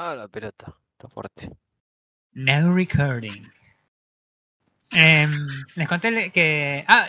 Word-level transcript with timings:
Ah, 0.00 0.14
la 0.14 0.28
pelota. 0.28 0.76
Está 0.92 1.08
fuerte. 1.08 1.50
No 2.32 2.72
recording. 2.72 3.50
Em, 4.92 5.32
les 5.74 5.88
conté 5.88 6.30
que. 6.30 6.84
Ah, 6.86 7.08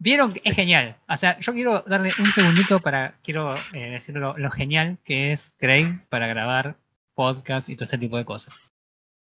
vieron 0.00 0.32
que 0.32 0.40
es 0.42 0.56
genial. 0.56 0.96
O 1.08 1.16
sea, 1.16 1.38
yo 1.38 1.52
quiero 1.52 1.82
darle 1.82 2.10
un 2.18 2.26
segundito 2.32 2.80
para. 2.80 3.14
Quiero 3.22 3.54
eh, 3.72 3.90
decir 3.92 4.16
lo, 4.16 4.34
genial 4.50 4.98
que 5.04 5.32
es 5.32 5.54
Craig 5.56 6.00
para 6.08 6.26
grabar 6.26 6.74
podcast 7.14 7.68
y 7.68 7.76
todo 7.76 7.84
este 7.84 7.98
tipo 7.98 8.16
de 8.16 8.24
cosas. 8.24 8.54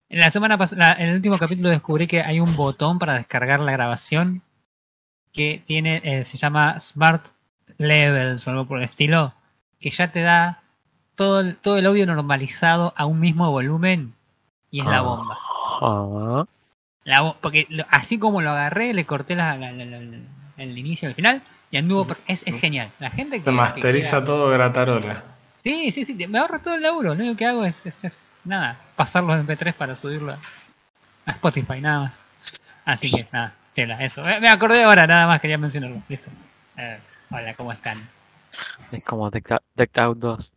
En 0.09 0.19
la 0.19 0.31
semana 0.31 0.57
pasada, 0.57 0.95
en 0.97 1.09
el 1.09 1.15
último 1.17 1.37
capítulo 1.37 1.69
descubrí 1.69 2.07
que 2.07 2.23
hay 2.23 2.39
un 2.39 2.55
botón 2.55 2.97
para 2.97 3.13
descargar 3.13 3.59
la 3.59 3.73
grabación 3.73 4.41
que 5.31 5.61
tiene, 5.63 6.01
eh, 6.03 6.23
se 6.23 6.39
llama 6.39 6.79
Smart 6.79 7.27
Levels 7.77 8.47
o 8.47 8.49
algo 8.49 8.65
por 8.65 8.79
el 8.79 8.85
estilo, 8.85 9.35
que 9.79 9.91
ya 9.91 10.11
te 10.11 10.21
da 10.21 10.62
todo 11.23 11.39
el, 11.39 11.55
todo 11.57 11.77
el 11.77 11.85
audio 11.85 12.05
normalizado 12.05 12.93
a 12.97 13.05
un 13.05 13.19
mismo 13.19 13.49
volumen 13.49 14.13
y 14.71 14.81
es 14.81 14.85
la 14.85 14.97
Ah. 14.97 15.01
bomba. 15.01 15.37
Ah, 15.81 16.45
La 17.05 17.33
porque 17.41 17.65
lo- 17.69 17.85
así 17.89 18.17
como 18.19 18.41
lo 18.41 18.49
agarré, 18.51 18.93
le 18.93 19.05
corté 19.05 19.35
la, 19.35 19.55
la- 19.57 19.71
la- 19.71 19.85
la- 19.85 20.17
el 20.57 20.77
inicio 20.77 21.07
y 21.07 21.11
el 21.11 21.15
final 21.15 21.41
y 21.71 21.77
anduvo. 21.77 22.07
Es, 22.27 22.45
es 22.45 22.59
genial. 22.59 22.89
La 22.99 23.09
gente 23.09 23.39
que. 23.39 23.45
Se 23.45 23.51
masteriza 23.51 24.19
que 24.19 24.25
todo 24.25 24.49
gratarola. 24.49 25.23
Sí, 25.63 25.91
sí, 25.91 26.05
sí. 26.05 26.27
Me 26.27 26.39
ahorra 26.39 26.59
todo 26.59 26.75
el 26.75 26.81
laburo. 26.81 27.15
Lo 27.15 27.21
único 27.23 27.37
que 27.37 27.45
hago 27.45 27.63
es, 27.65 27.85
es- 27.85 28.03
es, 28.03 28.23
nada, 28.43 28.77
pasar 28.95 29.23
los 29.23 29.35
MP3 29.39 29.73
para 29.73 29.95
subirlo 29.95 30.33
a 31.25 31.31
Spotify, 31.31 31.79
nada 31.81 31.99
más. 32.01 32.19
Así 32.85 33.09
que 33.09 33.27
nada, 33.31 33.53
eso. 33.99 34.21
Me, 34.23 34.39
me 34.41 34.49
acordé 34.49 34.83
ahora, 34.83 35.07
nada 35.07 35.25
más 35.27 35.39
quería 35.39 35.57
mencionarlo. 35.57 36.01
Listo. 36.09 36.29
Eh, 36.77 36.99
hola, 37.31 37.53
¿cómo 37.55 37.71
están? 37.71 37.97
es 38.91 39.03
como 39.03 39.29
Decked 39.31 39.99
Out 39.99 40.17
2. 40.19 40.51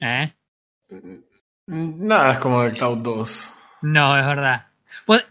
¿Eh? 0.00 0.32
Nada 1.66 2.32
es 2.32 2.38
como 2.38 2.62
Decked 2.62 2.82
Out 2.82 2.98
2. 3.02 3.52
No, 3.82 4.16
es 4.18 4.24
verdad. 4.26 4.66
Pues, 5.06 5.24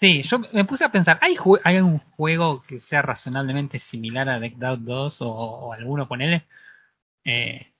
sí, 0.00 0.22
yo 0.22 0.38
me 0.52 0.64
puse 0.64 0.84
a 0.84 0.90
pensar, 0.92 1.18
¿hay, 1.20 1.36
¿hay 1.64 1.78
un 1.78 1.98
juego 1.98 2.62
que 2.66 2.78
sea 2.78 3.02
razonablemente 3.02 3.78
similar 3.78 4.28
a 4.28 4.40
Decked 4.40 4.62
Out 4.64 4.80
2 4.80 5.22
o, 5.22 5.28
o 5.30 5.72
alguno, 5.72 6.06
ponele? 6.08 6.46
Eh, 7.24 7.72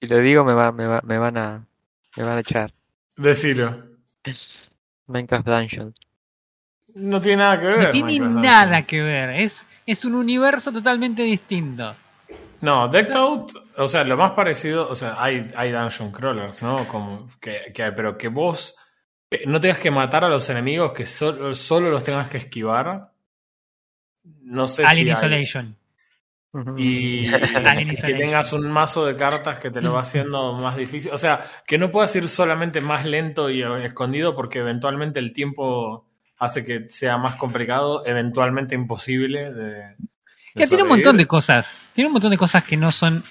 Si 0.00 0.06
lo 0.08 0.18
digo, 0.18 0.44
me, 0.44 0.54
va, 0.54 0.72
me, 0.72 0.86
va, 0.86 1.00
me 1.02 1.18
van 1.18 1.36
a 1.38 1.66
me 2.16 2.24
van 2.24 2.38
a 2.38 2.40
echar. 2.40 2.72
Decilo. 3.16 3.86
Minecraft 5.06 5.46
Dungeon. 5.46 5.94
No 6.94 7.20
tiene 7.20 7.38
nada 7.38 7.60
que 7.60 7.66
ver. 7.66 7.78
no 7.78 7.86
tiene 7.88 8.12
Minecraft 8.18 8.34
nada 8.42 8.80
Dungeons. 8.80 8.86
que 8.86 9.02
ver, 9.02 9.30
es, 9.40 9.66
es 9.86 10.04
un 10.04 10.14
universo 10.14 10.72
totalmente 10.72 11.22
distinto. 11.22 11.96
No, 12.60 12.88
Decked 12.88 13.10
O 13.10 13.12
sea- 13.12 13.20
Out, 13.22 13.52
o 13.76 13.88
sea, 13.88 14.04
lo 14.04 14.16
más 14.16 14.32
parecido, 14.32 14.88
o 14.88 14.94
sea, 14.94 15.16
hay, 15.22 15.50
hay 15.56 15.72
dungeon 15.72 16.12
crawlers, 16.12 16.62
¿no? 16.62 16.86
Como 16.88 17.28
que, 17.40 17.62
que- 17.74 17.92
pero 17.92 18.18
que 18.18 18.28
vos 18.28 18.76
no 19.46 19.60
tengas 19.60 19.78
que 19.78 19.90
matar 19.90 20.24
a 20.24 20.28
los 20.28 20.48
enemigos, 20.50 20.92
que 20.92 21.06
solo, 21.06 21.54
solo 21.54 21.88
los 21.90 22.02
tengas 22.04 22.28
que 22.28 22.38
esquivar. 22.38 23.12
No 24.42 24.66
sé 24.66 24.84
Alien 24.84 25.04
si 25.16 25.24
hay. 25.26 25.42
Isolation. 25.42 25.76
Y 26.76 27.28
Alien 27.32 27.88
que 27.88 27.92
Isolation. 27.94 28.18
tengas 28.18 28.52
un 28.52 28.68
mazo 28.70 29.06
de 29.06 29.14
cartas 29.16 29.58
que 29.60 29.70
te 29.70 29.80
lo 29.80 29.92
va 29.92 30.00
haciendo 30.00 30.52
más 30.54 30.76
difícil. 30.76 31.12
O 31.12 31.18
sea, 31.18 31.44
que 31.66 31.78
no 31.78 31.90
puedas 31.90 32.14
ir 32.16 32.28
solamente 32.28 32.80
más 32.80 33.06
lento 33.06 33.48
y 33.50 33.62
escondido 33.84 34.34
porque 34.34 34.58
eventualmente 34.58 35.20
el 35.20 35.32
tiempo 35.32 36.06
hace 36.38 36.64
que 36.64 36.90
sea 36.90 37.16
más 37.18 37.36
complicado, 37.36 38.04
eventualmente 38.04 38.74
imposible 38.74 39.52
de... 39.52 39.94
Ya 40.54 40.66
tiene 40.66 40.82
un 40.82 40.88
montón 40.88 41.16
de 41.16 41.26
cosas. 41.26 41.90
Tiene 41.94 42.08
un 42.08 42.12
montón 42.12 42.30
de 42.30 42.36
cosas 42.36 42.64
que 42.64 42.76
no 42.76 42.90
son 42.92 43.22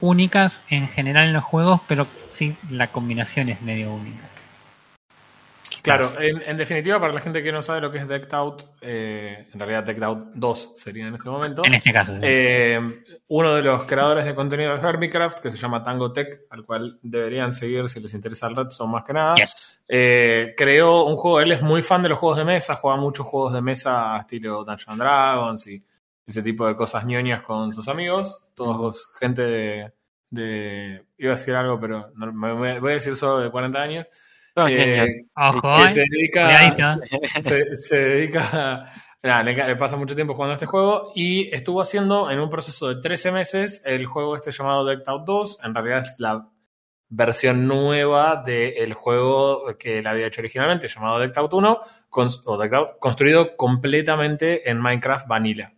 únicas 0.00 0.62
en 0.68 0.86
general 0.88 1.24
en 1.26 1.32
los 1.32 1.44
juegos, 1.44 1.80
pero 1.88 2.06
sí 2.28 2.56
la 2.70 2.88
combinación 2.88 3.48
es 3.48 3.60
medio 3.62 3.92
única. 3.92 4.28
Claro, 5.82 6.10
en, 6.20 6.42
en 6.42 6.56
definitiva, 6.56 6.98
para 7.00 7.12
la 7.12 7.20
gente 7.20 7.42
que 7.42 7.52
no 7.52 7.62
sabe 7.62 7.80
lo 7.80 7.90
que 7.90 7.98
es 7.98 8.08
Decked 8.08 8.34
Out, 8.34 8.64
eh, 8.80 9.48
en 9.52 9.58
realidad 9.60 9.84
Decked 9.84 10.02
Out 10.02 10.18
2 10.34 10.72
sería 10.76 11.06
en 11.06 11.14
este 11.14 11.28
momento. 11.30 11.62
En 11.64 11.72
este 11.74 11.92
caso. 11.92 12.12
sí. 12.14 12.20
Eh, 12.22 12.80
uno 13.28 13.54
de 13.54 13.62
los 13.62 13.84
creadores 13.84 14.24
de 14.24 14.34
contenido 14.34 14.76
de 14.76 14.86
Hermicraft, 14.86 15.38
que 15.38 15.50
se 15.52 15.56
llama 15.56 15.82
Tango 15.84 16.12
Tech, 16.12 16.40
al 16.50 16.64
cual 16.64 16.98
deberían 17.02 17.52
seguir 17.54 17.88
si 17.88 18.00
les 18.00 18.12
interesa 18.12 18.48
el 18.48 18.56
Redstone 18.56 18.92
más 18.92 19.04
que 19.04 19.12
nada, 19.12 19.34
Yes. 19.36 19.80
eh, 19.88 20.54
creó 20.56 21.04
un 21.04 21.16
juego. 21.16 21.40
Él 21.40 21.52
es 21.52 21.62
muy 21.62 21.80
fan 21.82 22.02
de 22.02 22.08
los 22.10 22.18
juegos 22.18 22.38
de 22.38 22.44
mesa, 22.44 22.74
juega 22.74 22.96
muchos 22.98 23.26
juegos 23.26 23.52
de 23.54 23.62
mesa 23.62 24.16
estilo 24.18 24.64
Dungeons 24.64 24.98
Dragons 24.98 25.66
y 25.68 25.82
ese 26.28 26.42
tipo 26.42 26.66
de 26.66 26.76
cosas 26.76 27.04
ñoñas 27.06 27.42
con 27.42 27.72
sus 27.72 27.88
amigos. 27.88 28.48
Todos 28.54 29.10
gente 29.18 29.42
de, 29.42 29.92
de- 30.30 31.04
Iba 31.16 31.32
a 31.32 31.36
decir 31.36 31.54
algo, 31.56 31.80
pero 31.80 32.10
no- 32.14 32.32
me, 32.32 32.78
voy 32.78 32.90
a 32.92 32.94
decir 32.94 33.16
solo 33.16 33.40
de 33.40 33.50
40 33.50 33.80
años. 33.80 34.06
Eh. 34.68 35.06
Ojo, 35.36 35.60
que 35.76 35.84
eh. 35.84 35.88
se 35.90 36.00
dedica, 36.00 36.98
se, 37.40 37.76
se 37.76 37.96
dedica 37.96 38.92
nada, 39.22 39.42
le, 39.42 39.54
le 39.54 39.76
pasa 39.76 39.96
mucho 39.96 40.14
tiempo 40.16 40.34
jugando 40.34 40.52
a 40.52 40.54
este 40.54 40.66
juego 40.66 41.12
y 41.14 41.54
estuvo 41.54 41.80
haciendo 41.80 42.30
en 42.30 42.40
un 42.40 42.50
proceso 42.50 42.88
de 42.92 43.00
13 43.00 43.32
meses 43.32 43.82
el 43.86 44.06
juego 44.06 44.36
este 44.36 44.50
llamado 44.52 44.84
Decked 44.84 45.08
Out 45.08 45.24
2. 45.26 45.58
En 45.64 45.74
realidad 45.74 45.98
es 46.00 46.16
la 46.18 46.48
versión 47.08 47.66
nueva 47.66 48.42
del 48.44 48.92
juego 48.94 49.64
que 49.78 49.98
él 49.98 50.06
había 50.06 50.26
hecho 50.26 50.40
originalmente, 50.42 50.88
llamado 50.88 51.20
Decked 51.20 51.38
Out 51.38 51.54
1, 51.54 51.80
con- 52.10 52.28
o 52.44 52.58
Decked 52.58 52.76
Out, 52.76 52.88
construido 52.98 53.56
completamente 53.56 54.68
en 54.68 54.78
Minecraft 54.80 55.26
Vanilla. 55.26 55.72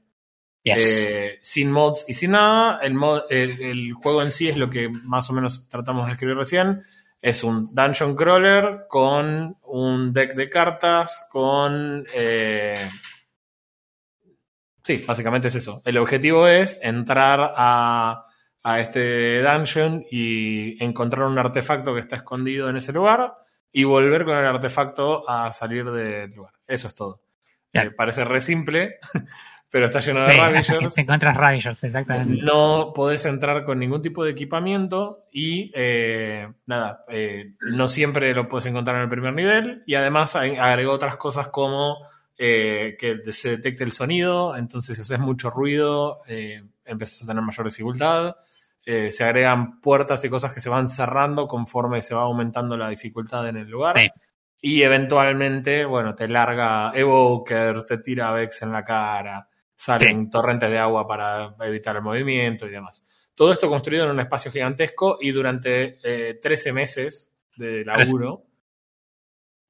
Yes. 0.62 1.06
Eh, 1.09 1.38
sin 1.43 1.71
mods 1.72 2.04
y 2.09 2.15
sin 2.15 2.32
nada. 2.32 2.78
El, 2.82 2.94
mod- 2.94 3.25
el, 3.31 3.62
el 3.62 3.93
juego 3.94 4.22
en 4.22 4.31
sí 4.31 4.48
es 4.48 4.56
lo 4.56 4.69
que 4.71 4.88
más 4.88 5.28
o 5.31 5.32
menos 5.32 5.69
tratamos 5.69 6.06
de 6.06 6.12
escribir 6.12 6.37
recién. 6.37 6.82
Es 7.22 7.44
un 7.44 7.75
dungeon 7.75 8.15
crawler 8.16 8.87
con 8.88 9.56
un 9.62 10.12
deck 10.12 10.34
de 10.34 10.48
cartas, 10.50 11.26
con... 11.31 12.06
eh, 12.15 12.75
Sí, 14.82 15.04
básicamente 15.06 15.48
es 15.48 15.54
eso. 15.54 15.82
El 15.84 15.98
objetivo 15.98 16.47
es 16.48 16.81
entrar 16.82 17.53
a, 17.56 18.27
a 18.62 18.81
este 18.81 19.42
dungeon 19.42 20.04
y 20.10 20.82
encontrar 20.82 21.27
un 21.27 21.38
artefacto 21.38 21.94
que 21.94 22.00
está 22.00 22.16
escondido 22.16 22.69
en 22.69 22.77
ese 22.77 22.92
lugar 22.92 23.34
y 23.71 23.84
volver 23.84 24.25
con 24.25 24.38
el 24.38 24.47
artefacto 24.47 25.28
a 25.28 25.53
salir 25.53 25.91
del 25.91 26.31
lugar. 26.32 26.54
Eso 26.66 26.88
es 26.88 26.94
todo. 26.94 27.21
Eh, 27.72 27.91
parece 27.91 28.25
re 28.25 28.41
simple, 28.41 28.98
pero 29.71 29.87
está 29.87 30.01
lleno 30.01 30.23
de 30.25 30.31
Sí, 30.33 30.39
Ravagers. 30.39 30.95
te 30.95 31.01
encuentras 31.03 31.37
Ravagers, 31.37 31.85
exactamente. 31.85 32.43
No 32.43 32.93
podés 32.95 33.25
entrar 33.27 33.63
con 33.65 33.79
ningún 33.79 34.03
tipo 34.03 34.25
de 34.25 34.33
equipamiento 34.33 35.27
y 35.33 35.71
eh, 35.75 36.49
nada, 36.67 37.05
eh, 37.09 37.53
no 37.61 37.87
siempre 37.89 38.35
lo 38.35 38.49
puedes 38.49 38.67
encontrar 38.67 38.97
en 38.97 39.03
el 39.03 39.09
primer 39.09 39.33
nivel 39.35 39.83
y 39.87 39.95
además 39.95 40.35
ag- 40.37 40.59
agregó 40.59 40.93
otras 40.93 41.17
cosas 41.17 41.49
como 41.49 41.99
eh, 42.37 42.97
que 42.99 43.21
se 43.33 43.51
detecte 43.51 43.85
el 43.85 43.93
sonido, 43.93 44.57
entonces 44.57 44.97
si 44.97 45.03
haces 45.03 45.19
mucho 45.19 45.51
ruido 45.51 46.21
empiezas 46.85 47.23
a 47.23 47.27
tener 47.29 47.43
mayor 47.43 47.67
dificultad. 47.67 48.37
Se 48.83 49.23
agregan 49.23 49.81
puertas 49.81 50.25
y 50.25 50.31
cosas 50.31 50.53
que 50.53 50.59
se 50.59 50.69
van 50.71 50.89
cerrando 50.89 51.47
conforme 51.47 52.03
se 52.03 52.15
va 52.15 52.23
aumentando 52.23 52.77
la 52.77 52.89
dificultad 52.89 53.47
en 53.49 53.59
el 53.59 53.69
lugar. 53.69 54.01
Sí. 54.01 54.09
Y 54.63 54.83
eventualmente, 54.83 55.85
bueno, 55.85 56.15
te 56.15 56.27
larga 56.29 56.91
Evoker, 56.95 57.83
te 57.85 57.99
tira 57.99 58.33
Vex 58.33 58.63
en 58.63 58.73
la 58.73 58.85
cara, 58.85 59.47
salen 59.81 60.29
torrentes 60.29 60.71
de 60.71 60.79
agua 60.79 61.07
para 61.07 61.55
evitar 61.61 61.97
el 61.97 62.03
movimiento 62.03 62.67
y 62.67 62.71
demás. 62.71 63.03
Todo 63.35 63.51
esto 63.51 63.67
construido 63.67 64.05
en 64.05 64.11
un 64.11 64.21
espacio 64.21 64.53
gigantesco 64.53 65.17
y 65.19 65.31
durante 65.31 65.99
eh, 66.03 66.35
13 66.35 66.75
meses 66.75 67.33
de 67.57 67.83
laburo, 67.83 68.45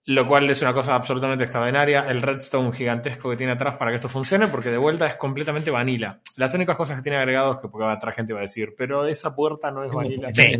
lo 0.06 0.26
cual 0.26 0.50
es 0.50 0.60
una 0.62 0.75
cosa 0.75 0.97
absolutamente 0.97 1.44
extraordinaria. 1.44 2.09
El 2.09 2.22
redstone 2.22 2.72
gigantesco 2.72 3.31
que 3.31 3.37
tiene 3.37 3.53
atrás 3.53 3.76
para 3.76 3.93
que 3.93 3.97
esto 3.97 4.09
funcione, 4.09 4.49
porque 4.49 4.70
de 4.70 4.78
vuelta 4.78 5.06
es 5.06 5.15
completamente 5.15 5.70
vanilla. 5.70 6.20
Las 6.37 6.54
únicas 6.54 6.76
cosas 6.76 6.97
que 6.97 7.03
tiene 7.04 7.19
agregados 7.19 7.60
que 7.60 7.69
porque 7.69 7.87
otra 7.87 8.10
gente 8.10 8.32
va 8.32 8.41
a 8.41 8.43
decir, 8.43 8.75
pero 8.76 9.06
esa 9.06 9.32
puerta 9.32 9.70
no 9.70 9.84
es 9.84 9.93
vanilla. 9.93 10.32
Sí. 10.32 10.56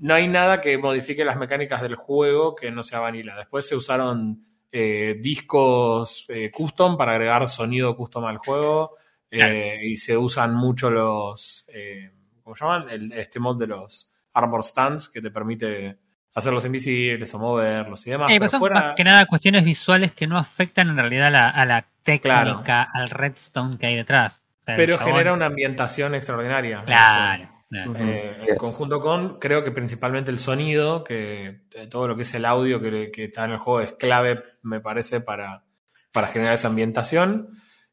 No 0.00 0.12
hay 0.12 0.28
nada 0.28 0.60
que 0.60 0.76
modifique 0.76 1.24
las 1.24 1.38
mecánicas 1.38 1.80
del 1.80 1.94
juego 1.94 2.54
que 2.54 2.70
no 2.70 2.82
sea 2.82 3.00
vanilla. 3.00 3.36
Después 3.36 3.66
se 3.66 3.74
usaron 3.74 4.51
eh, 4.72 5.16
discos 5.20 6.24
eh, 6.28 6.50
custom 6.50 6.96
para 6.96 7.12
agregar 7.12 7.46
sonido 7.46 7.94
custom 7.96 8.24
al 8.24 8.38
juego. 8.38 8.94
eh, 9.30 9.78
y 9.84 9.96
se 9.96 10.16
usan 10.16 10.54
mucho 10.54 10.90
los. 10.90 11.64
eh, 11.68 12.10
¿Cómo 12.42 12.54
llaman? 12.56 12.90
El- 12.90 13.12
este 13.12 13.38
mod 13.40 13.58
de 13.58 13.66
los 13.66 14.12
armor 14.34 14.62
stands 14.64 15.08
que 15.08 15.22
te 15.22 15.30
permite 15.30 15.96
hacerlos 16.34 16.64
invisibles 16.66 17.32
o 17.34 17.38
moverlos 17.38 18.06
y 18.06 18.10
demás. 18.10 18.30
Eh, 18.30 18.36
pero 18.38 18.48
son 18.48 18.60
fuera- 18.60 18.74
más 18.88 18.94
que 18.96 19.04
nada 19.04 19.24
cuestiones 19.26 19.64
visuales 19.64 20.12
que 20.12 20.26
no 20.26 20.36
afectan 20.38 20.88
en 20.90 20.96
realidad 20.96 21.26
a 21.28 21.30
la, 21.30 21.48
a 21.50 21.64
la 21.66 21.86
técnica, 22.02 22.62
Claro. 22.64 22.88
al 22.94 23.10
redstone 23.10 23.78
que 23.78 23.86
hay 23.86 23.96
detrás. 23.96 24.42
O 24.60 24.64
sea, 24.64 24.74
el 24.74 24.80
pero 24.80 24.98
genera 24.98 25.32
una 25.32 25.46
ambientación 25.46 26.14
extraordinaria. 26.14 26.82
Claro. 26.84 27.48
Eh, 27.72 28.36
Yes. 28.40 28.48
En 28.50 28.56
conjunto 28.56 29.00
con, 29.00 29.38
creo 29.38 29.64
que 29.64 29.70
principalmente 29.70 30.30
el 30.30 30.38
sonido, 30.38 31.02
que 31.04 31.62
eh, 31.74 31.86
todo 31.88 32.06
lo 32.08 32.16
que 32.16 32.22
es 32.22 32.34
el 32.34 32.44
audio 32.44 32.80
que, 32.80 33.10
que 33.10 33.24
está 33.24 33.44
en 33.44 33.52
el 33.52 33.58
juego 33.58 33.80
es 33.80 33.92
clave, 33.92 34.42
me 34.62 34.80
parece, 34.80 35.20
para, 35.20 35.64
para 36.12 36.28
generar 36.28 36.54
esa 36.54 36.68
ambientación. 36.68 37.48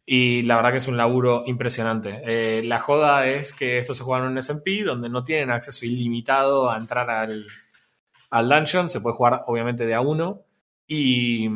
Y 0.06 0.42
la 0.42 0.56
verdad 0.56 0.72
que 0.72 0.78
es 0.78 0.88
un 0.88 0.98
laburo 0.98 1.44
impresionante. 1.46 2.22
Eh, 2.26 2.64
la 2.64 2.80
joda 2.80 3.28
es 3.28 3.54
que 3.54 3.78
esto 3.78 3.94
se 3.94 4.04
juega 4.04 4.26
en 4.26 4.32
un 4.32 4.42
SMP 4.42 4.84
donde 4.84 5.08
no 5.08 5.24
tienen 5.24 5.52
acceso 5.52 5.86
ilimitado 5.86 6.70
a 6.72 6.78
entrar 6.78 7.10
al, 7.12 7.46
al 8.32 8.50
dungeon. 8.50 8.90
Se 8.90 9.02
puede 9.02 9.16
jugar 9.16 9.44
obviamente 9.46 9.86
de 9.86 9.94
a 9.94 10.02
uno. 10.02 10.42
Y 10.88 11.48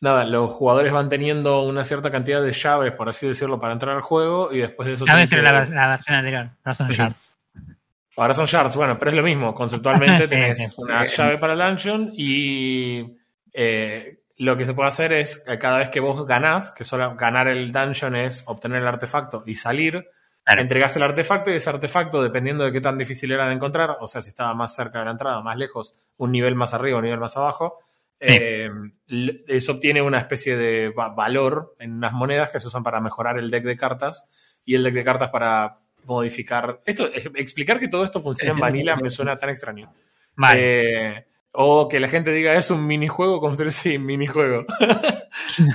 nada, 0.00 0.24
los 0.24 0.50
jugadores 0.50 0.92
van 0.92 1.08
teniendo 1.08 1.62
una 1.62 1.84
cierta 1.84 2.10
cantidad 2.10 2.42
de 2.42 2.52
llaves, 2.52 2.92
por 2.92 3.08
así 3.08 3.26
decirlo, 3.26 3.58
para 3.60 3.72
entrar 3.72 3.96
al 3.96 4.02
juego. 4.02 4.52
Y 4.52 4.58
después 4.58 4.86
de 4.88 4.94
eso... 4.94 5.04
Tienen 5.04 5.22
era 5.32 5.64
que- 5.64 5.70
la, 5.70 5.80
la 5.82 5.88
versión 5.88 6.16
anterior, 6.16 6.48
no 6.64 6.74
son 6.74 6.90
Sí. 6.90 6.96
shards. 6.96 7.36
Ahora 8.16 8.34
son 8.34 8.46
shards, 8.46 8.76
bueno, 8.76 8.98
pero 8.98 9.10
es 9.10 9.16
lo 9.16 9.22
mismo. 9.22 9.54
Conceptualmente 9.54 10.22
Sí, 10.24 10.28
tenés 10.30 10.58
sí. 10.58 10.74
una 10.78 11.02
Eh, 11.02 11.06
llave 11.06 11.38
para 11.38 11.54
el 11.54 11.58
dungeon 11.58 12.12
y 12.14 13.16
eh, 13.52 14.20
lo 14.38 14.56
que 14.56 14.66
se 14.66 14.74
puede 14.74 14.88
hacer 14.88 15.12
es 15.12 15.42
que 15.44 15.58
cada 15.58 15.78
vez 15.78 15.90
que 15.90 16.00
vos 16.00 16.26
ganás, 16.26 16.72
que 16.72 16.84
solo 16.84 17.14
ganar 17.16 17.48
el 17.48 17.72
dungeon 17.72 18.16
es 18.16 18.44
obtener 18.46 18.82
el 18.82 18.86
artefacto 18.88 19.42
y 19.46 19.54
salir, 19.54 20.08
Claro. 20.44 20.60
entregás 20.60 20.94
el 20.96 21.02
artefacto 21.02 21.50
y 21.50 21.54
ese 21.54 21.70
artefacto, 21.70 22.22
dependiendo 22.22 22.64
de 22.64 22.72
qué 22.72 22.80
tan 22.82 22.98
difícil 22.98 23.32
era 23.32 23.46
de 23.48 23.54
encontrar, 23.54 23.96
o 24.00 24.06
sea, 24.06 24.20
si 24.20 24.28
estaba 24.28 24.52
más 24.52 24.74
cerca 24.76 24.98
de 24.98 25.06
la 25.06 25.12
entrada, 25.12 25.40
más 25.40 25.56
lejos, 25.56 25.94
un 26.18 26.32
nivel 26.32 26.54
más 26.54 26.74
arriba, 26.74 26.98
un 26.98 27.04
nivel 27.04 27.18
más 27.18 27.34
abajo, 27.38 27.78
Sí. 28.20 28.28
eh, 28.40 28.70
eso 29.48 29.72
obtiene 29.72 30.00
una 30.00 30.18
especie 30.18 30.56
de 30.56 30.88
va- 30.90 31.08
valor 31.10 31.74
en 31.78 31.92
unas 31.94 32.12
monedas 32.12 32.50
que 32.50 32.60
se 32.60 32.68
usan 32.68 32.82
para 32.82 33.00
mejorar 33.00 33.38
el 33.38 33.50
deck 33.50 33.64
de 33.64 33.76
cartas 33.76 34.24
y 34.64 34.74
el 34.74 34.82
deck 34.82 34.94
de 34.94 35.04
cartas 35.04 35.28
para 35.30 35.78
modificar. 36.04 36.80
Esto, 36.86 37.06
eh, 37.12 37.30
explicar 37.36 37.78
que 37.80 37.88
todo 37.88 38.04
esto 38.04 38.20
funciona 38.20 38.52
en 38.54 38.60
vanilla 38.60 38.96
me 38.96 39.10
suena 39.10 39.36
tan 39.36 39.50
extraño. 39.50 39.92
Vale. 40.36 40.60
Eh, 41.16 41.26
o 41.56 41.86
que 41.88 42.00
la 42.00 42.08
gente 42.08 42.32
diga 42.32 42.54
es 42.54 42.70
un 42.70 42.84
minijuego, 42.86 43.40
construir 43.40 43.72
sí, 43.72 43.98
minijuego. 43.98 44.64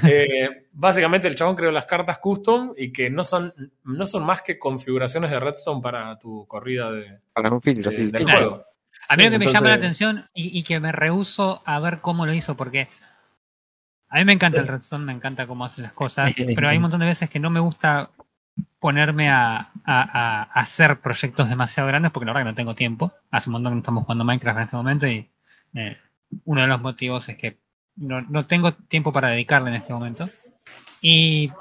Eh, 0.09 0.67
básicamente 0.71 1.27
el 1.27 1.35
chabón 1.35 1.55
creó 1.55 1.71
las 1.71 1.85
cartas 1.85 2.17
custom 2.19 2.73
y 2.77 2.91
que 2.91 3.09
no 3.09 3.23
son, 3.23 3.53
no 3.83 4.05
son 4.05 4.25
más 4.25 4.41
que 4.41 4.57
configuraciones 4.57 5.29
de 5.31 5.39
Redstone 5.39 5.81
para 5.81 6.17
tu 6.17 6.45
corrida 6.47 6.91
de, 6.91 7.19
Para 7.33 7.51
un 7.51 7.61
filtro, 7.61 7.91
de- 7.91 7.95
sí. 7.97 8.05
del 8.09 8.23
Claro. 8.25 8.49
juego. 8.49 8.65
A 9.09 9.17
mí 9.17 9.23
lo 9.23 9.29
que 9.31 9.39
me 9.39 9.45
llama 9.53 9.67
la 9.69 9.75
atención 9.77 10.25
y, 10.33 10.57
y 10.57 10.63
que 10.63 10.79
me 10.79 10.91
rehuso 10.91 11.61
a 11.65 11.79
ver 11.79 11.99
cómo 11.99 12.25
lo 12.25 12.33
hizo, 12.33 12.55
porque 12.55 12.87
a 14.09 14.17
mí 14.17 14.25
me 14.25 14.33
encanta 14.33 14.61
el 14.61 14.67
Redstone, 14.67 15.05
me 15.05 15.13
encanta 15.13 15.45
cómo 15.47 15.65
hacen 15.65 15.83
las 15.83 15.93
cosas, 15.93 16.33
pero 16.55 16.69
hay 16.69 16.77
un 16.77 16.83
montón 16.83 16.99
de 17.01 17.05
veces 17.07 17.29
que 17.29 17.39
no 17.39 17.49
me 17.49 17.59
gusta 17.59 18.09
ponerme 18.79 19.29
a, 19.29 19.57
a- 19.57 19.71
a 19.85 20.43
hacer 20.53 20.99
proyectos 20.99 21.49
demasiado 21.49 21.87
grandes 21.87 22.11
porque 22.11 22.25
la 22.25 22.33
verdad 22.33 22.45
que 22.45 22.51
no 22.51 22.55
tengo 22.55 22.75
tiempo. 22.75 23.11
Hace 23.31 23.49
un 23.49 23.53
montón 23.53 23.73
que 23.73 23.79
estamos 23.79 24.03
jugando 24.03 24.23
Minecraft 24.25 24.57
en 24.57 24.63
este 24.63 24.75
momento 24.77 25.07
y 25.07 25.29
eh, 25.75 25.97
uno 26.45 26.61
de 26.61 26.67
los 26.67 26.81
motivos 26.81 27.27
es 27.29 27.37
que 27.37 27.57
no, 27.97 28.21
no 28.21 28.45
tengo 28.45 28.73
tiempo 28.73 29.11
para 29.13 29.29
dedicarle 29.29 29.69
en 29.69 29.75
este 29.75 29.93
momento. 29.93 30.29
Y 31.01 31.51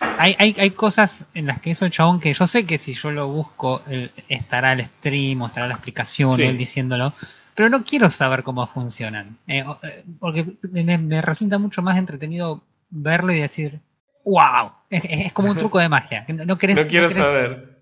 hay, 0.00 0.34
hay, 0.38 0.54
hay 0.58 0.70
cosas 0.70 1.26
en 1.34 1.46
las 1.46 1.60
que 1.60 1.70
hizo 1.70 1.84
el 1.84 1.90
chabón 1.90 2.20
que 2.20 2.32
yo 2.32 2.46
sé 2.46 2.64
que 2.66 2.78
si 2.78 2.94
yo 2.94 3.10
lo 3.10 3.28
busco 3.28 3.82
él- 3.88 4.10
estará 4.28 4.72
el 4.72 4.84
stream 4.86 5.42
o 5.42 5.46
estará 5.46 5.66
la 5.66 5.74
explicación 5.74 6.34
Sí. 6.34 6.42
él 6.42 6.56
diciéndolo, 6.58 7.12
pero 7.54 7.68
no 7.68 7.84
quiero 7.84 8.08
saber 8.10 8.42
cómo 8.44 8.66
funcionan. 8.68 9.38
Eh, 9.46 9.64
eh, 9.82 10.04
porque 10.20 10.46
me, 10.70 10.96
me 10.98 11.20
resulta 11.22 11.58
mucho 11.58 11.82
más 11.82 11.98
entretenido 11.98 12.62
verlo 12.90 13.32
y 13.32 13.40
decir, 13.40 13.80
wow, 14.24 14.70
es, 14.90 15.02
es 15.08 15.32
como 15.32 15.50
un 15.50 15.56
truco 15.56 15.78
de 15.80 15.88
magia. 15.88 16.24
No, 16.28 16.44
no 16.44 16.56
querés- 16.58 16.76
No 16.84 16.86
quiero 16.88 17.08
querés- 17.08 17.24
saber. 17.24 17.78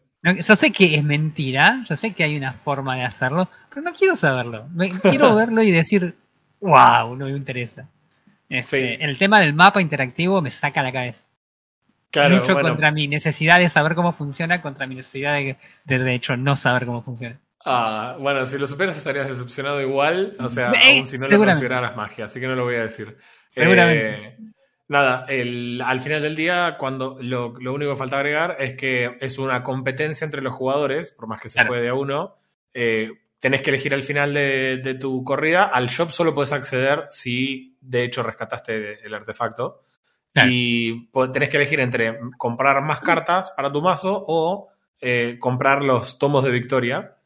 yo 0.47 0.57
sé 0.57 0.73
que 0.73 0.95
es 0.95 1.05
mentira, 1.05 1.83
yo 1.89 1.95
sé 1.97 2.13
que 2.15 2.25
hay 2.25 2.37
una 2.37 2.53
forma 2.55 2.97
de 2.97 3.05
hacerlo, 3.05 3.49
pero 3.69 3.83
no 3.83 3.93
quiero 3.93 4.17
saberlo. 4.17 4.67
Me- 4.75 4.91
quiero 4.91 5.35
verlo 5.37 5.63
y 5.63 5.71
decir, 5.71 6.15
wow, 6.61 7.15
no 7.15 7.27
me 7.27 7.33
interesa. 7.37 7.87
Este, 8.49 8.97
Sí. 8.97 8.97
El 9.01 9.19
tema 9.19 9.41
del 9.41 9.53
mapa 9.55 9.83
interactivo 9.83 10.41
me 10.41 10.51
saca 10.51 10.83
la 10.83 10.93
cabeza. 10.93 11.25
Claro, 12.11 12.37
Lucho 12.39 12.55
bueno. 12.55 12.71
contra 12.71 12.91
mi 12.93 13.09
necesidad 13.09 13.59
de 13.59 13.69
saber 13.69 13.95
cómo 13.95 14.13
funciona, 14.13 14.63
contra 14.63 14.87
mi 14.87 14.95
necesidad 14.95 15.35
de, 15.35 15.57
de, 15.85 15.99
de 15.99 16.15
hecho, 16.15 16.37
no 16.37 16.57
saber 16.57 16.87
cómo 16.87 17.03
funciona. 17.03 17.39
Ah, 17.65 18.17
bueno, 18.21 18.47
si 18.47 18.59
lo 18.59 18.67
superas 18.67 18.97
estarías 18.97 19.27
decepcionado 19.27 19.81
igual, 19.83 20.37
o 20.39 20.49
sea, 20.49 20.69
aún 20.69 21.07
si 21.07 21.19
no 21.19 21.27
lo 21.27 21.37
consideraras 21.39 21.97
magia, 21.97 22.27
así 22.27 22.39
que 22.41 22.47
no 22.47 22.55
lo 22.55 22.65
voy 22.65 22.77
a 22.77 22.83
decir. 22.83 23.17
Seguramente. 23.53 24.15
Eh, 24.29 24.37
nada, 24.89 25.27
el- 25.29 25.83
al 25.85 26.01
final 26.01 26.23
del 26.23 26.37
día, 26.37 26.77
cuando 26.79 27.19
lo, 27.21 27.55
lo 27.59 27.75
único 27.75 27.91
que 27.93 27.97
falta 27.99 28.17
agregar 28.19 28.57
es 28.61 28.77
que 28.77 29.17
es 29.21 29.39
una 29.39 29.63
competencia 29.65 30.25
entre 30.25 30.43
los 30.43 30.55
jugadores, 30.55 31.11
por 31.11 31.27
más 31.27 31.41
que 31.41 31.49
se 31.49 31.55
Claro. 31.55 31.69
juegue 31.71 31.83
de 31.83 31.89
a 31.89 31.95
uno, 31.95 32.37
eh, 32.73 33.11
tenés 33.41 33.63
que 33.63 33.71
elegir 33.71 33.93
al 33.95 34.05
final 34.05 34.33
de, 34.33 34.79
de 34.79 34.95
tu 34.95 35.25
corrida, 35.25 35.65
al 35.65 35.89
shop 35.89 36.11
solo 36.11 36.35
puedes 36.35 36.53
acceder 36.53 37.07
si 37.11 37.77
de 37.81 38.05
hecho 38.05 38.23
rescataste 38.23 39.05
el 39.05 39.13
artefacto. 39.13 39.81
Claro. 40.37 40.51
Y 40.53 41.09
tenés 41.33 41.49
que 41.49 41.57
elegir 41.57 41.81
entre 41.81 42.19
comprar 42.37 42.83
más 42.83 43.01
cartas 43.01 43.53
para 43.57 43.73
tu 43.73 43.81
mazo 43.81 44.23
o 44.29 44.69
eh, 45.01 45.39
comprar 45.41 45.83
los 45.83 46.19
tomos 46.19 46.45
de 46.45 46.51
victoria, 46.51 47.17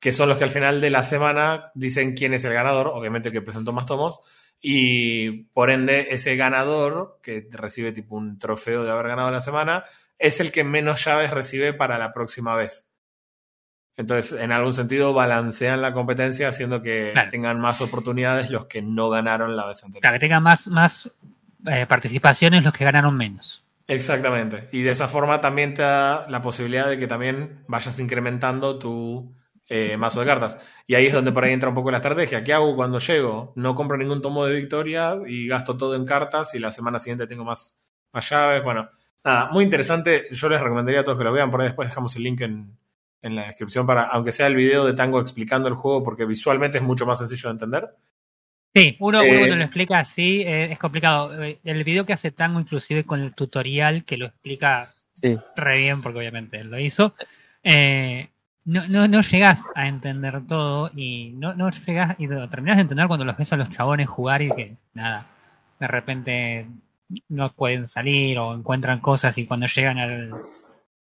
que 0.00 0.12
son 0.12 0.28
los 0.28 0.38
que 0.38 0.44
al 0.44 0.50
final 0.50 0.80
de 0.80 0.90
la 0.90 1.04
semana 1.04 1.70
dicen 1.76 2.14
quién 2.16 2.34
es 2.34 2.44
el 2.44 2.52
ganador, 2.54 2.88
obviamente 2.88 3.28
el 3.28 3.32
que 3.32 3.42
presentó 3.42 3.72
más 3.72 3.86
tomos, 3.86 4.18
y 4.60 5.44
por 5.52 5.70
ende 5.70 6.08
ese 6.10 6.34
ganador, 6.34 7.20
que 7.22 7.46
recibe 7.52 7.92
tipo 7.92 8.16
un 8.16 8.40
trofeo 8.40 8.82
de 8.82 8.90
haber 8.90 9.06
ganado 9.06 9.30
la 9.30 9.38
semana, 9.38 9.84
es 10.18 10.40
el 10.40 10.50
que 10.50 10.64
menos 10.64 11.04
llaves 11.04 11.30
recibe 11.30 11.74
para 11.74 11.96
la 11.96 12.12
próxima 12.12 12.56
vez. 12.56 12.90
Entonces, 13.96 14.40
en 14.40 14.50
algún 14.50 14.74
sentido, 14.74 15.12
balancean 15.12 15.80
la 15.80 15.92
competencia 15.92 16.48
haciendo 16.48 16.82
que 16.82 17.10
Claro. 17.12 17.28
tengan 17.30 17.60
más 17.60 17.80
oportunidades 17.80 18.50
los 18.50 18.66
que 18.66 18.82
no 18.82 19.10
ganaron 19.10 19.56
la 19.56 19.66
vez 19.66 19.84
anterior. 19.84 20.02
Claro, 20.02 20.14
que 20.16 20.20
tenga 20.20 20.40
más, 20.40 20.66
más 20.66 21.12
eh, 21.66 21.86
participaciones 21.86 22.64
los 22.64 22.72
que 22.72 22.84
ganaron 22.84 23.16
menos. 23.16 23.64
Exactamente. 23.86 24.68
Y 24.72 24.82
de 24.82 24.90
esa 24.90 25.08
forma 25.08 25.40
también 25.40 25.74
te 25.74 25.82
da 25.82 26.28
la 26.28 26.42
posibilidad 26.42 26.88
de 26.88 26.98
que 26.98 27.06
también 27.06 27.64
vayas 27.68 27.98
incrementando 27.98 28.78
tu 28.78 29.34
eh, 29.66 29.96
mazo 29.96 30.20
de 30.20 30.26
cartas. 30.26 30.58
Y 30.86 30.94
ahí 30.94 31.06
es 31.06 31.12
donde 31.12 31.32
por 31.32 31.44
ahí 31.44 31.52
entra 31.52 31.70
un 31.70 31.74
poco 31.74 31.90
la 31.90 31.96
estrategia. 31.96 32.44
¿Qué 32.44 32.52
hago 32.52 32.76
cuando 32.76 32.98
llego? 32.98 33.52
No 33.56 33.74
compro 33.74 33.96
ningún 33.96 34.20
tomo 34.20 34.44
de 34.44 34.54
victoria 34.54 35.16
y 35.26 35.48
gasto 35.48 35.76
todo 35.76 35.94
en 35.94 36.04
cartas 36.04 36.54
y 36.54 36.58
la 36.58 36.70
semana 36.70 36.98
siguiente 36.98 37.26
tengo 37.26 37.44
más, 37.44 37.78
más 38.12 38.28
llaves. 38.28 38.62
Bueno, 38.62 38.90
nada, 39.24 39.50
muy 39.50 39.64
interesante. 39.64 40.26
Yo 40.32 40.48
les 40.50 40.60
recomendaría 40.60 41.00
a 41.00 41.04
todos 41.04 41.18
que 41.18 41.24
lo 41.24 41.32
vean. 41.32 41.50
Por 41.50 41.62
ahí 41.62 41.68
después 41.68 41.88
dejamos 41.88 42.14
el 42.16 42.24
link 42.24 42.42
en, 42.42 42.76
en 43.22 43.36
la 43.36 43.46
descripción 43.46 43.86
para, 43.86 44.04
aunque 44.04 44.32
sea 44.32 44.46
el 44.46 44.54
video 44.54 44.84
de 44.84 44.94
Tango 44.94 45.20
explicando 45.20 45.68
el 45.68 45.74
juego, 45.74 46.02
porque 46.02 46.24
visualmente 46.24 46.78
es 46.78 46.84
mucho 46.84 47.06
más 47.06 47.18
sencillo 47.18 47.48
de 47.48 47.52
entender. 47.52 47.88
Sí, 48.74 48.96
uno, 49.00 49.22
Eh, 49.22 49.28
uno 49.30 49.38
cuando 49.38 49.56
lo 49.56 49.64
explica 49.64 49.98
así 49.98 50.42
eh, 50.42 50.72
es 50.72 50.78
complicado. 50.78 51.42
Eh, 51.42 51.58
El 51.64 51.84
video 51.84 52.04
que 52.04 52.12
hace 52.12 52.30
Tango, 52.30 52.60
inclusive 52.60 53.04
con 53.04 53.20
el 53.20 53.34
tutorial 53.34 54.04
que 54.04 54.16
lo 54.16 54.26
explica 54.26 54.88
Sí. 55.14 55.36
re 55.56 55.78
bien, 55.78 56.00
porque 56.00 56.18
obviamente 56.20 56.58
él 56.60 56.70
lo 56.70 56.78
hizo, 56.78 57.12
eh, 57.64 58.28
no, 58.64 58.86
no, 58.86 59.08
no 59.08 59.20
llegás 59.22 59.58
a 59.74 59.88
entender 59.88 60.46
todo 60.46 60.92
y 60.94 61.30
no, 61.30 61.54
no 61.54 61.70
llegás 61.70 62.14
y 62.20 62.28
lo 62.28 62.48
terminás 62.48 62.76
de 62.76 62.82
entender 62.82 63.08
cuando 63.08 63.24
los 63.24 63.36
ves 63.36 63.52
a 63.52 63.56
los 63.56 63.68
chabones 63.70 64.06
jugar 64.08 64.42
y 64.42 64.52
que 64.54 64.76
nada, 64.94 65.26
de 65.80 65.88
repente 65.88 66.66
no 67.30 67.50
pueden 67.52 67.86
salir 67.88 68.38
o 68.38 68.54
encuentran 68.54 69.00
cosas 69.00 69.36
y 69.38 69.46
cuando 69.46 69.66
llegan 69.66 69.98
al, 69.98 70.30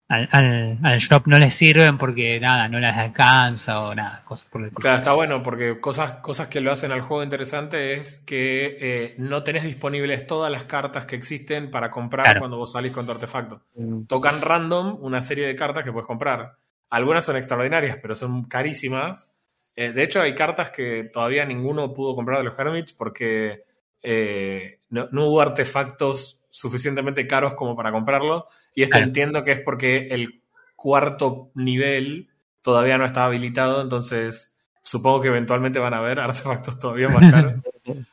al, 0.09 0.29
al, 0.33 0.79
al 0.83 0.99
shop 0.99 1.27
no 1.27 1.39
les 1.39 1.53
sirven 1.55 1.99
porque 1.99 2.41
nada, 2.41 2.69
no 2.69 2.79
les 2.79 2.97
alcanza 2.97 3.83
o 3.83 3.95
nada, 3.95 4.23
cosas 4.25 4.49
por 4.49 4.63
el 4.63 4.69
estilo. 4.69 4.81
Claro, 4.81 4.99
está 4.99 5.13
bueno 5.13 5.43
porque 5.43 5.79
cosas, 5.81 6.13
cosas 6.23 6.49
que 6.49 6.61
lo 6.63 6.73
hacen 6.73 6.93
al 6.93 7.03
juego 7.03 7.23
interesante 7.23 7.95
es 7.95 8.17
que 8.27 8.77
eh, 8.81 9.15
no 9.19 9.43
tenés 9.43 9.65
disponibles 9.65 10.27
todas 10.27 10.51
las 10.51 10.65
cartas 10.65 11.05
que 11.05 11.17
existen 11.17 11.71
para 11.71 11.91
comprar 11.91 12.25
Claro. 12.25 12.41
cuando 12.41 12.57
vos 12.57 12.73
salís 12.73 12.93
con 12.93 13.05
tu 13.07 13.13
artefacto. 13.13 13.61
Mm, 13.77 14.05
Tocan 14.07 14.41
random 14.41 14.97
una 15.01 15.21
serie 15.21 15.47
de 15.47 15.55
cartas 15.57 15.85
que 15.85 15.93
puedes 15.93 16.07
comprar. 16.07 16.55
Algunas 16.91 17.25
son 17.27 17.37
extraordinarias, 17.37 17.99
pero 18.01 18.15
son 18.15 18.45
carísimas. 18.45 19.35
Eh, 19.77 19.93
de 19.93 20.03
hecho, 20.03 20.23
hay 20.23 20.35
cartas 20.35 20.71
que 20.71 21.05
todavía 21.13 21.45
ninguno 21.45 21.93
pudo 21.93 22.15
comprar 22.17 22.39
de 22.39 22.45
los 22.45 22.59
Hermits 22.59 22.95
porque 22.95 23.65
eh, 24.03 24.81
no, 24.89 25.07
no 25.13 25.27
hubo 25.29 25.41
artefactos 25.43 26.38
suficientemente 26.59 27.27
caros 27.27 27.55
como 27.55 27.77
para 27.77 27.93
comprarlo. 27.93 28.47
Y 28.75 28.83
esto 28.83 28.93
Claro. 28.95 29.07
entiendo 29.07 29.45
que 29.45 29.53
es 29.53 29.61
porque 29.61 30.09
el 30.09 30.43
cuarto 30.77 31.51
nivel 31.55 32.29
todavía 32.63 32.99
no 32.99 33.05
estaba 33.07 33.27
habilitado, 33.27 33.83
entonces 33.83 34.57
supongo 34.83 35.21
que 35.21 35.29
eventualmente 35.29 35.79
van 35.79 35.95
a 35.95 35.99
haber 35.99 36.19
artefactos 36.21 36.79
todavía 36.79 37.09
más 37.09 37.31
caros. 37.31 37.61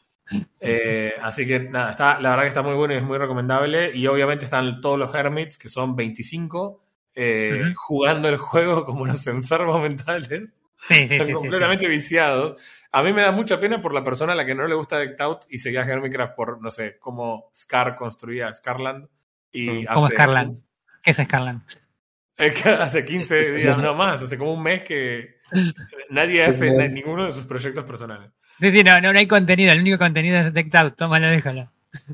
Eh, 0.60 1.14
así 1.22 1.46
que 1.46 1.60
nada, 1.60 1.92
está, 1.92 2.20
la 2.20 2.30
verdad 2.32 2.44
que 2.46 2.48
está 2.48 2.64
muy 2.64 2.74
bueno 2.74 2.96
y 2.96 2.98
es 2.98 3.04
muy 3.04 3.20
recomendable. 3.20 3.96
Y 3.96 4.08
obviamente 4.08 4.46
están 4.46 4.82
todos 4.82 4.98
los 4.98 5.14
Hermits, 5.14 5.56
que 5.60 5.70
son 5.70 5.96
25, 5.96 6.82
eh, 7.14 7.74
jugando 7.76 8.28
el 8.30 8.38
juego 8.38 8.84
como 8.84 9.04
unos 9.04 9.28
enfermos 9.28 9.80
mentales. 9.84 10.28
Sí, 10.82 11.08
sí, 11.08 11.14
Están 11.14 11.28
sí. 11.28 11.34
completamente 11.34 11.88
viciados. 11.88 12.56
A 12.98 13.04
mí 13.04 13.12
me 13.12 13.24
da 13.24 13.32
mucha 13.32 13.60
pena 13.60 13.82
por 13.82 13.94
la 13.94 14.04
persona 14.04 14.32
a 14.34 14.36
la 14.36 14.46
que 14.46 14.56
no 14.56 14.68
le 14.68 14.76
gusta 14.76 14.98
Decked 15.00 15.20
Out 15.22 15.40
y 15.50 15.58
seguía 15.58 15.82
Hermitcraft 15.82 16.36
por, 16.36 16.62
no 16.62 16.72
sé, 16.72 16.98
cómo 17.00 17.50
Scar 17.54 17.96
construía 17.96 18.54
Scarland. 18.54 19.08
Y 19.52 19.70
Mm. 19.70 19.86
Como 19.94 20.06
hace- 20.06 20.16
Scarland. 20.16 20.60
¿Qué 21.04 21.12
es 21.12 21.18
Scarland? 21.18 21.62
Eh, 22.38 22.54
hace 22.80 23.04
15 23.06 23.36
días, 23.56 23.78
no 23.78 23.94
más, 23.96 24.22
hace 24.22 24.38
como 24.38 24.54
un 24.54 24.64
mes 24.64 24.84
que 24.84 25.36
nadie 26.10 26.44
hace 26.46 26.72
ninguno 26.90 27.26
de 27.26 27.32
sus 27.32 27.46
proyectos 27.46 27.84
personales. 27.86 28.32
Sí, 28.60 28.72
sí, 28.72 28.84
no, 28.84 29.00
no, 29.02 29.12
no 29.12 29.20
hay 29.20 29.28
contenido. 29.28 29.74
El 29.74 29.82
único 29.82 29.98
contenido 29.98 30.38
es 30.40 30.54
Decked 30.54 30.76
Out. 30.76 30.96
Tómalo, 30.96 31.28
déjalo. 31.28 31.70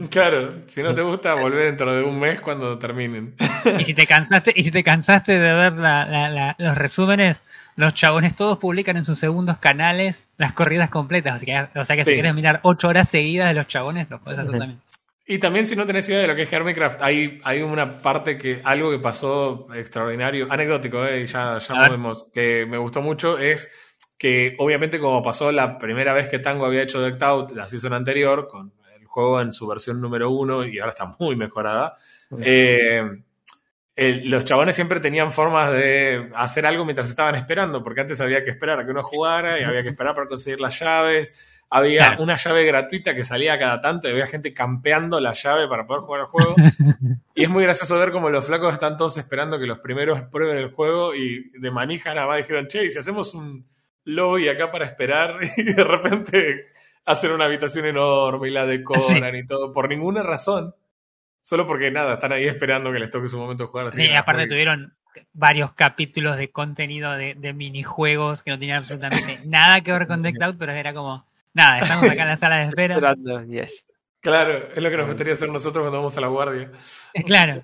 Claro, 0.10 0.64
si 0.68 0.82
no 0.84 0.94
te 0.94 1.02
gusta, 1.02 1.34
volver 1.34 1.66
dentro 1.66 1.94
de 1.96 2.04
un 2.04 2.20
mes 2.20 2.42
cuando 2.42 2.78
terminen. 2.80 3.36
Y 3.80 3.84
si 3.84 3.94
te 3.94 4.06
cansaste, 4.08 4.54
y 4.56 4.64
si 4.64 4.72
te 4.72 4.84
cansaste 4.84 5.34
de 5.34 5.54
ver 5.54 5.74
la- 5.74 6.06
la- 6.06 6.30
la- 6.30 6.56
los 6.58 6.78
resúmenes, 6.78 7.44
los 7.76 7.94
chabones 7.94 8.36
todos 8.36 8.58
publican 8.58 8.98
en 8.98 9.06
sus 9.06 9.18
segundos 9.20 9.58
canales 9.58 10.28
las 10.38 10.54
corridas 10.54 10.90
completas. 10.90 11.36
O 11.42 11.46
sea 11.46 11.70
que, 11.72 11.80
o 11.80 11.86
sea 11.86 11.96
que 11.96 12.04
Sí. 12.04 12.10
si 12.12 12.16
quieres 12.16 12.34
mirar 12.34 12.60
ocho 12.64 12.88
horas 12.90 13.10
seguidas 13.10 13.48
de 13.50 13.54
los 13.54 13.68
chabones, 13.68 14.10
lo 14.10 14.20
puedes 14.20 14.40
hacer 14.40 14.58
también. 14.60 14.82
Y 15.28 15.38
también 15.40 15.66
si 15.66 15.76
no 15.78 15.86
tenés 15.86 16.10
idea 16.10 16.20
de 16.20 16.28
lo 16.28 16.36
que 16.36 16.42
es 16.42 16.52
Hermitcraft, 16.52 17.02
hay, 17.02 17.40
hay 17.44 17.62
una 17.62 18.00
parte 18.00 18.38
que, 18.38 18.60
algo 18.66 18.92
que 18.92 19.00
pasó 19.00 19.68
extraordinario, 19.74 20.48
anecdótico, 20.50 21.06
eh, 21.06 21.22
y 21.22 21.26
ya, 21.28 21.58
ya 21.60 21.74
ver. 21.80 21.88
movemos, 21.92 22.28
que 22.34 22.66
me 22.68 22.78
gustó 22.78 23.02
mucho, 23.02 23.38
es 23.38 23.72
que 24.18 24.56
obviamente 24.60 25.00
como 25.00 25.24
pasó 25.24 25.52
la 25.52 25.78
primera 25.78 26.12
vez 26.14 26.28
que 26.28 26.40
Tango 26.40 26.66
había 26.66 26.82
hecho 26.84 27.02
Decked 27.02 27.24
Out 27.24 27.52
la 27.52 27.68
season 27.68 27.94
anterior, 27.94 28.48
con 28.50 28.74
juego 29.12 29.42
en 29.42 29.54
su 29.54 29.68
versión 29.68 30.02
número 30.02 30.30
uno, 30.32 30.66
y 30.66 30.80
ahora 30.80 30.92
está 30.92 31.16
muy 31.20 31.36
mejorada, 31.36 31.96
eh, 32.44 33.02
el- 33.96 34.30
los 34.30 34.46
chabones 34.46 34.76
siempre 34.76 35.00
tenían 35.00 35.32
formas 35.32 35.72
de 35.74 36.32
hacer 36.36 36.66
algo 36.66 36.86
mientras 36.86 37.10
estaban 37.10 37.36
esperando, 37.36 37.84
porque 37.84 38.02
antes 38.02 38.22
había 38.22 38.44
que 38.44 38.50
esperar 38.52 38.80
a 38.80 38.86
que 38.86 38.92
uno 38.92 39.04
jugara 39.04 39.60
y 39.60 39.64
había 39.64 39.84
que 39.84 39.90
esperar 39.90 40.16
para 40.16 40.28
conseguir 40.28 40.60
las 40.62 40.80
llaves. 40.80 41.58
Había 41.74 42.08
Claro. 42.08 42.24
una 42.24 42.36
llave 42.36 42.66
gratuita 42.66 43.14
que 43.16 43.24
salía 43.24 43.58
cada 43.60 43.80
tanto 43.80 44.08
y 44.08 44.12
había 44.12 44.28
gente 44.28 44.54
campeando 44.54 45.20
la 45.22 45.32
llave 45.34 45.68
para 45.70 45.86
poder 45.86 46.02
jugar 46.02 46.22
al 46.22 46.28
juego. 46.28 46.56
y 47.36 47.44
es 47.44 47.50
muy 47.50 47.64
gracioso 47.64 47.98
ver 48.00 48.12
cómo 48.12 48.30
los 48.30 48.46
flacos 48.46 48.74
están 48.74 48.98
todos 48.98 49.18
esperando 49.18 49.60
que 49.60 49.68
los 49.68 49.80
primeros 49.80 50.22
prueben 50.24 50.58
el 50.58 50.72
juego 50.72 51.14
y 51.16 51.50
de 51.60 51.72
manija 51.72 52.14
nada 52.14 52.28
más 52.28 52.38
dijeron, 52.38 52.68
che, 52.68 52.86
¿y 52.86 52.90
si 52.90 53.00
hacemos 53.00 53.34
un 53.34 53.66
lobby 54.06 54.50
acá 54.50 54.72
para 54.72 54.86
esperar 54.86 55.38
y 55.58 55.64
de 55.64 55.84
repente 55.84 56.71
hacen 57.06 57.32
una 57.32 57.46
habitación 57.46 57.86
enorme 57.86 58.48
y 58.50 58.52
la 58.52 58.66
decoran 58.66 59.36
y 59.36 59.46
todo, 59.46 59.72
por 59.72 59.90
ninguna 59.90 60.24
razón. 60.24 60.76
Solo 61.44 61.66
porque 61.66 61.90
nada, 61.92 62.16
están 62.16 62.34
ahí 62.34 62.48
esperando 62.48 62.92
que 62.92 63.00
les 63.00 63.10
toque 63.10 63.28
su 63.28 63.38
momento 63.38 63.64
de 63.64 63.70
jugar. 63.70 63.88
así 63.88 63.98
Sí, 63.98 64.08
que 64.08 64.16
aparte 64.16 64.48
tuvieron 64.48 64.94
varios 65.34 65.74
capítulos 65.74 66.38
de 66.38 66.52
contenido 66.52 67.12
de, 67.14 67.36
de 67.36 67.54
minijuegos 67.54 68.44
que 68.44 68.52
no 68.52 68.58
tenían 68.58 68.78
absolutamente 68.78 69.42
nada 69.46 69.82
que 69.82 69.92
ver 69.92 70.08
con 70.08 70.22
The 70.22 70.34
Cloud, 70.34 70.56
pero 70.58 70.72
era 70.72 70.94
como, 70.94 71.26
nada, 71.54 71.80
estamos 71.80 72.06
acá 72.06 72.24
en 72.24 72.30
la 72.30 72.38
sala 72.38 72.58
de 72.58 72.66
espera. 72.66 72.96
Esperando, 72.96 73.44
yes. 73.46 73.88
Claro, 74.22 74.70
es 74.70 74.78
lo 74.78 74.90
que 74.90 74.98
nos 74.98 75.08
gustaría 75.08 75.34
hacer 75.34 75.50
nosotros 75.50 75.82
cuando 75.82 75.98
vamos 75.98 76.16
a 76.16 76.22
la 76.22 76.28
guardia. 76.28 76.72
Claro, 77.26 77.64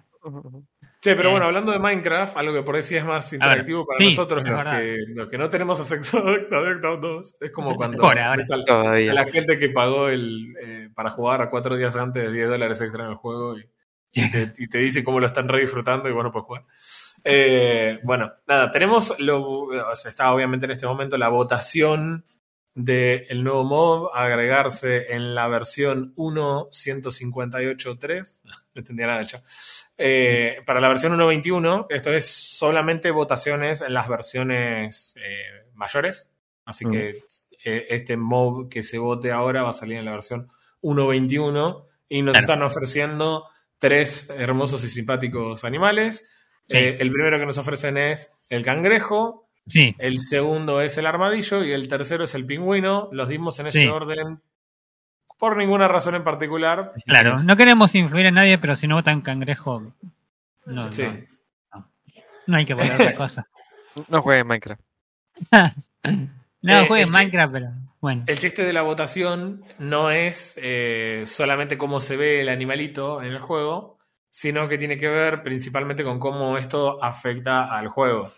Che, 1.07 1.15
pero 1.15 1.29
Eh. 1.29 1.31
bueno, 1.31 1.45
hablando 1.45 1.71
de 1.71 1.79
Minecraft, 1.79 2.35
algo 2.35 2.53
que 2.53 2.63
por 2.63 2.75
ahí 2.75 2.83
sí 2.83 2.97
es 2.97 3.05
más 3.05 3.31
interactivo 3.31 3.85
para 3.85 3.97
sí, 3.99 4.03
nosotros, 4.05 4.43
es 4.45 4.51
los 4.51 4.63
que, 4.65 4.97
los 5.15 5.29
que 5.29 5.37
no 5.37 5.49
tenemos 5.49 5.79
acceso 5.79 6.17
a 6.17 6.31
Decked 6.31 6.83
Out 6.85 6.99
2, 6.99 7.37
es 7.39 7.51
como 7.51 7.75
cuando 7.77 8.03
ahora. 8.03 8.33
a 8.33 9.13
la 9.13 9.25
gente 9.25 9.57
que 9.57 9.69
pagó 9.69 10.09
el 10.09 10.53
eh, 10.61 10.89
para 10.93 11.11
jugar 11.11 11.49
cuatro 11.49 11.77
días 11.77 11.95
antes 11.95 12.29
10 12.29 12.49
dólares 12.49 12.81
extra 12.81 13.05
en 13.05 13.11
el 13.11 13.15
juego 13.15 13.57
y, 13.57 13.65
y 14.11 14.29
te, 14.29 14.51
y 14.57 14.67
te 14.67 14.79
dice 14.79 15.01
cómo 15.05 15.21
lo 15.21 15.27
están 15.27 15.47
re 15.47 15.61
disfrutando 15.61 16.09
y 16.09 16.11
bueno, 16.11 16.29
pues 16.29 16.43
jugar. 16.43 16.65
Eh, 17.23 17.99
bueno, 18.03 18.33
nada, 18.45 18.69
tenemos, 18.69 19.17
lo, 19.17 19.39
o 19.41 19.95
sea, 19.95 20.09
está 20.11 20.33
obviamente 20.33 20.65
en 20.65 20.73
este 20.73 20.87
momento 20.87 21.17
la 21.17 21.29
votación 21.29 22.25
del 22.75 23.43
nuevo 23.43 23.63
mob 23.63 24.09
a 24.13 24.25
agregarse 24.25 25.13
en 25.13 25.33
la 25.35 25.47
versión 25.47 26.13
1.158.3. 26.15 28.39
No 28.75 28.79
entendía 28.81 29.07
nada, 29.07 29.21
hecho. 29.23 29.41
Eh, 29.97 30.57
para 30.65 30.79
la 30.79 30.89
versión 30.89 31.13
1.21, 31.13 31.87
esto 31.89 32.11
es 32.13 32.25
solamente 32.27 33.09
votaciones 33.11 33.81
en 33.81 33.93
las 33.93 34.07
versiones 34.07 35.15
eh, 35.17 35.65
mayores. 35.73 36.29
Así 36.65 36.85
Mm. 36.85 36.91
que 36.91 37.09
eh, 37.65 37.85
este 37.89 38.15
mob 38.17 38.69
que 38.69 38.83
se 38.83 38.97
vote 38.99 39.31
ahora 39.31 39.63
va 39.63 39.71
a 39.71 39.73
salir 39.73 39.97
en 39.97 40.05
la 40.05 40.11
versión 40.11 40.49
1.21 40.81 41.85
y 42.09 42.21
nos 42.21 42.33
Claro. 42.33 42.41
están 42.43 42.63
ofreciendo 42.63 43.45
tres 43.79 44.29
hermosos 44.29 44.83
y 44.83 44.87
simpáticos 44.89 45.63
animales. 45.63 46.29
Sí. 46.63 46.77
El 46.77 47.11
primero 47.11 47.39
que 47.39 47.45
nos 47.45 47.57
ofrecen 47.57 47.97
es 47.97 48.33
el 48.49 48.63
cangrejo, 48.63 49.47
sí, 49.65 49.95
el 49.99 50.19
segundo 50.19 50.81
es 50.81 50.97
el 50.97 51.05
armadillo 51.05 51.63
y 51.63 51.71
el 51.71 51.87
tercero 51.87 52.25
es 52.25 52.35
el 52.35 52.45
pingüino. 52.45 53.09
Los 53.11 53.29
dimos 53.29 53.57
en 53.59 53.67
ese 53.67 53.79
Sí. 53.83 53.87
orden 53.87 54.41
por 55.39 55.57
ninguna 55.57 55.88
razón 55.88 56.15
en 56.15 56.24
particular. 56.24 56.93
claro. 57.05 57.43
No 57.43 57.55
queremos 57.55 57.93
influir 57.96 58.25
en 58.27 58.36
nadie, 58.36 58.57
pero 58.57 58.75
si 58.75 58.88
no 58.88 58.96
votan 58.96 59.22
cangrejo, 59.22 59.93
no, 60.65 60.91
Sí. 60.91 61.07
no, 61.74 61.88
no 62.48 62.57
hay 62.57 62.65
que 62.65 62.74
votar 62.74 62.93
otra 63.01 63.15
cosa. 63.15 63.48
No 64.10 64.22
jueguen 64.22 64.46
Minecraft. 64.48 64.81
No, 66.62 66.79
Eh, 66.79 66.88
jueguen 66.88 67.10
Minecraft, 67.12 67.53
pero 67.53 67.67
bueno. 68.00 68.24
El 68.27 68.38
chiste 68.39 68.63
de 68.63 68.74
la 68.74 68.81
votación 68.81 69.63
no 69.79 70.12
es 70.12 70.55
eh, 70.62 71.24
solamente 71.25 71.77
cómo 71.77 72.00
se 72.00 72.17
ve 72.17 72.41
el 72.41 72.50
animalito 72.50 73.22
en 73.22 73.29
el 73.31 73.39
juego, 73.39 73.98
sino 74.29 74.67
que 74.67 74.77
tiene 74.77 74.98
que 74.98 75.07
ver 75.07 75.41
principalmente 75.43 76.03
con 76.03 76.19
cómo 76.19 76.57
esto 76.57 77.03
afecta 77.03 77.75
al 77.75 77.88
juego. 77.88 78.29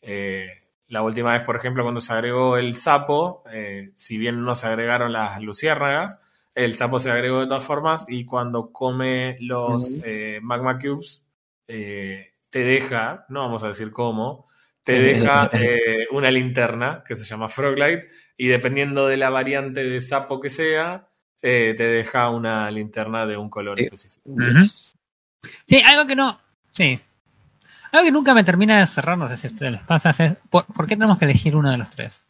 Eh, 0.00 0.48
la 0.88 1.02
última 1.02 1.32
vez, 1.32 1.42
por 1.42 1.56
ejemplo, 1.56 1.82
cuando 1.82 2.00
se 2.00 2.12
agregó 2.12 2.56
el 2.56 2.74
sapo, 2.76 3.42
eh, 3.52 3.90
si 3.94 4.18
bien 4.18 4.44
no 4.44 4.54
se 4.54 4.66
agregaron 4.68 5.12
las 5.12 5.40
luciérnagas, 5.42 6.20
el 6.56 6.74
sapo 6.74 6.98
se 6.98 7.10
agregó 7.10 7.40
de 7.40 7.46
todas 7.46 7.62
formas 7.64 8.06
y 8.08 8.24
cuando 8.24 8.72
come 8.72 9.36
los 9.40 9.94
eh, 10.02 10.40
magma 10.42 10.78
cubes, 10.78 11.24
eh, 11.68 12.32
te 12.50 12.60
deja, 12.64 13.26
no 13.28 13.40
vamos 13.40 13.62
a 13.62 13.68
decir 13.68 13.92
cómo, 13.92 14.48
te 14.82 14.98
deja 14.98 15.50
eh, 15.52 16.06
una 16.12 16.30
linterna 16.30 17.04
que 17.06 17.14
se 17.14 17.24
llama 17.24 17.48
Froglight 17.50 18.04
y 18.38 18.48
dependiendo 18.48 19.06
de 19.06 19.16
la 19.18 19.28
variante 19.30 19.84
de 19.84 20.00
sapo 20.00 20.40
que 20.40 20.48
sea, 20.48 21.06
eh, 21.42 21.74
te 21.76 21.84
deja 21.84 22.30
una 22.30 22.70
linterna 22.70 23.26
de 23.26 23.36
un 23.36 23.50
color 23.50 23.78
Sí. 23.78 23.84
específico. 23.84 24.30
Sí, 25.68 25.82
algo 25.84 26.06
que 26.06 26.16
no. 26.16 26.40
Sí. 26.70 26.98
Algo 27.92 28.04
que 28.06 28.12
nunca 28.12 28.32
me 28.34 28.44
termina 28.44 28.78
de 28.80 28.86
cerrar, 28.86 29.18
no 29.18 29.28
sé 29.28 29.36
si 29.36 29.46
a 29.48 29.50
ustedes 29.50 29.72
les 29.72 29.82
pasa, 29.82 30.10
es 30.10 30.36
¿por, 30.50 30.64
por 30.66 30.86
qué 30.86 30.96
tenemos 30.96 31.18
que 31.18 31.26
elegir 31.26 31.54
uno 31.54 31.70
de 31.70 31.76
los 31.78 31.90
tres? 31.90 32.24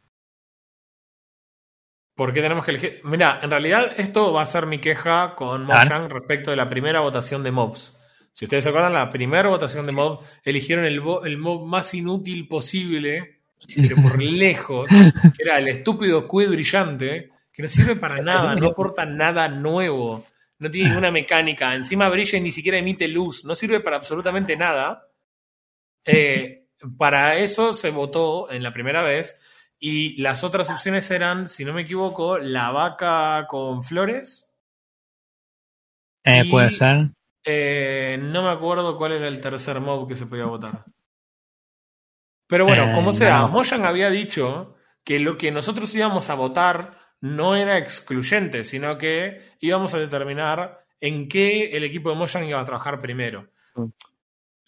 ¿Por 2.17 2.33
qué 2.33 2.41
tenemos 2.41 2.65
que 2.65 2.71
elegir? 2.71 3.01
Mira, 3.05 3.41
en 3.43 3.51
realidad 3.51 3.93
esto 3.99 4.33
va 4.33 4.41
a 4.41 4.47
ser 4.47 4.65
mi 4.65 4.79
queja 4.79 5.35
con. 5.37 5.67
Mojang 5.67 6.09
respecto 6.09 6.51
de 6.51 6.57
la 6.57 6.69
primera 6.69 7.01
votación 7.01 7.43
de 7.43 7.53
mobs. 7.53 7.95
Si 8.33 8.47
ustedes 8.47 8.65
se 8.65 8.71
acuerdan, 8.71 8.95
la 8.95 9.11
primera 9.11 9.51
votación 9.51 9.85
de 9.85 9.93
mobs 9.93 10.27
eligieron 10.43 10.87
el, 10.87 11.37
mob 11.39 11.67
más 11.67 11.93
inútil 11.93 12.49
posible, 12.49 13.41
pero 13.75 13.97
por 13.97 14.21
lejos, 14.23 14.89
que 14.89 15.43
era 15.43 15.59
el 15.59 15.69
estúpido 15.69 16.27
Cue 16.27 16.47
brillante, 16.47 17.31
que 17.53 17.63
no 17.63 17.69
sirve 17.69 17.97
para 17.97 18.23
nada, 18.23 18.55
no 18.55 18.69
aporta 18.69 19.05
nada 19.05 19.49
nuevo, 19.49 20.25
no 20.59 20.71
tiene 20.71 20.89
ninguna 20.89 21.11
mecánica, 21.11 21.75
encima 21.75 22.09
brilla 22.09 22.39
y 22.39 22.43
ni 22.43 22.51
siquiera 22.51 22.79
emite 22.79 23.09
luz, 23.09 23.45
no 23.45 23.55
sirve 23.55 23.81
para 23.81 23.97
absolutamente 23.97 24.57
nada. 24.57 25.07
Eh, 26.05 26.67
para 26.97 27.37
eso 27.37 27.75
se 27.75 27.91
votó 27.91 28.51
en 28.51 28.63
la 28.63 28.73
primera 28.73 29.03
vez 29.03 29.39
y 29.78 30.21
las 30.23 30.42
otras 30.45 30.71
opciones 30.71 31.11
eran, 31.11 31.47
si 31.47 31.64
no 31.64 31.73
me 31.73 31.83
equivoco, 31.83 32.38
la 32.38 32.71
vaca 32.71 33.47
con 33.49 33.83
flores. 33.83 34.49
Eh, 36.25 36.42
Y- 36.45 36.50
Puede 36.50 36.71
ser. 36.71 37.09
Eh, 37.45 38.18
no 38.21 38.42
me 38.42 38.50
acuerdo 38.50 38.97
cuál 38.97 39.12
era 39.12 39.28
el 39.28 39.40
tercer 39.40 39.80
mob 39.80 40.09
que 40.09 40.16
se 40.16 40.26
podía 40.26 40.47
votar. 40.47 40.85
Pero 42.49 42.64
bueno, 42.64 42.90
Eh, 42.90 42.95
como 42.95 43.12
sea, 43.12 43.38
no. 43.40 43.49
Mojang 43.49 43.85
había 43.85 44.11
dicho 44.11 44.76
que 45.04 45.18
lo 45.21 45.37
que 45.38 45.50
nosotros 45.52 45.95
íbamos 45.95 46.30
a 46.30 46.35
votar 46.35 46.99
no 47.21 47.54
era 47.56 47.78
excluyente, 47.78 48.64
sino 48.64 48.99
que 48.99 49.52
íbamos 49.61 49.95
a 49.95 49.99
determinar 49.99 50.85
en 51.00 51.28
qué 51.28 51.76
el 51.76 51.85
equipo 51.85 52.11
de 52.11 52.16
Mojang 52.16 52.45
iba 52.49 52.61
a 52.61 52.64
trabajar 52.64 53.00
primero. 53.00 53.49
Mm. 53.75 53.87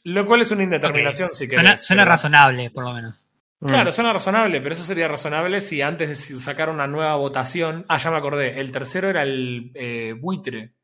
Lo 0.04 0.26
cual 0.26 0.42
es 0.42 0.50
una 0.52 0.62
indeterminación, 0.62 1.30
si 1.34 1.48
querés. 1.48 1.62
Suena, 1.64 1.78
suena 1.78 2.02
pero- 2.02 2.10
razonable, 2.12 2.70
por 2.70 2.84
lo 2.84 2.92
menos. 2.92 3.27
Claro, 3.60 3.90
suena 3.90 4.12
razonable, 4.12 4.60
pero 4.60 4.74
eso 4.74 4.84
sería 4.84 5.08
razonable 5.08 5.60
si 5.60 5.82
antes 5.82 6.08
de 6.30 6.36
sacar 6.38 6.70
una 6.70 6.86
nueva 6.86 7.16
votación. 7.16 7.84
Ah, 7.88 7.98
ya 7.98 8.10
me 8.12 8.16
acordé. 8.18 8.60
El 8.60 8.70
tercero 8.70 9.08
era 9.08 9.22
el 9.22 9.72
eh, 9.74 10.14
buitre. 10.18 10.74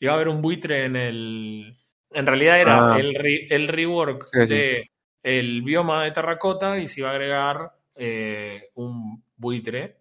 Iba 0.00 0.12
a 0.12 0.14
haber 0.14 0.28
un 0.28 0.40
buitre 0.40 0.84
en 0.86 0.96
el. 0.96 1.76
En 2.10 2.26
realidad 2.26 2.58
era 2.60 2.94
Ah. 2.94 2.98
el, 2.98 3.14
re- 3.14 3.46
el 3.50 3.68
rework 3.68 4.26
Sí, 4.32 4.46
sí. 4.46 4.54
de 4.54 4.90
el 5.22 5.62
bioma 5.62 6.04
de 6.04 6.10
terracota 6.10 6.78
y 6.78 6.86
se 6.88 7.00
iba 7.00 7.10
a 7.10 7.12
agregar 7.12 7.72
eh, 7.94 8.70
un 8.74 9.22
buitre 9.36 9.98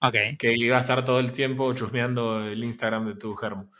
Ok. 0.00 0.14
que 0.38 0.52
iba 0.56 0.76
a 0.76 0.80
estar 0.80 1.04
todo 1.04 1.18
el 1.18 1.32
tiempo 1.32 1.72
chusmeando 1.74 2.46
el 2.46 2.62
Instagram 2.62 3.06
de 3.08 3.14
tu 3.16 3.34
germo. 3.34 3.70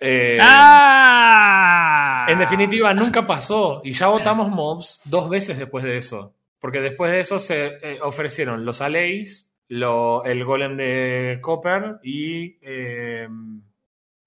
Eh, 0.00 0.38
¡Ah! 0.42 2.26
en 2.28 2.38
definitiva, 2.38 2.92
nunca 2.94 3.26
pasó 3.26 3.80
y 3.84 3.92
ya 3.92 4.06
votamos 4.08 4.48
mobs 4.48 5.00
dos 5.04 5.28
veces 5.28 5.58
después 5.58 5.84
de 5.84 5.98
eso. 5.98 6.34
Porque 6.62 6.80
después 6.80 7.10
de 7.10 7.18
eso 7.20 7.38
se 7.40 7.66
eh, 7.82 7.98
ofrecieron 8.00 8.64
los 8.64 8.80
Aleis, 8.80 9.50
lo- 9.68 10.24
el 10.24 10.44
golem 10.44 10.76
de 10.76 11.38
Copper 11.42 11.96
y 12.04 12.56
eh, 12.62 13.28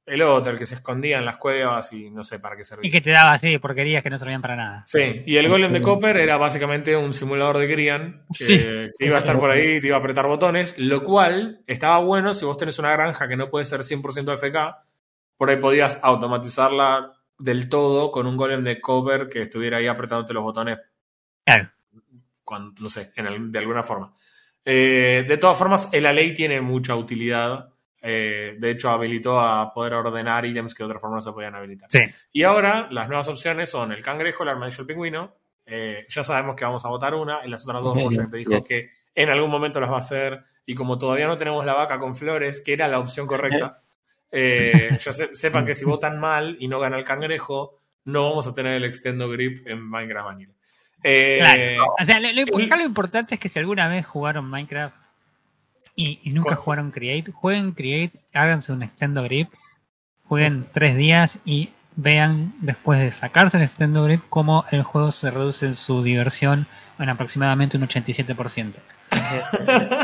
el 0.06 0.22
otro, 0.22 0.51
el 0.51 0.60
que 0.60 0.65
se 0.65 0.75
escondía 0.75 1.18
en 1.18 1.24
las 1.25 1.38
cuevas 1.38 1.94
y 1.94 2.12
no 2.12 2.24
sé 2.25 2.39
para 2.39 2.56
qué 2.58 2.62
Y 2.62 2.65
servía. 2.65 2.92
que 2.92 3.00
te 3.01 3.12
daba 3.12 3.32
así 3.34 3.58
porquerías 3.58 4.04
que 4.04 4.10
no 4.10 4.18
servían 4.18 4.42
para 4.42 4.58
nada. 4.58 4.84
Sí, 4.86 5.24
y 5.25 5.38
el 5.38 5.48
golem 5.48 5.72
de 5.72 5.82
Copper 5.82 6.18
era 6.18 6.36
básicamente 6.36 6.96
un 6.98 7.13
simulador 7.13 7.58
de 7.58 7.68
Grian 7.68 8.25
que, 8.27 8.44
Sí. 8.44 8.58
que 9.00 9.06
iba 9.06 9.15
a 9.15 9.20
estar 9.20 9.39
por 9.39 9.50
ahí 9.50 9.77
y 9.77 9.80
te 9.82 9.88
iba 9.88 9.96
a 9.96 10.00
apretar 10.00 10.27
botones, 10.27 10.77
lo 10.77 11.04
cual 11.04 11.63
estaba 11.68 12.00
bueno 12.00 12.34
si 12.34 12.44
vos 12.46 12.58
tenés 12.58 12.77
una 12.80 12.92
granja 12.92 13.27
que 13.30 13.38
no 13.38 13.50
puede 13.50 13.63
ser 13.63 13.80
100% 13.82 14.34
FK, 14.34 14.77
por 15.38 15.50
ahí 15.50 15.56
podías 15.58 16.00
automatizarla 16.04 17.13
del 17.39 17.70
todo 17.70 18.12
con 18.12 18.27
un 18.27 18.36
golem 18.38 18.62
de 18.63 18.82
cover 18.82 19.30
que 19.30 19.42
estuviera 19.44 19.77
ahí 19.77 19.88
apretándote 19.88 20.34
los 20.34 20.44
botones, 20.44 20.80
Claro. 21.46 21.70
Cuando, 22.46 22.82
no 22.82 22.90
sé, 22.90 23.12
en 23.18 23.25
el- 23.28 23.52
de 23.52 23.60
alguna 23.60 23.84
forma. 23.84 24.14
Eh, 24.64 25.25
de 25.28 25.38
todas 25.38 25.58
formas, 25.58 25.90
la 25.92 26.14
ley 26.14 26.34
tiene 26.34 26.62
mucha 26.62 26.96
utilidad. 26.96 27.70
Eh, 28.02 28.56
de 28.58 28.72
hecho, 28.72 28.90
habilitó 28.90 29.40
a 29.40 29.74
poder 29.74 29.94
ordenar 29.96 30.46
ítems 30.46 30.74
que 30.74 30.84
de 30.84 30.86
otra 30.86 31.00
forma 31.00 31.18
no 31.18 31.22
se 31.22 31.32
podían 31.32 31.56
habilitar. 31.56 31.88
Sí. 31.92 32.00
Y 32.32 32.44
ahora 32.44 32.88
las 32.92 33.08
nuevas 33.10 33.28
opciones 33.28 33.70
son 33.70 33.92
el 33.92 34.02
cangrejo, 34.02 34.44
el 34.44 34.50
armadillo 34.50 34.82
el 34.82 34.88
pingüino. 34.88 35.36
Eh, 35.66 36.06
ya 36.08 36.24
sabemos 36.24 36.56
que 36.56 36.64
vamos 36.66 36.86
a 36.86 36.90
votar 36.90 37.14
una. 37.16 37.44
En 37.44 37.50
las 37.52 37.68
otras 37.68 37.82
dos, 37.84 37.96
Bojack 37.96 38.30
te 38.32 38.38
dijo 38.38 38.52
yes. 38.54 38.68
que 38.68 38.90
en 39.16 39.30
algún 39.30 39.50
momento 39.50 39.80
las 39.82 39.90
va 39.92 39.96
a 39.96 40.00
hacer. 40.00 40.44
Y 40.68 40.75
como 40.75 40.98
todavía 41.00 41.28
no 41.28 41.38
tenemos 41.38 41.66
la 41.66 41.74
vaca 41.74 41.98
con 42.00 42.16
flores, 42.16 42.62
que 42.64 42.74
era 42.74 42.88
la 42.88 43.00
opción 43.00 43.25
correcta, 43.28 43.82
ya 44.32 45.12
se- 45.14 45.36
sepan 45.36 45.66
que 45.66 45.75
si 45.75 45.86
votan 45.86 46.20
mal 46.20 46.58
y 46.60 46.68
no 46.68 46.80
gana 46.80 46.98
el 46.98 47.04
cangrejo, 47.04 47.80
no 48.06 48.30
vamos 48.30 48.46
a 48.48 48.54
tener 48.54 48.74
el 48.74 48.84
extendo 48.84 49.30
grip 49.30 49.66
en 49.68 49.82
Minecraft 49.82 50.25
Vanilla. 50.25 50.54
Eh, 51.08 51.38
Claro. 51.40 51.94
O 52.02 52.04
sea, 52.04 52.20
lo, 52.20 52.32
lo- 52.34 52.66
acá 52.66 52.76
lo 52.78 52.84
importante 52.84 53.36
es 53.36 53.40
que 53.40 53.48
si 53.48 53.60
alguna 53.60 53.88
vez 53.88 54.06
jugaron 54.08 54.50
Minecraft 54.50 54.96
y, 55.96 56.20
y 56.24 56.32
nunca 56.32 56.56
Con- 56.56 56.64
jugaron 56.64 56.92
Create, 56.92 57.32
jueguen 57.32 57.74
Create, 57.74 58.20
háganse 58.34 58.74
un 58.74 58.82
extendo 58.82 59.22
grip, 59.24 59.50
jueguen 60.28 60.66
tres 60.74 60.98
días 60.98 61.38
y 61.46 61.70
vean 61.96 62.54
después 62.60 63.00
de 63.00 63.12
sacarse 63.12 63.58
el 63.58 63.64
extendo 63.64 64.04
grip 64.04 64.22
cómo 64.30 64.66
el 64.72 64.82
juego 64.84 65.12
se 65.12 65.30
reduce 65.32 65.68
en 65.68 65.76
su 65.76 66.02
diversión 66.04 66.66
en 67.00 67.10
aproximadamente 67.10 67.78
un 67.78 67.88
87%. 67.88 68.74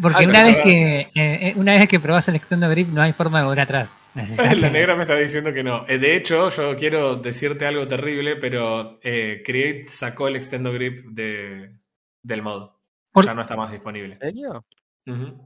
Porque 0.00 0.24
Ah, 0.24 0.28
una 0.28 0.32
pero 0.42 0.46
vez 0.46 0.56
claro. 0.56 0.62
que 0.62 1.00
eh, 1.00 1.08
eh, 1.14 1.52
una 1.56 1.74
vez 1.76 1.88
que 1.88 2.00
probás 2.00 2.26
el 2.28 2.36
extendo 2.36 2.68
grip 2.68 2.88
no 2.88 3.02
hay 3.02 3.12
forma 3.12 3.38
de 3.40 3.44
volver 3.44 3.60
atrás. 3.60 3.88
La 4.60 4.70
negra 4.70 4.96
me 4.96 5.02
está 5.02 5.16
diciendo 5.16 5.52
que 5.52 5.62
no. 5.64 5.84
Eh, 5.88 5.98
De 5.98 6.16
hecho, 6.16 6.48
yo 6.48 6.76
quiero 6.76 7.16
decirte 7.16 7.66
algo 7.66 7.86
terrible, 7.88 8.36
pero 8.36 8.98
eh, 9.02 9.42
Create 9.44 9.86
sacó 9.88 10.28
el 10.28 10.36
extendo 10.36 10.72
grip 10.72 11.06
de, 11.06 11.76
del 12.22 12.42
modo. 12.42 12.80
¿Por- 13.12 13.24
Ya 13.26 13.34
no 13.34 13.42
está 13.42 13.56
más 13.56 13.70
disponible. 13.72 14.14
¿En 14.14 14.20
serio? 14.20 14.64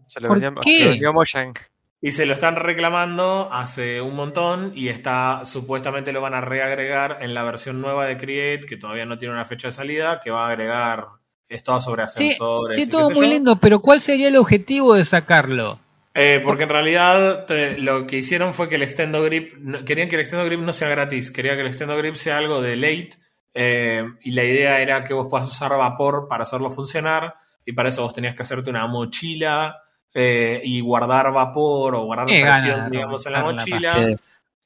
Se 0.07 0.21
lo 0.21 1.13
Mojang. 1.13 1.55
Y 2.01 2.13
se 2.13 2.27
lo 2.27 2.35
están 2.35 2.55
reclamando 2.55 3.53
hace 3.53 4.01
un 4.01 4.15
montón 4.15 4.73
y 4.77 4.89
está 4.89 5.45
supuestamente 5.45 6.13
lo 6.13 6.21
van 6.21 6.35
a 6.35 6.41
reagregar 6.41 7.19
en 7.23 7.35
la 7.35 7.43
versión 7.43 7.81
nueva 7.81 8.07
de 8.07 8.17
Create, 8.17 8.67
que 8.67 8.77
todavía 8.77 9.05
no 9.05 9.19
tiene 9.19 9.35
una 9.35 9.45
fecha 9.45 9.69
de 9.69 9.73
salida, 9.73 10.21
que 10.23 10.31
va 10.31 10.47
a 10.47 10.51
agregar 10.51 11.07
esto 11.49 11.81
sobre 11.81 12.07
Sí, 12.07 12.27
ascensores. 12.29 12.77
sí, 12.77 12.85
qué 12.87 12.91
todo 12.93 13.11
muy 13.11 13.27
yo. 13.27 13.33
lindo, 13.33 13.57
pero 13.57 13.81
¿cuál 13.81 14.01
sería 14.01 14.29
el 14.29 14.37
objetivo 14.37 14.95
de 14.95 15.05
sacarlo? 15.05 15.81
Eh, 16.21 16.41
porque 16.45 16.65
en 16.65 16.69
realidad 16.69 17.47
te- 17.47 17.79
lo 17.79 18.07
que 18.07 18.17
hicieron 18.17 18.53
fue 18.53 18.69
que 18.69 18.75
el 18.75 18.83
extendo 18.83 19.23
grip, 19.23 19.55
no- 19.59 19.85
querían 19.85 20.09
que 20.09 20.17
el 20.17 20.21
extendo 20.23 20.45
grip 20.45 20.61
no 20.61 20.73
sea 20.73 20.89
gratis, 20.89 21.31
quería 21.31 21.55
que 21.55 21.61
el 21.61 21.69
extendo 21.69 21.97
grip 21.97 22.17
sea 22.17 22.39
algo 22.39 22.61
de 22.61 22.75
late 22.77 23.11
eh, 23.55 24.05
y 24.23 24.33
la 24.33 24.45
idea 24.45 24.81
era 24.81 25.05
que 25.05 25.15
vos 25.15 25.29
puedas 25.31 25.49
usar 25.49 25.71
vapor 25.71 26.27
para 26.29 26.43
hacerlo 26.43 26.71
funcionar 26.71 27.35
y 27.65 27.73
para 27.73 27.89
eso 27.91 28.03
vos 28.03 28.13
tenías 28.15 28.35
que 28.35 28.43
hacerte 28.43 28.69
una 28.71 28.87
mochila 28.87 29.83
eh, 30.13 30.61
y 30.65 30.81
guardar 30.81 31.33
vapor 31.33 31.95
o 31.95 32.03
guardar 32.05 32.27
presión, 32.43 32.77
gana 32.81 32.91
digamos, 32.91 33.27
en 33.27 33.33
la 33.33 33.39
mochila 33.53 33.93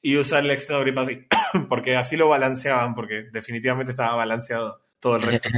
y 0.01 0.17
usar 0.17 0.43
el 0.43 0.51
extendo 0.51 0.81
grip 0.81 0.97
así, 0.97 1.27
porque 1.69 1.95
así 1.95 2.17
lo 2.17 2.29
balanceaban, 2.29 2.95
porque 2.95 3.23
definitivamente 3.31 3.91
estaba 3.91 4.15
balanceado 4.15 4.81
todo 5.03 5.17
el 5.17 5.21
resto. 5.23 5.49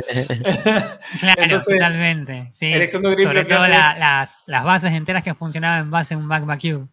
Claro, 1.20 1.42
Entonces, 1.44 1.78
totalmente. 1.78 2.50
Sí. 2.52 2.74
el 2.74 2.82
extendo 2.82 3.12
grip 3.12 3.28
Sobre 3.28 3.42
lo 3.44 3.48
que 3.48 3.54
todo 3.54 3.68
la- 3.68 3.92
es- 3.94 4.00
las, 4.00 4.44
las 4.48 4.64
bases 4.66 4.92
enteras 4.92 5.24
que 5.24 5.36
funcionaban 5.36 5.82
en 5.84 5.92
base 5.92 6.16
a 6.16 6.18
un 6.18 6.26
Magma 6.26 6.58
Cube. 6.58 6.88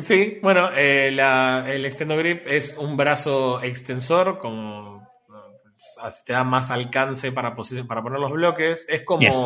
Sí, 0.00 0.38
bueno, 0.42 0.70
eh, 0.74 1.10
la- 1.12 1.64
el 1.68 1.84
extendo 1.84 2.16
grip 2.16 2.46
es 2.46 2.74
un 2.78 2.96
brazo 2.96 3.60
extensor, 3.62 4.38
como 4.38 5.06
así 6.02 6.24
te 6.24 6.32
da 6.32 6.44
más 6.44 6.70
alcance 6.70 7.32
para, 7.32 7.54
para 7.88 8.02
poner 8.02 8.20
los 8.20 8.32
bloques. 8.32 8.86
Es 8.88 9.02
como 9.02 9.20
Yes. 9.22 9.36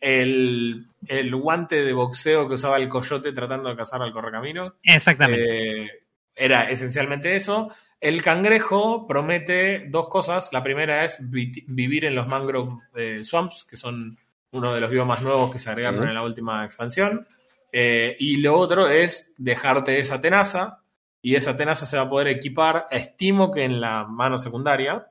el, 0.00 0.86
el 1.06 1.36
guante 1.36 1.84
de 1.84 1.92
boxeo 1.92 2.46
que 2.48 2.54
usaba 2.54 2.76
el 2.76 2.88
coyote 2.88 3.32
tratando 3.32 3.68
de 3.70 3.76
cazar 3.76 4.02
al 4.02 4.12
correcaminos. 4.12 4.72
Exactamente. 4.82 5.82
Eh, 5.84 5.90
era 6.36 6.68
esencialmente 6.70 7.36
eso. 7.36 7.70
El 8.04 8.22
cangrejo 8.22 9.06
promete 9.06 9.86
dos 9.88 10.08
cosas. 10.08 10.50
La 10.52 10.62
primera 10.62 11.04
es 11.04 11.16
vi- 11.30 11.64
vivir 11.66 12.04
en 12.04 12.14
los 12.14 12.26
mangrove 12.28 12.80
eh, 12.94 13.24
swamps, 13.24 13.64
que 13.64 13.76
son 13.76 14.18
uno 14.50 14.72
de 14.74 14.80
los 14.80 14.90
biomas 14.90 15.22
nuevos 15.22 15.50
que 15.50 15.58
se 15.58 15.70
agregaron 15.70 16.06
en 16.08 16.14
la 16.14 16.22
última 16.22 16.64
expansión. 16.64 17.26
Eh, 17.72 18.14
y 18.20 18.36
lo 18.36 18.56
otro 18.58 18.88
es 18.88 19.32
dejarte 19.38 19.98
esa 19.98 20.20
tenaza. 20.20 20.80
Y 21.22 21.36
esa 21.36 21.56
tenaza 21.56 21.86
se 21.86 21.96
va 21.96 22.02
a 22.02 22.08
poder 22.10 22.28
equipar, 22.28 22.86
estimo 22.90 23.50
que 23.50 23.64
en 23.64 23.80
la 23.80 24.04
mano 24.04 24.36
secundaria. 24.36 25.06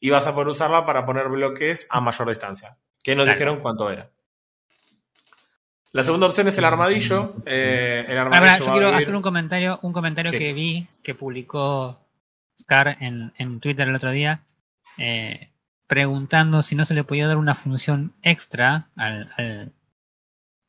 Y 0.00 0.08
vas 0.08 0.26
a 0.26 0.32
poder 0.32 0.48
usarla 0.48 0.86
para 0.86 1.04
poner 1.04 1.28
bloques 1.28 1.86
a 1.90 2.00
mayor 2.00 2.30
distancia. 2.30 2.78
Que 3.02 3.14
no 3.14 3.22
Claro. 3.24 3.36
dijeron 3.36 3.60
cuánto 3.60 3.90
era. 3.90 4.08
La 5.92 6.02
segunda 6.04 6.26
opción 6.26 6.48
es 6.48 6.56
el 6.56 6.64
armadillo. 6.64 7.34
Eh, 7.44 8.04
el 8.08 8.16
Ahora, 8.18 8.36
armadillo 8.38 8.46
pará, 8.46 8.58
yo 8.58 8.72
quiero 8.72 8.86
vivir- 8.88 9.02
hacer 9.02 9.16
un 9.16 9.22
comentario, 9.22 9.78
un 9.82 9.92
comentario 9.92 10.30
Sí. 10.30 10.38
que 10.38 10.52
vi 10.52 10.86
que 11.02 11.14
publicó 11.14 11.98
Scar 12.60 12.96
en, 13.00 13.32
en 13.38 13.60
Twitter 13.60 13.88
el 13.88 13.94
otro 13.94 14.10
día, 14.10 14.40
eh, 14.98 15.50
preguntando 15.86 16.62
si 16.62 16.74
no 16.76 16.84
se 16.84 16.94
le 16.94 17.04
podía 17.04 17.26
dar 17.26 17.36
una 17.38 17.54
función 17.54 18.12
extra 18.22 18.88
al, 18.96 19.30
al- 19.36 19.72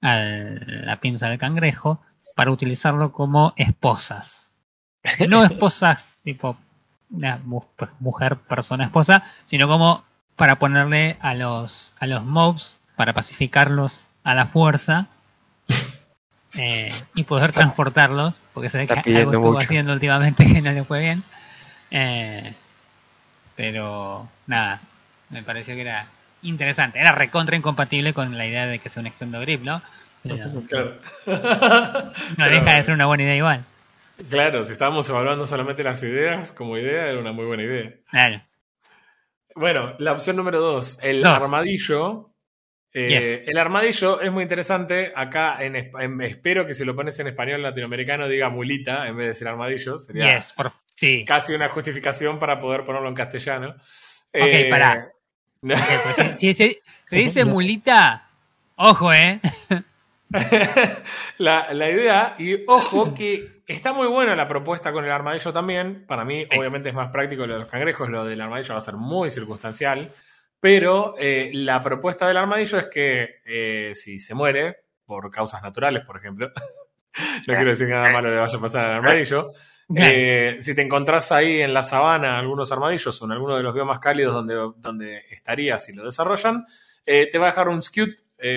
la 0.01 0.99
pinza 0.99 1.29
del 1.29 1.37
cangrejo 1.37 2.01
para 2.35 2.51
utilizarlo 2.51 3.11
como 3.11 3.53
esposas. 3.55 4.49
No 5.27 5.43
esposas 5.45 6.19
tipo 6.23 6.57
una 7.09 7.37
mu- 7.43 7.65
mujer, 7.99 8.37
persona, 8.37 8.85
esposa, 8.85 9.23
sino 9.45 9.67
como 9.67 10.03
para 10.35 10.57
ponerle 10.57 11.17
a 11.19 11.33
los, 11.35 11.93
a 11.99 12.07
los 12.07 12.23
mobs, 12.25 12.79
para 12.95 13.13
pacificarlos 13.13 14.05
a 14.23 14.33
la 14.33 14.47
fuerza 14.47 15.07
eh, 16.57 16.91
y 17.15 17.23
poder 17.23 17.51
transportarlos, 17.51 18.43
porque 18.53 18.69
se 18.69 18.77
ve 18.79 18.87
que 18.87 18.93
algo 19.17 19.31
estuvo 19.33 19.51
mucho. 19.53 19.59
haciendo 19.65 19.93
últimamente 19.93 20.45
que 20.45 20.61
no 20.61 20.71
le 20.71 20.83
fue 20.83 20.99
bien. 21.01 21.23
Eh, 21.91 22.53
pero 23.55 24.27
nada, 24.47 24.81
me 25.29 25.43
pareció 25.43 25.75
que 25.75 25.81
era 25.81 26.07
interesante. 26.41 26.99
Era 26.99 27.11
recontra 27.11 27.55
incompatible 27.55 28.13
con 28.13 28.37
la 28.37 28.45
idea 28.45 28.65
de 28.65 28.79
que 28.79 28.89
sea 28.89 29.01
un 29.01 29.07
extendo 29.07 29.39
grip, 29.41 29.61
¿no? 29.61 29.81
Pero 30.23 30.63
Claro. 30.67 30.99
no 32.37 32.49
deja 32.49 32.75
de 32.77 32.83
ser 32.83 32.93
una 32.93 33.05
buena 33.07 33.23
idea 33.23 33.35
igual. 33.35 33.65
Claro, 34.29 34.63
si 34.63 34.71
estábamos 34.73 35.09
evaluando 35.09 35.45
solamente 35.47 35.83
las 35.83 36.01
ideas, 36.03 36.51
como 36.51 36.77
idea 36.77 37.07
era 37.07 37.19
una 37.19 37.31
muy 37.31 37.45
buena 37.45 37.63
idea. 37.63 37.91
Claro. 38.09 38.41
Bueno, 39.55 39.95
la 39.99 40.13
opción 40.13 40.35
número 40.37 40.59
dos, 40.59 40.97
el 41.01 41.21
Dos. 41.23 41.43
armadillo. 41.43 42.30
Eh, 42.93 43.07
Yes. 43.09 43.47
El 43.47 43.57
armadillo 43.57 44.19
es 44.21 44.31
muy 44.31 44.43
interesante. 44.43 45.13
Acá 45.15 45.57
en, 45.63 45.75
esp- 45.75 46.03
en- 46.03 46.21
espero 46.21 46.65
que 46.67 46.73
si 46.73 46.83
lo 46.85 46.95
pones 46.95 47.17
en 47.19 47.27
español 47.27 47.61
latinoamericano 47.61 48.27
diga 48.27 48.49
mulita 48.49 49.07
en 49.07 49.15
vez 49.15 49.23
de 49.25 49.29
decir 49.29 49.47
armadillo. 49.47 49.97
Sería 49.97 50.35
Yes, 50.35 50.53
por, 50.53 50.71
sí. 50.85 51.23
casi 51.25 51.53
una 51.53 51.69
justificación 51.69 52.37
para 52.37 52.59
poder 52.59 52.83
ponerlo 52.83 53.07
en 53.07 53.15
castellano. 53.15 53.75
Ok, 54.33 54.69
pará. 54.69 55.09
no. 55.61 55.73
Ok, 55.75 55.81
pues 56.15 56.37
si, 56.39 56.53
si- 56.53 56.69
si- 56.69 56.79
si 57.05 57.15
dice 57.17 57.45
mulita, 57.45 58.27
ojo, 58.75 59.13
¿eh? 59.13 59.39
la, 61.37 61.73
la 61.73 61.89
idea, 61.89 62.35
y 62.39 62.63
ojo 62.67 63.13
que 63.13 63.61
está 63.67 63.93
muy 63.93 64.07
buena 64.07 64.35
la 64.35 64.47
propuesta 64.47 64.91
con 64.91 65.05
el 65.05 65.11
armadillo 65.11 65.51
también. 65.53 66.05
Para 66.07 66.25
mí, 66.25 66.45
Sí. 66.49 66.57
obviamente, 66.57 66.89
es 66.89 66.95
más 66.95 67.11
práctico 67.11 67.45
lo 67.45 67.53
de 67.53 67.59
los 67.59 67.67
cangrejos, 67.69 68.09
lo 68.09 68.25
del 68.25 68.41
armadillo 68.41 68.73
va 68.73 68.79
a 68.79 68.81
ser 68.81 68.95
muy 68.95 69.29
circunstancial. 69.29 70.09
Pero 70.61 71.15
eh, 71.17 71.49
la 71.53 71.81
propuesta 71.83 72.27
del 72.27 72.37
armadillo 72.37 72.77
es 72.79 72.85
que 72.87 73.41
eh, 73.43 73.91
si 73.95 74.19
se 74.19 74.35
muere, 74.35 74.77
por 75.05 75.29
causas 75.31 75.61
naturales, 75.63 76.05
por 76.05 76.17
ejemplo, 76.17 76.51
no 77.47 77.53
quiero 77.55 77.65
decir 77.69 77.87
que 77.87 77.93
nada 77.93 78.11
malo 78.11 78.29
le 78.29 78.37
vaya 78.37 78.57
a 78.57 78.61
pasar 78.61 78.85
al 78.85 78.93
armadillo. 78.97 79.51
Eh, 79.93 80.55
si 80.59 80.73
te 80.73 80.83
encontrás 80.83 81.33
ahí 81.33 81.61
en 81.61 81.73
la 81.73 81.83
sabana 81.83 82.37
algunos 82.39 82.71
armadillos 82.71 83.21
o 83.21 83.25
en 83.25 83.31
alguno 83.33 83.57
de 83.57 83.63
los 83.63 83.73
biomas 83.73 83.99
cálidos 83.99 84.33
donde, 84.33 84.55
donde 84.77 85.25
estarías 85.31 85.83
si 85.83 85.93
lo 85.93 86.05
desarrollan, 86.05 86.65
te 87.03 87.37
va 87.37 87.47
a 87.47 87.49
dejar 87.49 87.67
un 87.67 87.81
skewed. 87.81 88.13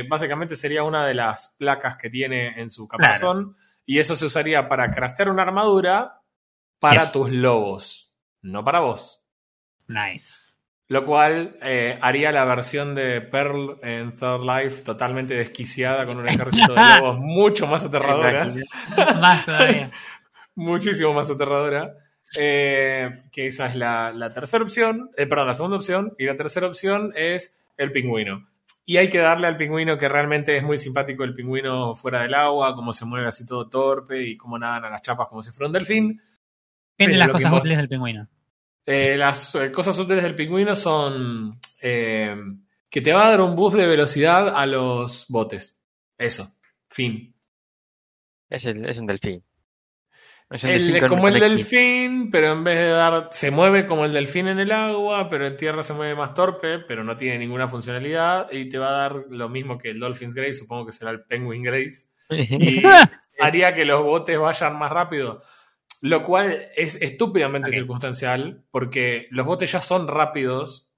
básicamente 0.09 0.55
sería 0.55 0.85
una 0.85 1.05
de 1.07 1.15
las 1.15 1.57
placas 1.59 1.97
que 1.97 2.09
tiene 2.11 2.61
en 2.61 2.71
su 2.71 2.87
caparazón. 2.87 3.57
Y 3.87 3.99
eso 3.99 4.15
se 4.15 4.27
usaría 4.27 4.69
para 4.69 4.95
craftear 4.95 5.29
una 5.31 5.43
armadura 5.43 6.21
para 6.79 7.01
Yes. 7.01 7.13
tus 7.13 7.31
lobos, 7.31 8.15
no 8.43 8.63
para 8.65 8.81
vos. 8.81 9.25
Nice. 9.89 10.54
Lo 10.89 11.05
cual 11.05 11.57
eh, 11.63 11.99
haría 12.03 12.31
la 12.31 12.45
versión 12.45 12.95
de 12.95 13.23
Pearl 13.23 13.77
en 13.83 14.11
Third 14.13 14.43
Life 14.45 14.83
totalmente 14.83 15.35
desquiciada 15.35 16.05
con 16.05 16.19
un 16.19 16.29
ejército 16.29 16.75
de 16.75 16.81
lobos 17.01 17.19
mucho 17.19 17.67
más 17.67 17.85
aterradora. 17.85 18.55
Más 19.19 19.45
todavía. 19.47 19.91
muchísimo 20.55 21.15
más 21.15 21.31
aterradora. 21.31 21.95
eh, 22.39 23.23
que 23.33 23.47
esa 23.47 23.67
es 23.67 23.77
la, 23.77 24.13
la 24.13 24.31
tercera 24.31 24.63
opción, 24.63 25.11
eh, 25.17 25.27
perdón, 25.27 25.47
la 25.47 25.55
segunda 25.55 25.77
opción. 25.79 26.13
Y 26.19 26.27
la 26.27 26.37
tercera 26.37 26.67
opción 26.67 27.13
es 27.17 27.59
el 27.79 27.91
pingüino. 27.91 28.47
Y 28.87 28.99
hay 28.99 29.09
que 29.09 29.19
darle 29.19 29.47
al 29.47 29.57
pingüino 29.57 29.97
que 29.97 30.09
realmente 30.11 30.55
es 30.59 30.63
muy 30.63 30.77
simpático 30.77 31.25
el 31.25 31.35
pingüino 31.35 31.95
fuera 31.95 32.21
del 32.21 32.35
agua, 32.35 32.75
cómo 32.75 32.93
se 32.93 33.07
mueve 33.07 33.27
así 33.27 33.47
todo 33.47 33.69
torpe 33.71 34.23
y 34.23 34.37
cómo 34.37 34.59
nadan 34.59 34.85
a 34.85 34.91
las 34.91 35.01
chapas 35.01 35.29
como 35.29 35.43
si 35.43 35.51
fuera 35.51 35.69
un 35.69 35.73
delfín. 35.73 36.21
Fin 36.99 37.07
de 37.09 37.15
Pero 37.15 37.17
las 37.17 37.29
cosas 37.29 37.53
útiles 37.55 37.79
del 37.79 37.89
pingüino. 37.89 38.29
Eh, 38.87 39.17
las 39.17 39.55
eh, 39.55 39.71
cosas 39.73 39.99
útiles 39.99 40.23
del 40.23 40.35
pingüino 40.35 40.77
son 40.77 41.59
eh, 41.81 42.35
que 42.91 43.01
te 43.01 43.13
va 43.13 43.27
a 43.27 43.31
dar 43.31 43.41
un 43.41 43.57
boost 43.57 43.77
de 43.77 43.87
velocidad 43.87 44.55
a 44.57 44.67
los 44.67 45.27
botes. 45.29 45.81
Eso. 46.19 46.47
Fin. 46.89 47.35
Es, 48.51 48.67
el, 48.67 48.85
es 48.89 48.99
un 48.99 49.07
delfín. 49.07 49.43
Es 50.51 50.63
un 50.65 50.71
El- 50.71 50.93
delfín 50.93 51.09
como 51.09 51.29
el 51.29 51.41
delfín, 51.41 52.31
pero 52.31 52.53
en 52.53 52.63
vez 52.63 52.79
de 52.79 52.89
dar. 52.89 53.29
Se 53.33 53.51
mueve 53.51 53.87
como 53.87 54.05
el 54.05 54.13
delfín 54.13 54.47
en 54.49 54.61
el 54.61 54.71
agua, 54.71 55.29
pero 55.31 55.47
en 55.47 55.57
tierra 55.57 55.83
se 55.83 55.95
mueve 55.95 56.15
más 56.15 56.35
torpe, 56.35 56.79
pero 56.81 57.03
no 57.03 57.17
tiene 57.17 57.39
ninguna 57.39 57.67
funcionalidad. 57.67 58.53
Y 58.53 58.69
te 58.69 58.79
va 58.79 58.89
a 58.89 58.93
dar 59.09 59.25
lo 59.31 59.49
mismo 59.49 59.79
que 59.79 59.91
el 59.91 59.99
Dolphins 59.99 60.35
Grace, 60.35 60.55
supongo 60.55 60.87
que 60.87 60.93
será 60.93 61.11
el 61.11 61.25
Penguin 61.25 61.63
Grace. 61.63 62.07
Y 62.31 62.83
haría 63.41 63.75
que 63.75 63.85
los 63.85 64.03
botes 64.03 64.39
vayan 64.39 64.79
más 64.79 64.93
rápido. 64.93 65.43
Lo 66.07 66.23
cual 66.23 66.67
es 66.77 66.97
estúpidamente 67.01 67.73
circunstancial, 67.73 68.63
porque 68.71 69.27
los 69.31 69.47
botes 69.47 69.73
ya 69.73 69.81
son 69.81 70.07
rápidos 70.07 70.93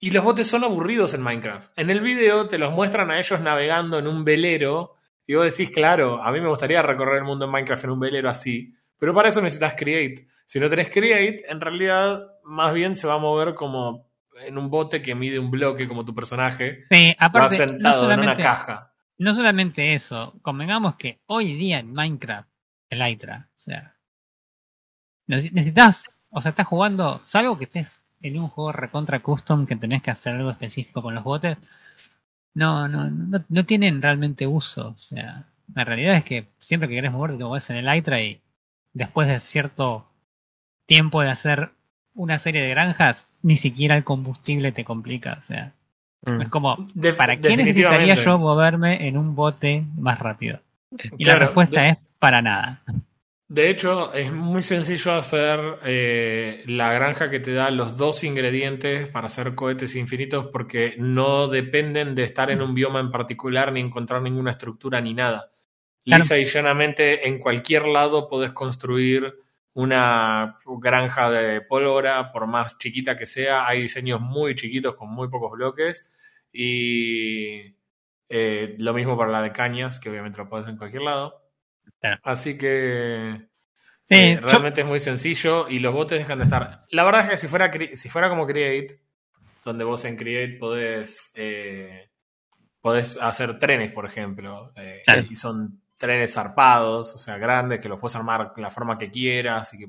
y 0.00 0.10
los 0.10 0.24
botes 0.24 0.48
son 0.48 0.64
aburridos 0.64 1.14
en 1.14 1.22
Minecraft. 1.22 1.70
En 1.78 1.90
el 1.90 2.00
video 2.00 2.48
te 2.48 2.58
los 2.58 2.72
muestran 2.72 3.12
a 3.12 3.20
ellos 3.20 3.40
navegando 3.40 4.00
en 4.00 4.08
un 4.08 4.24
velero 4.24 4.96
y 5.28 5.36
vos 5.36 5.44
decís, 5.44 5.70
claro, 5.72 6.20
a 6.24 6.32
mí 6.32 6.40
me 6.40 6.48
gustaría 6.48 6.82
recorrer 6.82 7.18
el 7.18 7.24
mundo 7.24 7.44
en 7.44 7.52
Minecraft 7.52 7.84
en 7.84 7.90
un 7.90 8.00
velero 8.00 8.28
así, 8.28 8.74
pero 8.98 9.14
para 9.14 9.28
eso 9.28 9.40
necesitas 9.40 9.74
Create. 9.76 10.26
Si 10.44 10.58
no 10.58 10.68
tenés 10.68 10.90
Create, 10.90 11.44
en 11.48 11.60
realidad 11.60 12.26
más 12.42 12.74
bien 12.74 12.96
se 12.96 13.06
va 13.06 13.14
a 13.14 13.18
mover 13.18 13.54
como 13.54 14.10
en 14.44 14.58
un 14.58 14.68
bote 14.70 15.02
que 15.02 15.14
mide 15.14 15.38
un 15.38 15.52
bloque 15.52 15.86
como 15.86 16.04
tu 16.04 16.16
personaje, 16.16 16.84
Sí, 16.90 17.10
va 17.10 17.26
aparte, 17.26 17.58
no 17.60 17.68
sentado 17.68 18.10
en 18.10 18.18
una 18.18 18.34
caja. 18.34 18.92
no 19.18 19.32
solamente 19.34 19.94
eso, 19.94 20.34
convengamos 20.42 20.96
que 20.96 21.20
hoy 21.26 21.54
día 21.54 21.78
en 21.78 21.92
Minecraft, 21.92 22.48
el 22.90 23.08
Hydra, 23.08 23.48
o 23.50 23.58
sea, 23.58 23.91
necesitas, 25.36 26.04
o 26.30 26.40
sea, 26.40 26.50
estás 26.50 26.66
jugando, 26.66 27.18
salvo 27.22 27.58
que 27.58 27.64
estés 27.64 28.04
en 28.20 28.38
un 28.38 28.48
juego 28.48 28.72
recontra 28.72 29.20
custom 29.20 29.66
que 29.66 29.76
tenés 29.76 30.02
que 30.02 30.10
hacer 30.10 30.34
algo 30.34 30.50
específico 30.50 31.02
con 31.02 31.14
los 31.14 31.24
botes, 31.24 31.56
no, 32.54 32.86
no, 32.88 33.10
no, 33.10 33.44
no 33.48 33.64
tienen 33.66 34.02
realmente 34.02 34.46
uso, 34.46 34.88
o 34.90 34.98
sea, 34.98 35.46
la 35.74 35.84
realidad 35.84 36.14
es 36.16 36.24
que 36.24 36.48
siempre 36.58 36.88
que 36.88 36.94
querés 36.96 37.12
moverte 37.12 37.38
te 37.38 37.44
mueves 37.44 37.70
en 37.70 37.76
el 37.76 37.86
Hydra 37.96 38.20
y 38.20 38.40
después 38.92 39.26
de 39.28 39.38
cierto 39.38 40.06
tiempo 40.86 41.22
de 41.22 41.30
hacer 41.30 41.70
una 42.14 42.38
serie 42.38 42.60
de 42.60 42.70
granjas, 42.70 43.28
ni 43.42 43.56
siquiera 43.56 43.96
el 43.96 44.04
combustible 44.04 44.70
te 44.72 44.84
complica, 44.84 45.36
o 45.38 45.42
sea, 45.42 45.72
Mm. 46.24 46.40
es 46.42 46.48
como, 46.50 46.76
¿Para 47.16 47.36
qué 47.40 47.56
necesitaría 47.56 48.14
yo 48.14 48.38
moverme 48.38 49.08
en 49.08 49.18
un 49.18 49.34
bote 49.34 49.84
más 49.96 50.20
rápido? 50.20 50.60
Y 51.18 51.24
Claro, 51.24 51.40
la 51.40 51.46
respuesta 51.46 51.80
de- 51.80 51.88
es 51.88 51.96
para 52.20 52.40
nada. 52.42 52.80
De 53.52 53.68
hecho, 53.68 54.14
es 54.14 54.32
muy 54.32 54.62
sencillo 54.62 55.12
hacer 55.12 55.60
eh, 55.84 56.62
la 56.64 56.90
granja 56.94 57.28
que 57.28 57.38
te 57.38 57.52
da 57.52 57.70
los 57.70 57.98
dos 57.98 58.24
ingredientes 58.24 59.10
para 59.10 59.26
hacer 59.26 59.54
cohetes 59.54 59.94
infinitos 59.94 60.46
porque 60.46 60.94
no 60.96 61.48
dependen 61.48 62.14
de 62.14 62.22
estar 62.22 62.50
en 62.50 62.62
un 62.62 62.74
bioma 62.74 63.00
en 63.00 63.10
particular 63.10 63.70
ni 63.70 63.80
encontrar 63.80 64.22
ninguna 64.22 64.52
estructura 64.52 65.02
ni 65.02 65.12
nada. 65.12 65.50
Claro. 66.02 66.22
Lisa 66.22 66.38
y 66.38 66.46
llanamente 66.46 67.28
en 67.28 67.38
cualquier 67.38 67.84
lado 67.84 68.26
podés 68.26 68.52
construir 68.52 69.34
una 69.74 70.56
granja 70.64 71.30
de 71.30 71.60
pólvora, 71.60 72.32
por 72.32 72.46
más 72.46 72.78
chiquita 72.78 73.18
que 73.18 73.26
sea. 73.26 73.68
Hay 73.68 73.82
diseños 73.82 74.22
muy 74.22 74.54
chiquitos 74.54 74.94
con 74.94 75.10
muy 75.10 75.28
pocos 75.28 75.52
bloques 75.52 76.10
y 76.50 77.76
eh, 78.30 78.76
lo 78.78 78.94
mismo 78.94 79.14
para 79.18 79.30
la 79.30 79.42
de 79.42 79.52
cañas, 79.52 80.00
que 80.00 80.08
obviamente 80.08 80.38
lo 80.38 80.48
podés 80.48 80.68
en 80.68 80.78
cualquier 80.78 81.02
lado. 81.02 81.41
Así 82.22 82.56
que 82.58 83.48
Sí, 84.04 84.14
eh, 84.16 84.38
yo- 84.40 84.46
realmente 84.46 84.80
es 84.82 84.86
muy 84.86 84.98
sencillo 84.98 85.68
y 85.68 85.78
los 85.78 85.94
botes 85.94 86.18
dejan 86.18 86.38
de 86.38 86.44
estar. 86.44 86.84
La 86.90 87.04
verdad 87.04 87.24
es 87.24 87.30
que 87.30 87.36
si 87.38 87.48
fuera, 87.48 87.70
si 87.94 88.08
fuera 88.10 88.28
como 88.28 88.46
Create, 88.46 89.00
donde 89.64 89.84
vos 89.84 90.04
en 90.04 90.16
Create 90.16 90.58
podés, 90.58 91.30
eh, 91.34 92.10
podés 92.80 93.16
hacer 93.20 93.58
trenes, 93.58 93.92
por 93.92 94.04
ejemplo, 94.04 94.72
eh, 94.76 95.00
Claro. 95.04 95.22
y 95.30 95.34
son 95.36 95.80
trenes 95.96 96.34
zarpados, 96.34 97.14
o 97.14 97.18
sea, 97.18 97.38
grandes, 97.38 97.80
que 97.80 97.88
los 97.88 97.98
puedes 98.00 98.16
armar 98.16 98.50
la 98.56 98.70
forma 98.70 98.98
que 98.98 99.10
quieras. 99.10 99.72
Y 99.74 99.78
que, 99.78 99.86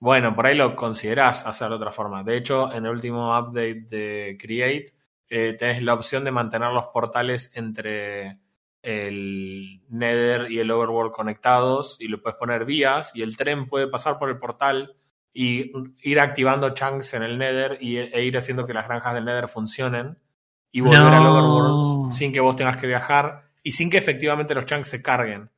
bueno, 0.00 0.34
por 0.34 0.46
ahí 0.46 0.54
lo 0.54 0.76
considerás 0.76 1.46
hacer 1.46 1.70
de 1.70 1.74
otra 1.76 1.92
forma. 1.92 2.22
De 2.22 2.36
hecho, 2.36 2.70
en 2.72 2.84
el 2.84 2.90
último 2.92 3.36
update 3.38 3.86
de 3.88 4.36
Create, 4.38 4.92
eh, 5.30 5.54
tenés 5.58 5.82
la 5.82 5.94
opción 5.94 6.24
de 6.24 6.30
mantener 6.30 6.70
los 6.72 6.88
portales 6.88 7.52
entre 7.56 8.38
el 8.82 9.82
Nether 9.88 10.50
y 10.50 10.58
el 10.58 10.70
Overworld 10.70 11.12
conectados 11.12 11.96
y 12.00 12.08
le 12.08 12.18
puedes 12.18 12.38
poner 12.38 12.64
vías 12.64 13.14
y 13.14 13.22
el 13.22 13.36
tren 13.36 13.66
puede 13.68 13.88
pasar 13.88 14.18
por 14.18 14.28
el 14.30 14.38
portal 14.38 14.94
y 15.32 15.70
ir 16.02 16.18
activando 16.20 16.70
chunks 16.70 17.14
en 17.14 17.22
el 17.22 17.38
Nether 17.38 17.78
y, 17.80 17.98
e 17.98 18.24
ir 18.24 18.36
haciendo 18.36 18.66
que 18.66 18.74
las 18.74 18.88
granjas 18.88 19.14
del 19.14 19.24
Nether 19.24 19.48
funcionen 19.48 20.18
y 20.72 20.80
volver 20.80 21.12
al 21.14 21.22
No. 21.22 21.32
Overworld 21.32 22.12
sin 22.12 22.32
que 22.32 22.40
vos 22.40 22.56
tengas 22.56 22.76
que 22.78 22.86
viajar 22.86 23.44
y 23.62 23.72
sin 23.72 23.90
que 23.90 23.98
efectivamente 23.98 24.54
los 24.54 24.64
chunks 24.66 24.88
se 24.88 25.02
carguen. 25.02 25.50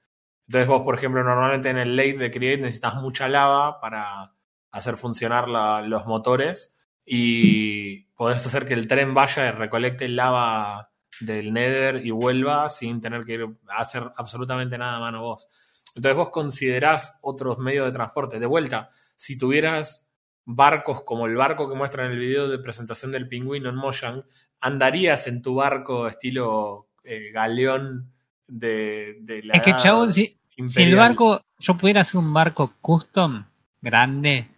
Entonces 0.48 0.68
vos, 0.68 0.82
por 0.82 0.94
ejemplo, 0.96 1.22
normalmente 1.22 1.70
en 1.70 1.78
el 1.78 1.96
late 1.96 2.18
de 2.18 2.30
Create 2.30 2.60
necesitas 2.60 2.96
mucha 2.96 3.28
lava 3.28 3.80
para 3.80 4.32
hacer 4.72 4.96
funcionar 4.96 5.48
la- 5.48 5.82
los 5.82 6.06
motores 6.06 6.74
y 7.06 8.04
podés 8.14 8.44
hacer 8.46 8.66
que 8.66 8.74
el 8.74 8.86
tren 8.88 9.14
vaya 9.14 9.48
y 9.48 9.52
recolecte 9.52 10.08
lava 10.08 10.90
del 11.20 11.52
Nether 11.52 12.04
y 12.04 12.10
vuelva 12.10 12.68
sin 12.68 13.00
tener 13.00 13.24
que 13.24 13.46
hacer 13.68 14.10
absolutamente 14.16 14.78
nada 14.78 14.96
a 14.96 15.00
mano 15.00 15.22
vos. 15.22 15.48
Entonces 15.94 16.16
vos 16.16 16.30
considerás 16.30 17.18
otros 17.22 17.58
medios 17.58 17.86
de 17.86 17.92
transporte. 17.92 18.40
De 18.40 18.46
vuelta, 18.46 18.88
si 19.16 19.38
tuvieras 19.38 20.08
barcos 20.44 21.02
como 21.02 21.26
el 21.26 21.36
barco 21.36 21.68
que 21.68 21.76
muestra 21.76 22.06
en 22.06 22.12
el 22.12 22.18
video 22.18 22.48
de 22.48 22.58
presentación 22.58 23.12
del 23.12 23.28
pingüino 23.28 23.68
en 23.68 23.76
Mojang, 23.76 24.24
andarías 24.60 25.26
en 25.26 25.42
tu 25.42 25.54
barco 25.54 26.06
estilo 26.06 26.88
eh, 27.04 27.30
galeón 27.32 28.12
de, 28.46 29.18
de 29.20 29.42
la 29.42 29.54
es 29.54 29.62
que, 29.62 29.76
chabón, 29.76 30.12
si, 30.12 30.38
si 30.66 30.82
el 30.82 30.94
barco, 30.94 31.40
yo 31.58 31.76
pudiera 31.76 32.00
hacer 32.00 32.18
un 32.18 32.32
barco 32.32 32.74
custom 32.80 33.44
grande, 33.80 34.48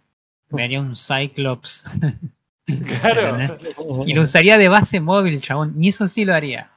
me 0.49 0.63
haría 0.63 0.81
un 0.81 0.95
Cyclops 0.95 1.85
Claro. 3.01 3.57
y 4.05 4.13
lo 4.13 4.23
usaría 4.23 4.57
de 4.57 4.69
base 4.69 4.99
móvil, 4.99 5.41
chabón. 5.41 5.73
Y 5.81 5.89
eso 5.89 6.07
sí 6.07 6.25
lo 6.25 6.33
haría. 6.33 6.71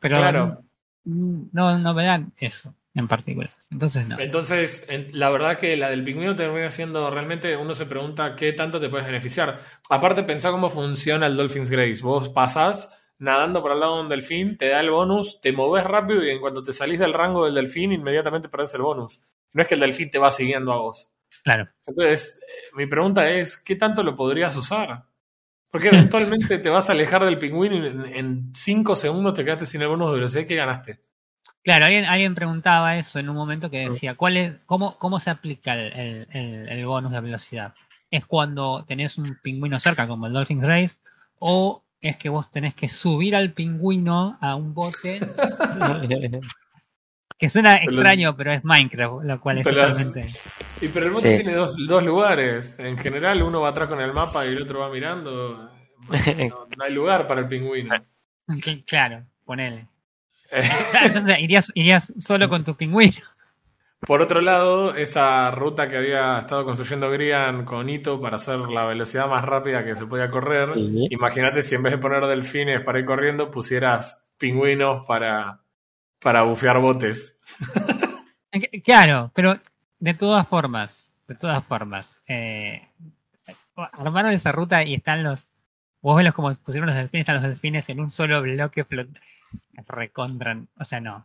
Pero 0.00 0.16
Claro. 0.16 0.62
no, 1.04 1.78
no 1.78 1.94
me 1.94 2.04
dan 2.04 2.32
eso 2.36 2.74
en 2.94 3.08
particular. 3.08 3.50
Entonces 3.70 4.06
no. 4.06 4.18
Entonces, 4.20 4.84
en- 4.88 5.08
la 5.18 5.30
verdad 5.30 5.58
que 5.58 5.76
la 5.76 5.88
del 5.90 6.04
pingüino 6.04 6.36
termina 6.36 6.70
siendo 6.70 7.10
realmente, 7.10 7.56
uno 7.56 7.74
se 7.74 7.86
pregunta 7.86 8.36
qué 8.36 8.52
tanto 8.52 8.78
te 8.78 8.88
puedes 8.88 9.06
beneficiar. 9.06 9.58
Aparte, 9.88 10.22
pensá 10.24 10.50
cómo 10.50 10.68
funciona 10.68 11.26
el 11.26 11.36
Dolphins 11.36 11.70
Grace. 11.70 12.02
Vos 12.02 12.28
pasás 12.28 12.98
nadando 13.18 13.62
por 13.62 13.70
al 13.72 13.80
lado 13.80 13.96
de 13.96 14.02
un 14.02 14.08
delfín, 14.08 14.56
te 14.58 14.68
da 14.68 14.80
el 14.80 14.90
bonus, 14.90 15.40
te 15.40 15.52
moves 15.52 15.84
rápido 15.84 16.24
y 16.24 16.30
en 16.30 16.40
cuanto 16.40 16.62
te 16.62 16.72
salís 16.72 16.98
del 17.00 17.14
rango 17.14 17.44
del 17.46 17.54
delfín, 17.54 17.92
inmediatamente 17.92 18.48
perdés 18.48 18.74
el 18.74 18.82
bonus. 18.82 19.20
No 19.52 19.62
es 19.62 19.68
que 19.68 19.74
el 19.74 19.80
delfín 19.80 20.10
te 20.10 20.18
va 20.18 20.30
siguiendo 20.30 20.72
a 20.72 20.78
vos. 20.78 21.10
Claro. 21.44 21.68
Entonces, 21.86 22.40
eh, 22.42 22.76
mi 22.76 22.86
pregunta 22.86 23.28
es, 23.30 23.56
¿qué 23.56 23.76
tanto 23.76 24.02
lo 24.02 24.16
podrías 24.16 24.54
usar? 24.56 25.04
Porque 25.72 25.88
eventualmente 25.88 26.58
te 26.58 26.68
vas 26.68 26.88
a 26.88 26.92
alejar 26.92 27.24
del 27.24 27.38
pingüino 27.38 27.74
y 27.76 27.86
en- 27.88 28.06
en 28.06 28.52
5 28.54 28.94
segundos 28.94 29.34
te 29.34 29.44
quedaste 29.44 29.66
sin 29.66 29.80
el 29.82 29.88
bonus 29.88 30.10
de 30.10 30.14
velocidad 30.16 30.46
que 30.46 30.54
ganaste. 30.54 31.00
Claro, 31.64 31.86
alguien, 31.86 32.04
alguien 32.04 32.34
preguntaba 32.34 32.96
eso 32.96 33.18
en 33.18 33.28
un 33.30 33.36
momento 33.36 33.70
que 33.70 33.88
decía, 33.88 34.14
¿cuál 34.14 34.36
es, 34.36 34.62
cómo, 34.66 34.98
¿cómo 34.98 35.18
se 35.18 35.30
aplica 35.30 35.74
el, 35.74 35.92
el- 35.92 36.26
el- 36.30 36.68
el 36.68 36.86
bonus 36.86 37.10
de 37.12 37.20
velocidad? 37.20 37.74
¿Es 38.10 38.26
cuando 38.26 38.80
tenés 38.86 39.16
un 39.16 39.38
pingüino 39.42 39.78
cerca, 39.78 40.06
como 40.06 40.26
el 40.26 40.32
Dolphin 40.34 40.60
Race? 40.60 40.96
¿O 41.38 41.82
es 42.02 42.16
que 42.18 42.28
vos 42.28 42.50
tenés 42.50 42.74
que 42.74 42.88
subir 42.88 43.34
al 43.34 43.52
pingüino 43.52 44.36
a 44.40 44.54
un 44.56 44.74
bote? 44.74 45.20
Que 47.42 47.50
suena 47.50 47.74
extraño, 47.74 48.36
pero 48.36 48.52
es 48.52 48.64
Minecraft, 48.64 49.24
lo 49.24 49.40
cual 49.40 49.58
es 49.58 49.66
las- 49.66 49.96
totalmente... 49.96 50.32
Y 50.80 50.86
pero 50.86 51.06
el 51.06 51.12
bote 51.12 51.36
Sí. 51.38 51.42
tiene 51.42 51.56
dos, 51.58 51.74
dos 51.88 52.00
lugares. 52.04 52.78
En 52.78 52.96
general, 52.96 53.42
uno 53.42 53.60
va 53.60 53.70
atrás 53.70 53.88
con 53.88 54.00
el 54.00 54.12
mapa 54.12 54.46
y 54.46 54.50
el 54.50 54.62
otro 54.62 54.78
va 54.78 54.88
mirando. 54.90 55.54
No, 55.58 55.68
no 56.78 56.84
hay 56.84 56.92
lugar 56.92 57.26
para 57.26 57.40
el 57.40 57.48
pingüino. 57.48 57.96
Claro, 58.86 59.24
ponele. 59.44 59.88
Eh, 60.52 60.62
Entonces 61.04 61.36
irías, 61.40 61.72
irías 61.74 62.12
solo 62.16 62.48
con 62.48 62.62
tu 62.62 62.76
pingüino. 62.76 63.16
Por 64.06 64.22
otro 64.22 64.40
lado, 64.40 64.94
esa 64.94 65.50
ruta 65.50 65.88
que 65.88 65.96
había 65.96 66.38
estado 66.38 66.64
construyendo 66.64 67.10
Grian 67.10 67.64
con 67.64 67.90
Ito 67.90 68.20
para 68.20 68.36
hacer 68.36 68.60
la 68.60 68.84
velocidad 68.84 69.26
más 69.28 69.44
rápida 69.44 69.84
que 69.84 69.96
se 69.96 70.06
podía 70.06 70.30
correr, 70.30 70.74
Sí. 70.74 71.08
imagínate 71.10 71.64
si 71.64 71.74
en 71.74 71.82
vez 71.82 71.92
de 71.94 71.98
poner 71.98 72.24
delfines 72.26 72.82
para 72.82 73.00
ir 73.00 73.04
corriendo, 73.04 73.50
pusieras 73.50 74.28
pingüinos 74.38 75.04
para, 75.06 75.58
para 76.20 76.42
bufear 76.42 76.78
botes. 76.78 77.31
Claro, 78.84 79.30
pero 79.34 79.58
de 79.98 80.12
todas 80.12 80.46
formas, 80.46 81.10
de 81.26 81.34
todas 81.36 81.64
formas, 81.64 82.20
eh, 82.26 82.86
armaron 83.76 84.32
esa 84.32 84.52
ruta 84.52 84.84
y 84.84 84.94
están 84.94 85.22
los, 85.24 85.52
vos 86.02 86.16
ves 86.16 86.26
los 86.26 86.34
como 86.34 86.54
pusieron 86.56 86.86
los 86.88 86.96
delfines, 86.96 87.22
están 87.22 87.36
los 87.36 87.44
delfines 87.44 87.88
en 87.88 88.00
un 88.00 88.10
solo 88.10 88.42
bloque 88.42 88.84
flot 88.84 89.08
recontran, 89.88 90.68
o 90.78 90.84
sea, 90.84 91.00
no. 91.00 91.24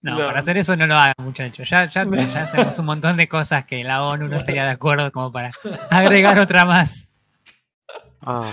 No, 0.00 0.18
No. 0.18 0.26
para 0.26 0.40
hacer 0.40 0.56
eso 0.56 0.74
no 0.76 0.86
lo 0.86 0.96
hagan, 0.96 1.14
muchachos. 1.18 1.68
Ya, 1.68 1.84
ya, 1.86 2.04
ya 2.04 2.42
hacemos 2.42 2.78
un 2.78 2.86
montón 2.86 3.16
de 3.16 3.28
cosas 3.28 3.66
que 3.66 3.84
la 3.84 4.02
ONU 4.02 4.28
no 4.28 4.36
estaría 4.36 4.64
de 4.64 4.70
acuerdo 4.70 5.12
como 5.12 5.30
para 5.30 5.50
agregar 5.90 6.38
otra 6.38 6.64
más. 6.64 7.08
Ah, 8.22 8.50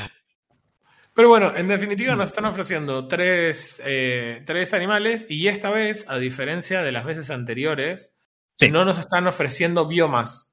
Pero 1.19 1.27
bueno, 1.27 1.51
en 1.53 1.67
definitiva 1.67 2.15
nos 2.15 2.29
están 2.29 2.45
ofreciendo 2.45 3.05
tres, 3.09 3.81
eh, 3.83 4.41
tres 4.45 4.73
animales 4.73 5.27
y 5.29 5.49
esta 5.49 5.69
vez, 5.69 6.05
a 6.09 6.17
diferencia 6.17 6.81
de 6.81 6.93
las 6.93 7.03
veces 7.03 7.29
anteriores, 7.29 8.15
Sí. 8.55 8.71
no 8.71 8.85
nos 8.85 8.99
están 8.99 9.27
ofreciendo 9.27 9.85
biomas. 9.85 10.49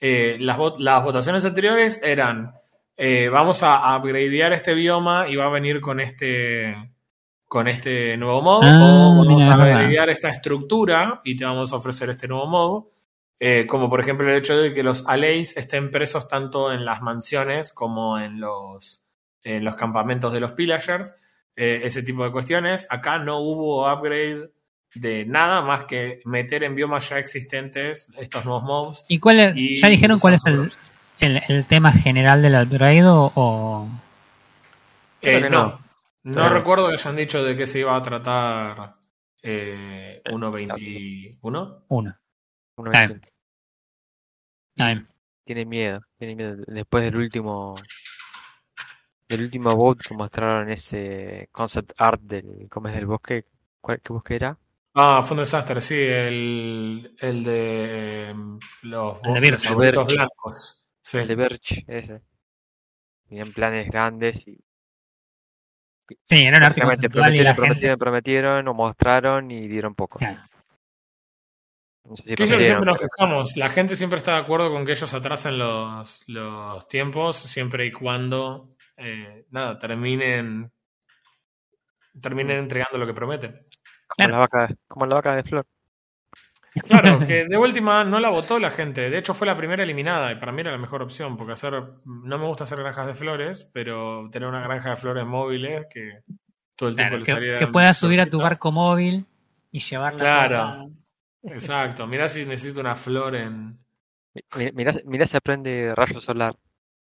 Eh, 0.00 0.36
las, 0.40 0.58
vot- 0.58 0.78
las 0.78 1.04
votaciones 1.04 1.44
anteriores 1.44 2.02
eran, 2.02 2.54
eh, 2.96 3.28
vamos 3.28 3.62
a 3.62 3.96
upgradear 3.96 4.52
este 4.52 4.74
bioma 4.74 5.28
y 5.28 5.36
va 5.36 5.44
a 5.44 5.50
venir 5.50 5.80
con 5.80 6.00
este, 6.00 6.74
con 7.44 7.68
este 7.68 8.16
nuevo 8.16 8.42
modo, 8.42 8.62
Ah, 8.64 8.74
o 8.76 9.24
vamos 9.24 9.44
mira, 9.44 9.52
a 9.54 9.56
upgradear 9.58 10.10
esta 10.10 10.28
estructura 10.28 11.20
y 11.22 11.36
te 11.36 11.44
vamos 11.44 11.72
a 11.72 11.76
ofrecer 11.76 12.10
este 12.10 12.26
nuevo 12.26 12.48
modo. 12.48 12.90
Eh, 13.38 13.64
como 13.68 13.88
por 13.88 14.00
ejemplo 14.00 14.28
el 14.28 14.38
hecho 14.38 14.56
de 14.56 14.74
que 14.74 14.82
los 14.82 15.06
Alays 15.06 15.56
estén 15.56 15.92
presos 15.92 16.26
tanto 16.26 16.72
en 16.72 16.84
las 16.84 17.00
mansiones 17.00 17.72
como 17.72 18.18
en 18.18 18.40
los, 18.40 19.03
en 19.44 19.64
los 19.64 19.76
campamentos 19.76 20.32
de 20.32 20.40
los 20.40 20.52
Pillagers, 20.52 21.14
eh, 21.54 21.82
ese 21.84 22.02
tipo 22.02 22.24
de 22.24 22.32
cuestiones. 22.32 22.86
Acá 22.90 23.18
no 23.18 23.38
hubo 23.38 23.90
upgrade 23.92 24.50
de 24.94 25.24
nada 25.26 25.60
más 25.62 25.84
que 25.84 26.20
meter 26.24 26.64
en 26.64 26.74
biomas 26.74 27.08
ya 27.08 27.18
existentes 27.18 28.12
estos 28.18 28.44
nuevos 28.44 28.62
mobs. 28.64 29.04
¿Y 29.08 29.18
cuál 29.20 29.40
es- 29.40 29.56
y 29.56 29.80
ya 29.80 29.88
dijeron 29.88 30.18
cuál 30.18 30.34
es 30.34 30.46
el, 30.46 30.70
el, 31.20 31.40
el 31.48 31.66
tema 31.66 31.92
general 31.92 32.42
del 32.42 32.54
upgrade 32.62 33.02
o, 33.04 33.88
Eh, 35.20 35.48
no, 35.50 35.80
no. 36.24 36.48
recuerdo 36.50 36.88
que 36.88 36.94
hayan 36.94 37.16
dicho 37.16 37.42
de 37.44 37.56
qué 37.56 37.66
se 37.66 37.80
iba 37.80 37.96
a 37.96 38.02
tratar 38.02 38.94
eh, 39.42 40.22
1.21. 40.26 41.38
uno? 41.42 41.84
uno 42.76 42.90
Ah. 42.94 43.06
que 43.08 43.20
A 44.82 44.86
ver, 44.88 45.06
tiene 45.44 45.64
miedo, 45.64 46.00
tiene 46.18 46.34
miedo. 46.34 46.56
Después 46.66 47.04
del 47.04 47.16
último 47.16 47.74
del 49.28 49.42
último 49.42 49.74
vote 49.76 50.04
que 50.08 50.14
mostraron 50.14 50.70
ese 50.70 51.48
concept 51.52 51.92
art 51.98 52.20
del 52.22 52.68
¿cómo 52.70 52.88
es 52.88 52.94
del 52.94 53.06
bosque? 53.06 53.46
¿Cuál, 53.80 54.00
¿Qué 54.00 54.12
bosque 54.12 54.36
era? 54.36 54.58
Ah, 54.96 55.22
fue 55.22 55.34
un 55.36 55.40
desastre, 55.42 55.80
sí, 55.80 55.94
el, 55.98 57.14
el 57.18 57.44
de 57.44 58.30
eh, 58.30 58.34
los 58.82 59.18
El 59.22 59.34
de 59.34 59.40
bosques 59.40 59.62
Birch. 59.62 59.66
arbolitos 59.66 60.06
Birch. 60.06 60.16
blancos. 60.16 60.84
Sí. 61.02 61.18
El 61.18 61.28
de 61.28 61.34
Birch, 61.36 61.84
ese. 61.88 62.22
Tenían 63.28 63.52
planes 63.52 63.88
grandes 63.90 64.48
y 64.48 64.58
sí, 66.22 66.44
era 66.44 66.58
un 66.58 66.64
arte 66.64 66.82
conceptual 66.82 67.34
y 67.34 67.42
la 67.42 67.54
prometieron, 67.54 67.54
gente... 67.54 67.98
prometieron, 67.98 67.98
prometieron, 67.98 68.68
o 68.68 68.74
mostraron 68.74 69.50
y 69.50 69.66
dieron 69.68 69.94
poco. 69.94 70.18
Claro. 70.18 70.42
No 72.04 72.16
sé 72.16 72.22
si 72.24 72.34
Que 72.34 72.44
es 72.44 72.50
lo 72.50 72.58
que 72.58 72.64
prometieron, 72.64 72.64
siempre 72.64 72.86
nos 72.86 72.98
quejamos. 73.00 73.56
La 73.56 73.70
gente 73.70 73.96
siempre 73.96 74.18
está 74.18 74.32
de 74.34 74.38
acuerdo 74.40 74.70
con 74.70 74.84
que 74.84 74.92
ellos 74.92 75.12
atrasen 75.14 75.58
los, 75.58 76.22
los 76.28 76.88
tiempos, 76.88 77.36
siempre 77.36 77.86
y 77.86 77.92
cuando 77.92 78.73
eh, 78.96 79.44
nada, 79.50 79.78
terminen 79.78 80.70
terminen 82.20 82.58
entregando 82.58 82.98
lo 82.98 83.06
que 83.06 83.14
prometen. 83.14 83.66
como 84.08 84.28
la 84.28 84.38
vaca, 84.38 84.68
como 84.86 85.06
la 85.06 85.14
vaca 85.16 85.34
de 85.36 85.42
flor. 85.42 85.66
Claro, 86.86 87.18
que 87.26 87.44
de 87.46 87.56
última 87.56 88.04
no 88.04 88.20
la 88.20 88.30
votó 88.30 88.58
la 88.58 88.70
gente. 88.70 89.10
De 89.10 89.18
hecho, 89.18 89.34
fue 89.34 89.46
la 89.46 89.56
primera 89.56 89.82
eliminada 89.82 90.32
y 90.32 90.36
para 90.36 90.52
mí 90.52 90.60
era 90.60 90.72
la 90.72 90.78
mejor 90.78 91.02
opción, 91.02 91.36
porque 91.36 91.52
hacer 91.52 91.72
no 92.04 92.38
me 92.38 92.46
gusta 92.46 92.64
hacer 92.64 92.78
granjas 92.78 93.06
de 93.06 93.14
flores, 93.14 93.68
pero 93.72 94.28
tener 94.30 94.48
una 94.48 94.62
granja 94.62 94.90
de 94.90 94.96
flores 94.96 95.24
móviles 95.26 95.86
que 95.90 96.20
todo 96.76 96.88
el 96.90 96.96
tiempo 96.96 97.16
le 97.16 97.24
que, 97.24 97.32
salieran 97.32 97.58
que 97.60 97.66
puedas 97.68 97.96
subir 97.98 98.20
a 98.20 98.26
tu 98.26 98.38
barco 98.40 98.72
móvil 98.72 99.26
y 99.70 99.80
llevarla 99.80 100.18
Claro. 100.18 100.56
a- 100.62 100.86
Exacto, 101.46 102.06
mirá 102.06 102.28
si 102.28 102.46
necesito 102.46 102.80
una 102.80 102.96
flor 102.96 103.36
en. 103.36 103.78
Mi- 104.56 104.72
Mirá, 104.72 104.94
mirá 105.04 105.26
si 105.26 105.36
aprende 105.36 105.94
rayo 105.94 106.18
solar. 106.20 106.56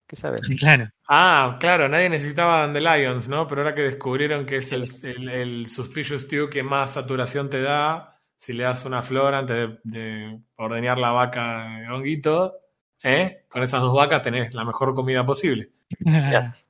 ¿Qué 0.07 0.15
sabes? 0.15 0.41
Claro. 0.59 0.89
Ah, 1.07 1.57
claro, 1.59 1.87
nadie 1.87 2.09
necesitaba 2.09 2.61
Dandelions, 2.61 3.27
¿no? 3.27 3.47
Pero 3.47 3.61
ahora 3.61 3.75
que 3.75 3.81
descubrieron 3.81 4.45
que 4.45 4.57
es 4.57 4.71
el, 4.71 4.85
el, 5.03 5.29
el 5.29 5.67
Suspicious 5.67 6.23
Stew 6.23 6.49
que 6.49 6.63
más 6.63 6.93
saturación 6.93 7.49
te 7.49 7.61
da, 7.61 8.19
si 8.35 8.53
le 8.53 8.63
das 8.63 8.85
una 8.85 9.01
flor 9.01 9.33
antes 9.33 9.55
de, 9.55 9.79
de 9.83 10.39
ordeñar 10.55 10.97
la 10.97 11.11
vaca 11.11 11.79
de 11.79 11.89
honguito, 11.89 12.55
¿eh? 13.03 13.45
Con 13.49 13.63
esas 13.63 13.81
dos 13.81 13.95
vacas 13.95 14.21
tenés 14.21 14.53
la 14.53 14.65
mejor 14.65 14.93
comida 14.93 15.25
posible. 15.25 15.71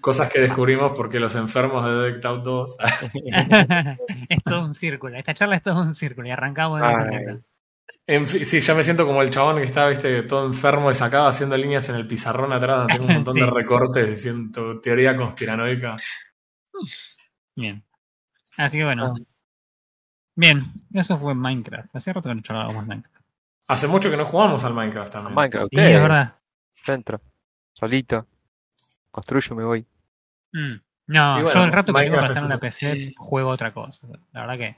Cosas 0.00 0.30
que 0.30 0.40
descubrimos 0.40 0.92
porque 0.96 1.20
los 1.20 1.34
enfermos 1.36 1.84
de 1.84 1.92
Decked 1.92 2.26
Out 2.26 2.44
2. 2.44 2.76
es 4.28 4.42
todo 4.44 4.64
un 4.64 4.74
círculo. 4.74 5.16
Esta 5.16 5.34
charla 5.34 5.56
es 5.56 5.62
todo 5.62 5.80
un 5.82 5.94
círculo 5.94 6.28
y 6.28 6.30
arrancamos 6.30 6.80
de 6.80 6.92
contento. 6.92 7.44
En 8.12 8.26
fin, 8.26 8.44
sí, 8.44 8.60
ya 8.60 8.74
me 8.74 8.82
siento 8.82 9.06
como 9.06 9.22
el 9.22 9.30
chabón 9.30 9.58
que 9.58 9.62
está, 9.62 9.86
viste, 9.86 10.24
todo 10.24 10.44
enfermo 10.44 10.90
y 10.90 10.94
sacado 10.94 11.28
haciendo 11.28 11.56
líneas 11.56 11.88
en 11.90 11.94
el 11.94 12.08
pizarrón 12.08 12.52
atrás, 12.52 12.78
donde 12.78 12.94
tengo 12.94 13.06
un 13.06 13.14
montón 13.14 13.34
Sí. 13.34 13.40
de 13.40 13.46
recortes 13.46 14.08
diciendo 14.08 14.80
teoría 14.80 15.16
conspiranoica. 15.16 15.96
Bien. 17.54 17.84
Así 18.56 18.78
que 18.78 18.84
bueno. 18.84 19.14
Ah. 19.16 19.20
Bien, 20.34 20.64
eso 20.92 21.18
fue 21.18 21.34
Minecraft. 21.34 21.94
Hace 21.94 22.12
rato 22.12 22.28
que 22.28 22.34
no 22.34 22.42
charlábamos 22.42 22.84
Minecraft. 22.86 23.24
Hace 23.68 23.86
mucho 23.86 24.10
que 24.10 24.16
no 24.16 24.26
jugamos 24.26 24.64
al 24.64 24.74
Minecraft 24.74 25.12
también. 25.12 25.34
Minecraft, 25.34 25.68
Sí, 25.72 25.80
es 25.80 26.02
verdad. 26.02 26.34
Centro, 26.82 27.20
solito. 27.72 28.26
Construyo, 29.12 29.54
me 29.54 29.64
voy. 29.64 29.86
Mm. 30.52 30.74
No, 31.06 31.34
bueno, 31.42 31.52
yo 31.54 31.64
el 31.64 31.72
rato 31.72 31.92
que 31.92 32.02
tengo 32.02 32.16
para 32.16 32.28
Minecraft 32.28 32.30
estar 32.30 32.42
en 32.42 32.48
la. 32.48 32.58
PC 32.58 33.14
juego 33.18 33.50
otra 33.50 33.72
cosa. 33.72 34.08
La 34.32 34.40
verdad 34.46 34.58
que. 34.58 34.76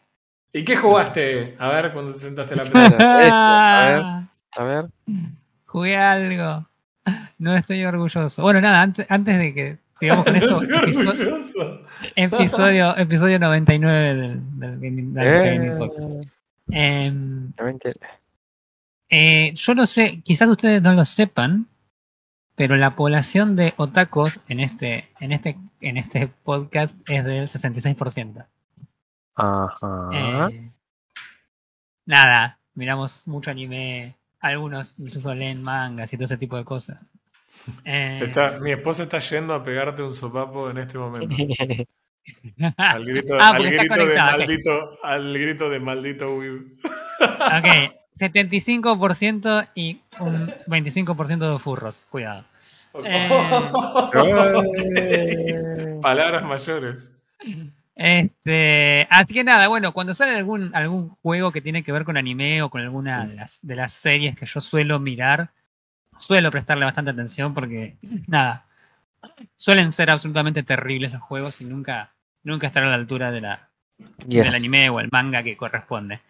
¿Y 0.53 0.65
qué 0.65 0.77
jugaste? 0.77 1.57
A 1.59 1.69
ver, 1.71 1.93
cuando 1.93 2.13
te 2.13 2.19
sentaste 2.21 2.57
la 2.57 2.65
pelota. 2.71 2.87
esto, 3.21 3.35
a 3.37 3.85
ver, 3.85 4.03
a 4.53 4.65
ver. 4.65 4.85
Jugué 5.67 5.97
algo. 5.97 6.67
No 7.39 7.57
estoy 7.57 7.85
orgulloso. 7.85 8.43
Bueno, 8.43 8.61
nada, 8.61 8.83
antes, 8.83 9.07
antes 9.09 9.39
de 9.39 9.55
que 9.55 9.79
sigamos 9.99 10.25
con 10.25 10.37
esto, 10.37 10.61
Estoy 10.63 10.79
episo- 10.79 11.11
orgulloso. 11.11 11.81
episodio, 12.15 12.97
episodio 12.97 13.39
99 13.39 14.15
del, 14.15 14.59
del, 14.61 14.81
Gaming- 14.81 15.13
del 15.13 15.27
Eh, 15.27 15.55
Gaming 15.57 15.79
Podcast. 15.79 16.29
Em, 16.71 17.53
eh, 19.09 19.53
yo 19.55 19.75
no 19.75 19.87
sé, 19.87 20.21
quizás 20.23 20.49
ustedes 20.49 20.81
no 20.83 20.93
lo 20.95 21.05
sepan, 21.05 21.67
pero 22.55 22.77
la 22.77 22.95
población 22.95 23.57
de 23.57 23.75
otakos 23.77 24.41
en 24.49 24.61
este, 24.61 25.09
en 25.21 25.33
este, 25.33 25.57
en 25.81 25.97
este 25.97 26.29
podcast 26.45 26.97
es 27.11 27.25
del 27.25 27.49
66%. 27.49 28.45
Ajá. 29.35 30.09
Eh, 30.51 30.71
nada, 32.07 32.59
miramos 32.75 33.27
mucho 33.27 33.51
anime, 33.51 34.15
algunos 34.41 34.99
incluso 34.99 35.35
leen 35.35 35.63
mangas 35.63 36.13
y 36.13 36.17
todo 36.17 36.27
ese 36.27 36.37
tipo 36.37 36.57
de 36.57 36.65
cosas. 36.65 36.99
Eh, 37.85 38.21
Está- 38.25 38.59
mi 38.61 38.73
esposa 38.73 39.05
está 39.05 39.19
yendo 39.21 39.55
a 39.55 39.63
pegarte 39.63 40.03
un 40.03 40.15
sopapo 40.15 40.69
en 40.71 40.79
este 40.79 40.99
momento. 40.99 41.35
Al 42.77 43.05
grito, 43.05 43.35
Ah, 43.41 43.51
al 43.51 43.65
grito 43.67 43.95
de 44.07 44.17
maldito, 44.17 44.99
al 45.03 45.33
grito 45.39 45.69
de 45.69 45.81
maldito 45.81 46.37
Wii. 46.37 46.79
Ok, 47.21 47.67
75% 48.17 49.69
y 49.75 50.01
un 50.21 50.47
25% 50.69 51.53
de 51.53 51.59
furros, 51.59 52.05
cuidado. 52.11 52.45
Eh, 53.05 53.29
Palabras 56.03 56.45
mayores. 56.45 57.11
Este, 57.95 59.07
así 59.11 59.35
que 59.35 59.45
nada, 59.45 59.69
bueno, 59.69 59.93
cuando 59.93 60.15
sale 60.15 60.37
algún, 60.37 60.75
algún 60.75 61.11
juego 61.23 61.53
que 61.53 61.61
tiene 61.61 61.85
que 61.85 61.93
ver 61.93 62.05
con 62.05 62.17
anime 62.17 62.63
o 62.63 62.71
con 62.71 62.81
alguna 62.81 63.27
de 63.27 63.35
las, 63.35 63.59
de 63.63 63.77
las 63.77 63.93
series 63.93 64.37
que 64.37 64.47
yo 64.47 64.61
suelo 64.61 64.99
mirar, 64.99 65.51
suelo 66.17 66.51
prestarle 66.51 66.85
bastante 66.85 67.11
atención 67.11 67.53
porque, 67.55 67.97
nada, 68.27 68.67
suelen 69.57 69.93
ser 69.93 70.11
absolutamente 70.11 70.63
terribles 70.63 71.13
los 71.13 71.23
juegos 71.23 71.61
y 71.61 71.65
nunca, 71.65 72.15
nunca 72.43 72.67
estar 72.67 72.83
a 72.83 72.89
la 72.89 72.95
altura 72.95 73.31
de 73.31 73.41
la, 73.41 73.69
yes. 74.27 74.45
del 74.45 74.55
anime 74.55 74.89
o 74.91 75.01
el 75.01 75.11
manga 75.11 75.43
que 75.43 75.57
corresponde. 75.57 76.21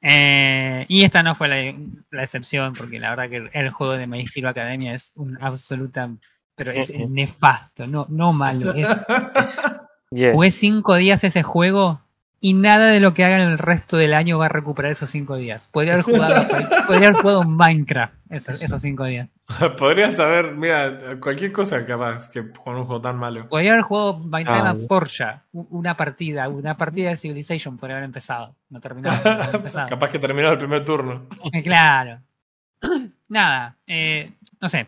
Eh, 0.00 0.86
y 0.88 1.04
esta 1.04 1.22
no 1.22 1.34
fue 1.34 1.48
la, 1.48 1.78
la 2.10 2.22
excepción, 2.22 2.72
porque 2.74 2.98
la 2.98 3.10
verdad 3.10 3.28
que 3.28 3.58
el 3.58 3.70
juego 3.70 3.96
de 3.96 4.06
My 4.06 4.24
Hero 4.34 4.48
Academia 4.48 4.94
es 4.94 5.12
un 5.16 5.36
absoluta, 5.42 6.10
pero 6.54 6.70
es 6.70 6.90
nefasto, 6.90 7.86
no, 7.86 8.06
no 8.08 8.32
malo. 8.32 8.72
Es, 8.72 8.88
Yes. 10.10 10.32
jugué 10.34 10.50
cinco 10.50 10.96
días 10.96 11.22
ese 11.24 11.42
juego 11.42 12.00
y 12.40 12.54
nada 12.54 12.86
de 12.86 13.00
lo 13.00 13.12
que 13.14 13.22
hagan 13.24 13.42
el 13.42 13.58
resto 13.58 13.96
del 13.96 14.14
año 14.14 14.38
va 14.38 14.46
a 14.46 14.48
recuperar 14.48 14.90
esos 14.92 15.10
cinco 15.10 15.36
días. 15.36 15.68
Podría 15.68 15.92
haber 15.92 16.04
jugado, 16.04 16.48
podría 16.86 17.08
haber 17.10 17.20
jugado 17.22 17.42
Minecraft 17.44 18.14
esos, 18.30 18.62
esos 18.62 18.80
cinco 18.82 19.04
días. 19.04 19.28
Podrías 19.78 20.16
saber, 20.16 20.54
mira, 20.54 21.18
cualquier 21.20 21.52
cosa 21.52 21.84
capaz 21.84 22.30
que 22.30 22.50
con 22.50 22.76
un 22.76 22.86
juego 22.86 23.00
tan 23.00 23.18
malo. 23.18 23.48
Podría 23.48 23.72
haber 23.72 23.82
jugado 23.82 24.20
Time 24.22 24.44
Ah, 24.46 24.70
at 24.70 24.76
Porsche, 24.88 25.26
una 25.52 25.96
partida, 25.96 26.48
una 26.48 26.74
partida 26.74 27.10
de 27.10 27.16
Civilization 27.16 27.76
podría 27.76 27.96
haber 27.96 28.06
empezado. 28.06 28.54
No 28.70 28.80
terminó. 28.80 29.10
haber 29.10 29.60
capaz 29.88 30.10
que 30.10 30.18
terminó 30.18 30.50
el 30.50 30.58
primer 30.58 30.84
turno. 30.84 31.26
Eh, 31.52 31.62
Claro. 31.62 32.20
Nada, 33.28 33.76
eh, 33.86 34.32
no 34.60 34.68
sé. 34.68 34.86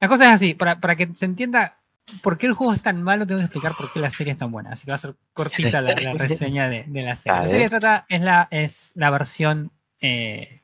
La 0.00 0.08
cosa 0.08 0.24
es 0.24 0.30
así, 0.30 0.54
para, 0.54 0.80
para 0.80 0.96
que 0.96 1.08
se 1.14 1.24
entienda 1.24 1.76
por 2.22 2.38
qué 2.38 2.46
el 2.46 2.52
juego 2.52 2.72
es 2.72 2.82
tan 2.82 3.02
malo, 3.02 3.26
tengo 3.26 3.40
que 3.40 3.46
explicar 3.46 3.74
por 3.76 3.92
qué 3.92 4.00
la 4.00 4.10
serie 4.10 4.32
es 4.32 4.38
tan 4.38 4.50
buena. 4.50 4.70
Así 4.70 4.84
que 4.84 4.90
va 4.90 4.96
a 4.96 4.98
ser 4.98 5.14
cortita 5.32 5.80
la, 5.80 5.94
la 5.94 6.12
reseña 6.14 6.68
de, 6.68 6.84
de 6.86 7.02
la 7.02 7.16
serie. 7.16 7.38
La 7.38 7.48
serie 7.48 7.68
trata, 7.68 8.04
es 8.08 8.20
la, 8.20 8.48
es 8.50 8.92
la 8.94 9.10
versión 9.10 9.70
eh, 10.00 10.60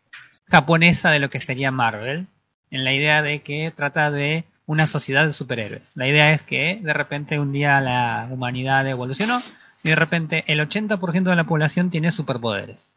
japonesa 0.48 1.10
de 1.10 1.18
lo 1.18 1.30
que 1.30 1.40
sería 1.40 1.70
Marvel, 1.70 2.26
en 2.70 2.84
la 2.84 2.92
idea 2.92 3.22
de 3.22 3.40
que 3.40 3.72
trata 3.74 4.10
de 4.10 4.44
una 4.66 4.86
sociedad 4.86 5.24
de 5.24 5.32
superhéroes. 5.32 5.96
La 5.96 6.06
idea 6.06 6.32
es 6.32 6.42
que 6.42 6.78
de 6.82 6.92
repente 6.92 7.40
un 7.40 7.52
día 7.52 7.80
la 7.80 8.28
humanidad 8.30 8.86
evolucionó 8.86 9.42
y 9.82 9.88
de 9.88 9.96
repente 9.96 10.44
el 10.46 10.60
80% 10.60 11.22
de 11.24 11.36
la 11.36 11.44
población 11.44 11.90
tiene 11.90 12.12
superpoderes. 12.12 12.92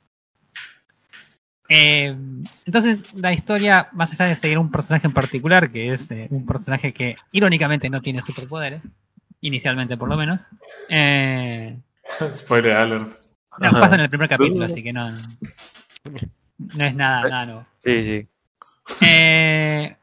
Eh, 1.69 2.15
entonces 2.65 3.01
la 3.15 3.33
historia, 3.33 3.87
más 3.93 4.11
allá 4.11 4.25
de 4.29 4.35
seguir 4.35 4.57
un 4.57 4.69
personaje 4.71 5.07
en 5.07 5.13
particular, 5.13 5.71
que 5.71 5.93
es 5.93 6.03
eh, 6.11 6.27
un 6.29 6.45
personaje 6.45 6.93
que 6.93 7.15
irónicamente 7.31 7.89
no 7.89 8.01
tiene 8.01 8.21
superpoderes, 8.21 8.81
inicialmente 9.41 9.97
por 9.97 10.09
lo 10.09 10.17
menos, 10.17 10.39
eh, 10.89 11.77
Spoiler 12.33 12.73
alert. 12.73 13.07
no, 13.59 13.67
Ajá. 13.67 13.79
pasa 13.79 13.95
en 13.95 14.01
el 14.01 14.09
primer 14.09 14.29
capítulo, 14.29 14.65
así 14.65 14.83
que 14.83 14.91
no, 14.93 15.09
no 15.11 16.85
es 16.85 16.95
nada, 16.95 17.27
nada 17.29 17.45
nuevo. 17.45 17.65
Sí, 17.83 18.03
sí. 18.03 18.27
Eh, 19.01 19.95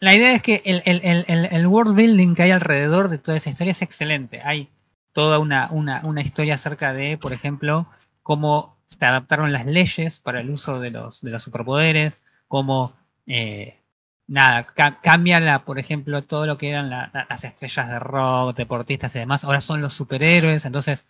la 0.00 0.14
idea 0.14 0.32
es 0.32 0.42
que 0.42 0.62
el, 0.64 0.82
el, 0.84 1.00
el, 1.04 1.24
el- 1.28 1.44
el 1.52 1.66
world 1.66 1.94
building 1.94 2.34
que 2.34 2.42
hay 2.44 2.50
alrededor 2.50 3.08
de 3.08 3.18
toda 3.18 3.36
esa 3.36 3.50
historia 3.50 3.70
es 3.72 3.82
excelente. 3.82 4.40
Hay 4.42 4.68
toda 5.12 5.38
una, 5.38 5.68
una, 5.70 6.00
una 6.04 6.22
historia 6.22 6.54
acerca 6.54 6.92
de, 6.92 7.16
por 7.18 7.32
ejemplo, 7.32 7.86
cómo 8.22 8.73
se 8.86 9.04
adaptaron 9.04 9.52
las 9.52 9.66
leyes 9.66 10.20
para 10.20 10.40
el 10.40 10.50
uso 10.50 10.80
de 10.80 10.90
los, 10.90 11.20
de 11.22 11.30
los 11.30 11.42
superpoderes, 11.42 12.22
cómo 12.48 12.92
eh, 13.26 13.78
nada, 14.26 14.64
ca- 14.66 15.00
cambia 15.02 15.40
la, 15.40 15.64
por 15.64 15.78
ejemplo, 15.78 16.22
todo 16.22 16.46
lo 16.46 16.56
que 16.58 16.70
eran 16.70 16.90
la- 16.90 17.10
la- 17.12 17.26
las 17.28 17.44
estrellas 17.44 17.88
de 17.88 17.98
rock, 17.98 18.56
deportistas 18.56 19.14
y 19.16 19.20
demás, 19.20 19.44
ahora 19.44 19.60
son 19.60 19.80
los 19.80 19.94
superhéroes, 19.94 20.64
entonces 20.64 21.04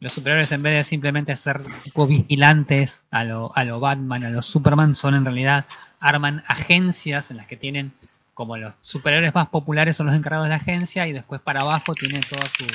los 0.00 0.12
superhéroes 0.12 0.52
en 0.52 0.62
vez 0.62 0.74
de 0.76 0.84
simplemente 0.84 1.34
ser 1.36 1.62
tipo 1.82 2.06
vigilantes 2.06 3.04
a 3.10 3.24
lo, 3.24 3.56
a 3.56 3.64
lo 3.64 3.80
Batman, 3.80 4.24
a 4.24 4.30
lo 4.30 4.42
Superman, 4.42 4.94
son 4.94 5.14
en 5.14 5.24
realidad 5.24 5.64
arman 6.00 6.44
agencias 6.46 7.30
en 7.30 7.38
las 7.38 7.46
que 7.46 7.56
tienen 7.56 7.92
como 8.34 8.56
los 8.56 8.74
superhéroes 8.82 9.34
más 9.34 9.48
populares 9.48 9.96
son 9.96 10.06
los 10.06 10.16
encargados 10.16 10.46
de 10.46 10.50
la 10.50 10.56
agencia 10.56 11.06
y 11.06 11.12
después 11.12 11.40
para 11.40 11.60
abajo 11.60 11.94
tienen 11.94 12.20
todo 12.22 12.40
su, 12.58 12.66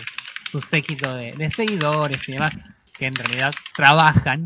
su 0.52 0.62
séquito 0.68 1.14
de 1.16 1.52
seguidores 1.52 2.28
y 2.30 2.32
demás 2.32 2.58
que 3.00 3.08
en 3.08 3.16
realidad 3.16 3.54
trabajan 3.76 4.46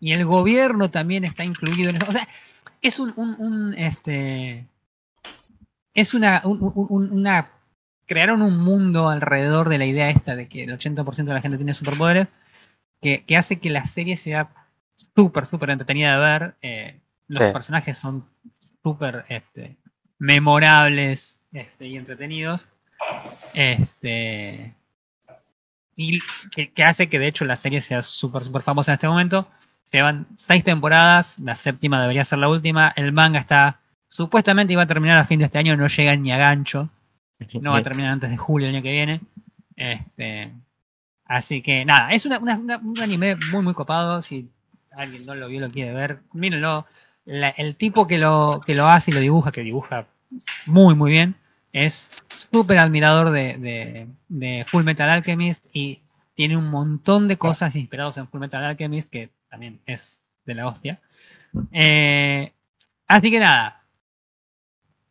y 0.00 0.12
el 0.12 0.24
gobierno 0.26 0.90
también 0.90 1.24
está 1.24 1.44
incluido 1.44 1.88
en 1.90 1.96
eso. 1.96 2.06
O 2.08 2.12
sea, 2.12 2.28
es 2.82 2.98
un, 2.98 3.14
un, 3.16 3.36
un, 3.38 3.74
este 3.74 4.66
es 5.94 6.12
una, 6.12 6.42
un- 6.44 6.58
un- 6.60 6.86
un- 6.90 7.12
una 7.12 7.50
crearon 8.06 8.42
un 8.42 8.58
mundo 8.58 9.08
alrededor 9.08 9.68
de 9.70 9.78
la 9.78 9.86
idea 9.86 10.10
esta 10.10 10.36
de 10.36 10.48
que 10.48 10.64
el 10.64 10.72
80% 10.78 11.24
de 11.24 11.34
la 11.34 11.40
gente 11.40 11.56
tiene 11.56 11.72
superpoderes 11.72 12.28
que, 13.00 13.24
que 13.24 13.36
hace 13.36 13.58
que 13.60 13.70
la 13.70 13.84
serie 13.84 14.16
sea 14.16 14.50
súper, 15.14 15.46
súper 15.46 15.70
entretenida 15.70 16.12
de 16.18 16.26
ver. 16.38 16.54
eh, 16.62 17.00
los 17.28 17.46
Sí. 17.48 17.52
personajes 17.52 17.96
son 17.96 18.26
súper 18.82 19.24
este, 19.30 19.76
memorables 20.18 21.38
este, 21.52 21.86
y 21.86 21.96
entretenidos. 21.96 22.68
Este, 23.54 24.74
y 25.96 26.18
que, 26.74 26.82
hace 26.84 27.08
que 27.08 27.18
de 27.18 27.28
hecho 27.28 27.44
la 27.44 27.56
serie 27.56 27.80
sea 27.80 28.02
súper, 28.02 28.42
súper 28.42 28.62
famosa 28.62 28.92
en 28.92 28.94
este 28.94 29.08
momento. 29.08 29.48
Llevan 29.92 30.26
seis 30.48 30.64
temporadas, 30.64 31.38
la 31.38 31.56
séptima 31.56 32.00
debería 32.00 32.24
ser 32.24 32.38
la 32.40 32.48
última. 32.48 32.92
El 32.96 33.12
manga 33.12 33.38
está 33.38 33.78
supuestamente 34.08 34.72
iba 34.72 34.82
a 34.82 34.86
terminar 34.86 35.16
a 35.18 35.24
fin 35.24 35.38
de 35.38 35.44
este 35.46 35.58
año, 35.58 35.76
no 35.76 35.86
llega 35.86 36.16
ni 36.16 36.32
a 36.32 36.36
gancho. 36.36 36.88
No 37.60 37.70
va 37.72 37.78
a 37.78 37.82
terminar 37.84 38.12
antes 38.12 38.30
de 38.30 38.36
julio 38.36 38.68
el 38.68 38.74
año 38.74 38.82
que 38.82 38.92
viene. 38.92 39.20
Este, 39.76 40.52
así 41.26 41.62
que 41.62 41.84
nada, 41.84 42.12
es 42.12 42.24
una, 42.26 42.38
una- 42.38 42.58
una- 42.58 42.78
un 42.78 43.00
anime 43.00 43.36
muy 43.52 43.62
muy 43.62 43.74
copado. 43.74 44.20
Si 44.22 44.48
alguien 44.96 45.26
no 45.26 45.34
lo 45.34 45.48
vio, 45.48 45.60
lo 45.60 45.68
quiere 45.70 45.92
ver, 45.92 46.20
mírenlo. 46.32 46.86
La- 47.24 47.50
el 47.50 47.76
tipo 47.76 48.06
que 48.06 48.18
lo, 48.18 48.60
que 48.64 48.74
lo 48.74 48.86
hace 48.88 49.10
y 49.10 49.14
lo 49.14 49.20
dibuja, 49.20 49.50
que 49.52 49.62
dibuja 49.62 50.06
muy 50.66 50.94
muy 50.94 51.10
bien, 51.12 51.34
es 51.74 52.10
súper 52.50 52.78
admirador 52.78 53.30
de, 53.30 53.58
de, 53.58 54.06
de 54.28 54.64
Full 54.66 54.84
Metal 54.84 55.10
Alchemist 55.10 55.66
y 55.74 56.00
tiene 56.34 56.56
un 56.56 56.70
montón 56.70 57.28
de 57.28 57.36
cosas 57.36 57.76
inspiradas 57.76 58.16
en 58.16 58.28
Full 58.28 58.40
Metal 58.40 58.64
Alchemist 58.64 59.10
que 59.10 59.28
también 59.50 59.80
es 59.84 60.22
de 60.46 60.54
la 60.54 60.66
hostia. 60.66 61.00
Eh, 61.72 62.52
así 63.06 63.30
que 63.30 63.40
nada, 63.40 63.84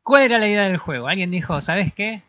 ¿Cuál 0.03 0.23
era 0.23 0.37
la 0.37 0.47
idea 0.47 0.63
del 0.63 0.77
juego? 0.77 1.07
Alguien 1.07 1.31
dijo, 1.31 1.61
¿sabes 1.61 1.93
qué? 1.93 2.23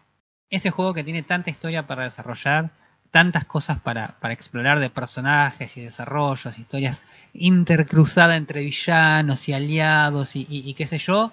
Ese 0.48 0.70
juego 0.70 0.94
que 0.94 1.02
tiene 1.02 1.24
tanta 1.24 1.50
historia 1.50 1.88
para 1.88 2.04
desarrollar, 2.04 2.70
tantas 3.10 3.44
cosas 3.46 3.80
para, 3.80 4.16
para 4.20 4.32
explorar 4.32 4.78
de 4.78 4.90
personajes 4.90 5.76
y 5.76 5.82
desarrollos, 5.82 6.56
historias 6.56 7.02
intercruzadas 7.32 8.36
entre 8.36 8.60
villanos 8.60 9.48
y 9.48 9.54
aliados 9.54 10.36
y 10.36 10.72
qué 10.74 10.86
sé 10.86 10.98
yo, 10.98 11.32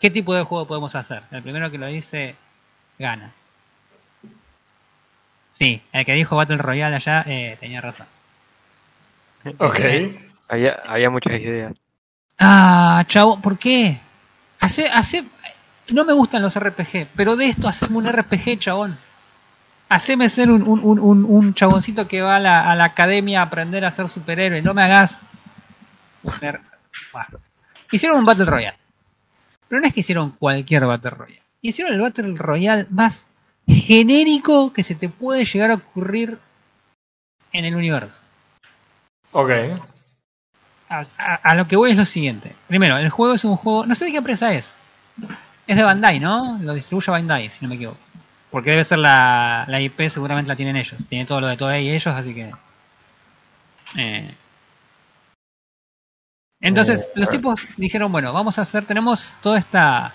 ¿qué 0.00 0.10
tipo 0.10 0.34
de 0.34 0.42
juego 0.44 0.66
podemos 0.66 0.94
hacer? 0.94 1.22
El 1.30 1.42
primero 1.42 1.70
que 1.70 1.78
lo 1.78 1.86
dice, 1.86 2.36
gana. 2.98 3.32
Sí, 5.52 5.82
el 5.92 6.04
que 6.04 6.14
dijo 6.14 6.36
Battle 6.36 6.58
Royale 6.58 6.96
allá 6.96 7.24
eh, 7.26 7.56
tenía 7.60 7.80
razón. 7.80 8.06
Ok. 9.58 9.80
Había, 10.48 10.72
había 10.86 11.10
muchas 11.10 11.32
ideas. 11.34 11.74
Ah, 12.38 13.04
chavo, 13.08 13.40
¿por 13.40 13.58
qué? 13.58 13.98
Hace, 14.60 14.88
hace, 14.88 15.24
no 15.88 16.04
me 16.04 16.12
gustan 16.12 16.42
los 16.42 16.58
RPG, 16.58 17.08
pero 17.16 17.36
de 17.36 17.46
esto 17.46 17.68
haceme 17.68 17.98
un 17.98 18.06
RPG, 18.08 18.58
chabón. 18.58 18.96
Haceme 19.88 20.28
ser 20.28 20.50
un, 20.50 20.62
un, 20.62 20.80
un, 20.82 20.98
un, 21.00 21.24
un 21.24 21.54
chaboncito 21.54 22.06
que 22.06 22.20
va 22.20 22.36
a 22.36 22.40
la, 22.40 22.70
a 22.70 22.76
la 22.76 22.84
academia 22.84 23.40
a 23.40 23.44
aprender 23.44 23.84
a 23.84 23.90
ser 23.90 24.06
superhéroe. 24.06 24.62
No 24.62 24.74
me 24.74 24.82
hagas. 24.82 25.20
Hicieron 27.90 28.18
un 28.18 28.24
Battle 28.24 28.44
Royale. 28.44 28.78
Pero 29.68 29.80
no 29.80 29.86
es 29.86 29.94
que 29.94 30.00
hicieron 30.00 30.30
cualquier 30.32 30.84
Battle 30.86 31.10
Royale. 31.10 31.42
Hicieron 31.60 31.94
el 31.94 32.00
Battle 32.00 32.34
Royale 32.36 32.86
más 32.90 33.24
genérico 33.66 34.72
que 34.72 34.82
se 34.82 34.94
te 34.94 35.08
puede 35.08 35.44
llegar 35.44 35.70
a 35.70 35.74
ocurrir 35.74 36.38
en 37.52 37.64
el 37.64 37.76
universo. 37.76 38.22
Ok. 39.32 39.50
A, 40.88 41.00
a- 41.18 41.34
a 41.34 41.54
lo 41.54 41.66
que 41.68 41.76
voy 41.76 41.90
es 41.90 41.98
lo 41.98 42.04
siguiente. 42.06 42.54
Primero, 42.66 42.96
el 42.96 43.10
juego 43.10 43.34
es 43.34 43.44
un 43.44 43.56
juego. 43.56 43.84
No 43.84 43.94
sé 43.94 44.06
de 44.06 44.12
qué 44.12 44.18
empresa 44.18 44.52
es. 44.54 44.74
Es 45.66 45.76
de 45.76 45.82
Bandai, 45.82 46.18
¿no? 46.18 46.58
Lo 46.62 46.72
distribuye 46.72 47.10
Bandai, 47.10 47.50
si 47.50 47.62
no 47.64 47.68
me 47.68 47.74
equivoco. 47.74 47.98
Porque 48.50 48.70
debe 48.70 48.84
ser 48.84 48.98
la, 49.00 49.66
la 49.68 49.80
IP, 49.82 50.08
seguramente 50.08 50.48
la 50.48 50.56
tienen 50.56 50.76
ellos. 50.76 51.04
Tiene 51.06 51.26
todo 51.26 51.42
lo 51.42 51.48
de 51.48 51.58
Toei 51.58 51.90
ellos, 51.90 52.06
así 52.14 52.34
que. 52.34 52.50
Eh. 53.96 54.34
Entonces, 56.60 57.02
Eh, 57.02 57.08
los 57.14 57.28
tipos 57.28 57.60
dijeron: 57.76 58.10
Bueno, 58.10 58.32
vamos 58.32 58.58
a 58.58 58.62
hacer. 58.62 58.84
Tenemos 58.84 59.32
toda 59.40 59.58
esta. 59.58 60.14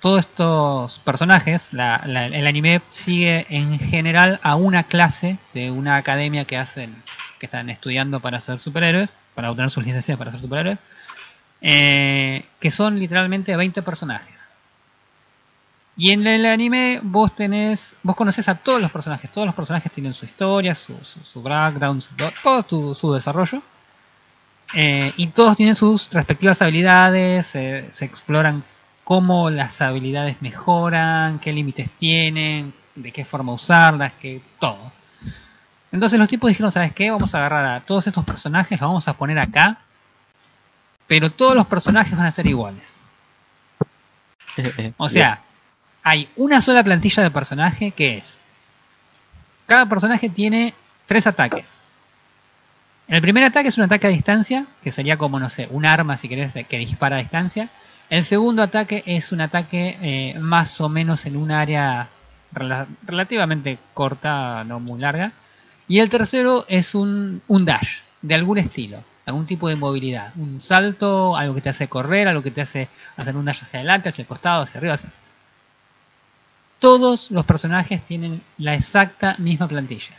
Todos 0.00 0.20
estos 0.20 0.98
personajes. 1.00 1.72
la- 1.72 2.02
la- 2.06 2.26
el 2.26 2.46
anime 2.46 2.80
sigue 2.90 3.46
en 3.50 3.78
general 3.78 4.40
a 4.42 4.56
una 4.56 4.84
clase 4.84 5.38
de 5.52 5.70
una 5.70 5.96
academia 5.96 6.44
que 6.44 6.56
hacen. 6.56 7.02
que 7.38 7.44
están 7.44 7.68
estudiando 7.68 8.20
para 8.20 8.40
ser 8.40 8.58
superhéroes. 8.58 9.14
Para 9.34 9.50
obtener 9.50 9.70
sus 9.70 9.84
licencias 9.84 10.16
para 10.16 10.30
ser 10.30 10.40
superhéroes. 10.40 10.78
eh, 11.60 12.44
que 12.60 12.70
son 12.70 12.98
literalmente 12.98 13.54
20 13.56 13.82
personajes. 13.82 14.48
Y 15.98 16.10
en 16.12 16.26
el 16.26 16.44
anime 16.46 17.00
vos 17.02 17.34
tenés, 17.34 17.94
vos 18.02 18.14
conoces 18.16 18.48
a 18.50 18.54
todos 18.56 18.80
los 18.80 18.90
personajes, 18.90 19.30
todos 19.32 19.46
los 19.46 19.54
personajes 19.54 19.90
tienen 19.90 20.12
su 20.12 20.24
historia, 20.26 20.74
su, 20.74 20.94
su, 21.02 21.20
su 21.24 21.42
background, 21.42 22.02
su- 22.02 22.14
todo 22.42 22.62
tu- 22.62 22.94
su 22.94 23.12
desarrollo. 23.12 23.62
Eh, 24.74 25.12
y 25.16 25.28
todos 25.28 25.56
tienen 25.56 25.76
sus 25.76 26.10
respectivas 26.10 26.60
habilidades, 26.60 27.54
eh, 27.54 27.86
se 27.90 28.04
exploran 28.04 28.64
cómo 29.04 29.50
las 29.50 29.80
habilidades 29.80 30.42
mejoran, 30.42 31.38
qué 31.38 31.52
límites 31.52 31.90
tienen, 31.90 32.74
de 32.94 33.12
qué 33.12 33.24
forma 33.24 33.52
usarlas, 33.52 34.12
que 34.14 34.42
todo. 34.58 34.92
Entonces 35.92 36.18
los 36.18 36.28
tipos 36.28 36.48
dijeron, 36.48 36.72
¿sabes 36.72 36.92
qué? 36.92 37.10
Vamos 37.10 37.34
a 37.34 37.38
agarrar 37.38 37.66
a 37.66 37.80
todos 37.80 38.06
estos 38.06 38.24
personajes, 38.24 38.80
los 38.80 38.88
vamos 38.88 39.08
a 39.08 39.16
poner 39.16 39.38
acá, 39.38 39.78
pero 41.06 41.30
todos 41.30 41.54
los 41.54 41.66
personajes 41.66 42.16
van 42.16 42.26
a 42.26 42.32
ser 42.32 42.46
iguales. 42.46 43.00
O 44.96 45.08
sea, 45.08 45.40
hay 46.02 46.28
una 46.36 46.60
sola 46.60 46.82
plantilla 46.82 47.22
de 47.22 47.30
personaje 47.30 47.90
que 47.90 48.16
es. 48.16 48.38
Cada 49.66 49.86
personaje 49.86 50.28
tiene 50.28 50.72
tres 51.04 51.26
ataques. 51.26 51.84
El 53.08 53.20
primer 53.22 53.44
ataque 53.44 53.68
es 53.68 53.78
un 53.78 53.84
ataque 53.84 54.06
a 54.08 54.10
distancia, 54.10 54.66
que 54.82 54.90
sería 54.90 55.16
como, 55.16 55.38
no 55.38 55.48
sé, 55.48 55.68
un 55.70 55.86
arma, 55.86 56.16
si 56.16 56.28
querés, 56.28 56.52
que 56.52 56.78
dispara 56.78 57.16
a 57.16 57.18
distancia. 57.20 57.68
El 58.10 58.24
segundo 58.24 58.62
ataque 58.62 59.02
es 59.06 59.30
un 59.32 59.40
ataque 59.40 59.96
eh, 60.00 60.38
más 60.40 60.80
o 60.80 60.88
menos 60.88 61.24
en 61.26 61.36
un 61.36 61.50
área 61.52 62.08
rela- 62.52 62.86
relativamente 63.04 63.78
corta, 63.94 64.64
no 64.64 64.80
muy 64.80 65.00
larga. 65.00 65.32
Y 65.88 66.00
el 66.00 66.10
tercero 66.10 66.64
es 66.68 66.94
un, 66.96 67.42
un 67.46 67.64
dash, 67.64 68.00
de 68.22 68.34
algún 68.34 68.58
estilo, 68.58 69.04
algún 69.24 69.46
tipo 69.46 69.68
de 69.68 69.76
movilidad. 69.76 70.32
Un 70.36 70.60
salto, 70.60 71.36
algo 71.36 71.54
que 71.54 71.60
te 71.60 71.68
hace 71.68 71.86
correr, 71.88 72.26
algo 72.26 72.42
que 72.42 72.50
te 72.50 72.62
hace 72.62 72.88
hacer 73.16 73.36
un 73.36 73.44
dash 73.44 73.60
hacia 73.62 73.78
adelante, 73.78 74.08
hacia 74.08 74.22
el 74.22 74.28
costado, 74.28 74.62
hacia 74.62 74.78
arriba. 74.78 74.94
hacia- 74.94 75.10
todos 76.78 77.30
los 77.30 77.44
personajes 77.46 78.02
tienen 78.02 78.42
la 78.58 78.74
exacta 78.74 79.36
misma 79.38 79.66
plantilla. 79.68 80.14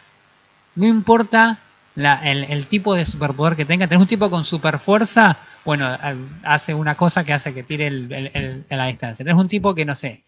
No 0.76 0.88
importa 0.88 1.60
la- 1.98 2.22
el, 2.32 2.44
el 2.46 2.68
tipo 2.68 2.94
de 2.96 3.04
superpoder 3.06 3.56
que 3.58 3.66
tenga. 3.66 3.88
Tenés 3.88 4.02
un 4.04 4.08
tipo 4.08 4.30
con 4.30 4.46
super 4.46 4.78
fuerza, 4.80 5.38
bueno, 5.66 5.86
al- 5.88 6.30
hace 6.44 6.74
una 6.74 6.96
cosa 6.96 7.24
que 7.26 7.34
hace 7.34 7.54
que 7.54 7.64
tire 7.64 7.88
el, 7.88 8.66
a 8.70 8.76
la 8.76 8.86
distancia. 8.86 9.26
Tenés 9.26 9.40
un 9.40 9.48
tipo 9.48 9.74
que, 9.76 9.84
no 9.84 9.96
sé, 9.96 10.24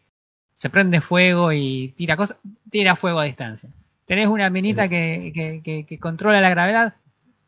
se 0.56 0.70
prende 0.70 1.00
fuego 1.00 1.54
y 1.54 1.94
tira 1.96 2.18
cosas, 2.18 2.38
tira 2.70 2.96
fuego 2.96 3.20
a 3.20 3.24
distancia. 3.26 3.70
Tenés 4.06 4.28
una 4.28 4.50
minita 4.50 4.90
que, 4.90 5.32
que- 5.34 5.62
que- 5.64 5.86
que 5.86 6.00
controla 6.00 6.42
la 6.42 6.50
gravedad, 6.50 6.96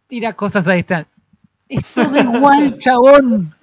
tira 0.08 0.34
cosas 0.34 0.66
a 0.68 0.74
distancia. 0.74 1.12
Es 1.68 1.84
todo 1.96 2.20
igual, 2.38 2.78
chabón. 2.80 3.56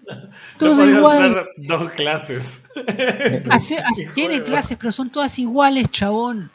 Todo 0.59 0.75
No 0.85 0.87
igual. 0.99 1.47
dos 1.59 1.91
clases. 1.93 2.63
Hace- 3.51 3.77
tiene 4.15 4.43
clases, 4.43 4.77
pero 4.77 4.91
son 4.91 5.11
todas 5.11 5.39
iguales, 5.39 5.91
chabón. 5.91 6.51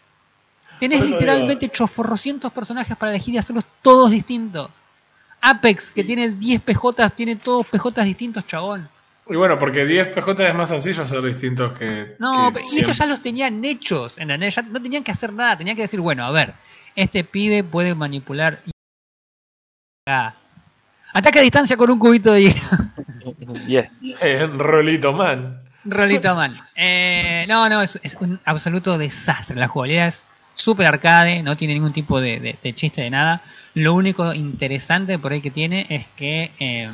Tenés 0.79 1.09
literalmente 1.09 1.69
choforrocientos 1.69 2.51
personajes 2.51 2.95
para 2.97 3.11
elegir 3.11 3.35
y 3.35 3.37
hacerlos 3.37 3.65
todos 3.81 4.11
distintos. 4.11 4.69
Apex, 5.41 5.91
que 5.91 6.03
tiene 6.03 6.29
10 6.29 6.61
PJs, 6.61 7.13
tiene 7.15 7.35
todos 7.35 7.67
PJs 7.67 8.05
distintos, 8.05 8.47
chabón. 8.47 8.87
Y 9.29 9.35
bueno, 9.35 9.57
porque 9.57 9.85
10 9.85 10.09
PJ 10.09 10.49
es 10.49 10.55
más 10.55 10.69
sencillo 10.69 11.05
ser 11.05 11.21
distintos 11.21 11.77
que. 11.77 12.15
No, 12.19 12.53
que 12.53 12.61
y 12.61 12.79
estos 12.79 12.95
100. 12.97 12.97
ya 12.97 13.05
los 13.05 13.21
tenían 13.21 13.63
hechos, 13.63 14.17
¿entendés? 14.17 14.55
Ya 14.55 14.61
no 14.63 14.81
tenían 14.81 15.03
que 15.03 15.11
hacer 15.11 15.31
nada, 15.31 15.57
tenían 15.57 15.75
que 15.75 15.83
decir, 15.83 15.99
bueno, 15.99 16.25
a 16.25 16.31
ver, 16.31 16.53
este 16.95 17.23
pibe 17.23 17.63
puede 17.63 17.95
manipular. 17.95 18.61
Ataque 20.05 21.39
a 21.39 21.41
distancia 21.41 21.77
con 21.77 21.91
un 21.91 21.99
cubito 21.99 22.33
de 22.33 22.43
hielo. 22.43 22.61
Yes. 23.67 23.87
Eh, 24.21 24.47
Rolito 24.47 25.13
Man. 25.13 25.59
Rolito 25.85 26.35
man. 26.35 26.59
Eh, 26.75 27.45
no, 27.47 27.69
no, 27.69 27.81
es, 27.81 27.99
es 28.01 28.15
un 28.15 28.39
absoluto 28.45 28.97
desastre. 28.97 29.55
La 29.55 29.67
jugabilidad 29.67 30.07
es 30.07 30.25
súper 30.53 30.87
arcade, 30.87 31.43
no 31.43 31.57
tiene 31.57 31.73
ningún 31.73 31.93
tipo 31.93 32.19
de, 32.19 32.57
chiste 32.75 33.01
de 33.01 33.09
nada. 33.09 33.41
Lo 33.73 33.93
único 33.93 34.33
interesante 34.33 35.19
por 35.19 35.31
ahí 35.31 35.41
que 35.41 35.51
tiene 35.51 35.85
es 35.89 36.07
que 36.09 36.51
eh, 36.59 36.89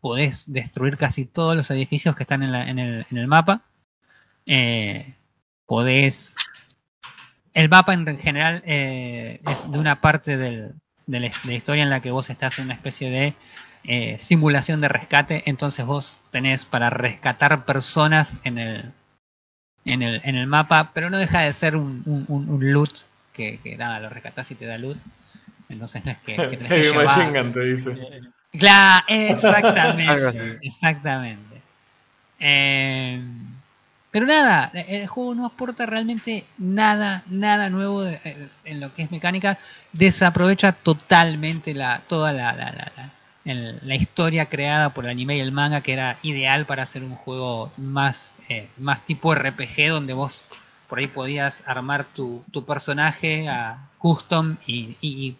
podés 0.00 0.52
destruir 0.52 0.96
casi 0.96 1.24
todos 1.24 1.56
los 1.56 1.70
edificios 1.70 2.14
que 2.16 2.24
están 2.24 2.42
en, 2.42 2.78
el, 2.78 3.26
mapa. 3.26 3.62
Eh, 4.44 5.14
podés. 5.66 6.34
El 7.54 7.68
mapa 7.68 7.94
en 7.94 8.18
general 8.18 8.62
eh, 8.66 9.40
es 9.46 9.70
de 9.70 9.78
una 9.78 10.00
parte 10.00 10.36
de, 10.36 10.72
la, 11.06 11.54
historia 11.54 11.82
en 11.82 11.90
la 11.90 12.00
que 12.00 12.10
vos 12.10 12.28
estás 12.28 12.58
en 12.58 12.66
una 12.66 12.74
especie 12.74 13.10
de 13.10 14.18
simulación 14.18 14.80
de 14.80 14.88
rescate, 14.88 15.44
entonces 15.46 15.86
vos 15.86 16.20
tenés 16.32 16.64
para 16.64 16.90
rescatar 16.90 17.64
personas 17.64 18.40
en 18.42 18.58
el, 18.58 18.92
en 19.86 20.02
el, 20.02 20.20
en 20.24 20.36
el 20.36 20.46
mapa, 20.46 20.90
pero 20.92 21.08
no 21.10 21.16
deja 21.16 21.40
de 21.40 21.52
ser 21.52 21.76
un, 21.76 22.02
un, 22.06 22.24
un- 22.28 22.48
un 22.50 22.72
loot 22.72 22.90
que, 23.32 23.58
que 23.62 23.76
nada, 23.76 24.00
lo 24.00 24.08
rescatás 24.10 24.50
y 24.50 24.54
te 24.56 24.66
da 24.66 24.76
loot. 24.78 24.98
Entonces 25.68 26.04
no 26.04 26.12
es 26.12 26.18
que, 26.18 26.36
que 26.36 26.56
tenés 26.56 26.68
que 26.68 26.74
Heavy 26.82 26.88
llevar- 26.88 27.06
Machine 27.06 27.40
Gun 27.42 27.52
te 27.52 27.60
dice. 27.60 27.96
Claro, 28.58 29.04
Algo 29.08 29.32
exactamente. 29.32 30.26
así. 30.28 30.40
exactamente. 30.62 31.62
Eh, 32.38 33.22
pero 34.10 34.26
nada, 34.26 34.70
el 34.72 35.06
juego 35.08 35.34
no 35.34 35.46
aporta 35.46 35.84
realmente 35.84 36.44
nada, 36.58 37.22
nada 37.28 37.68
nuevo 37.68 38.02
de- 38.02 38.18
eh, 38.24 38.48
en 38.64 38.80
lo 38.80 38.94
que 38.94 39.02
es 39.02 39.10
mecánica. 39.10 39.58
Desaprovecha 39.92 40.72
totalmente 40.72 41.74
la, 41.74 42.00
toda 42.08 42.32
la, 42.32 42.52
la, 42.52 42.70
la, 42.72 42.92
la- 42.96 43.10
el- 43.46 43.78
la 43.82 43.94
historia 43.94 44.46
creada 44.46 44.90
por 44.90 45.04
el 45.04 45.10
anime 45.10 45.36
y 45.36 45.40
el 45.40 45.52
manga, 45.52 45.80
que 45.80 45.92
era 45.94 46.18
ideal 46.22 46.66
para 46.66 46.82
hacer 46.82 47.02
un 47.02 47.14
juego 47.14 47.72
más, 47.78 48.32
eh, 48.50 48.68
más 48.76 49.00
tipo 49.06 49.34
RPG, 49.34 49.88
donde 49.88 50.12
vos 50.12 50.44
por 50.88 50.98
ahí 50.98 51.06
podías 51.06 51.62
armar 51.66 52.04
tu, 52.04 52.44
tu 52.52 52.64
personaje 52.64 53.48
a 53.48 53.78
custom 53.98 54.56
y, 54.66 54.96
y- 55.00 55.26
y 55.26 55.36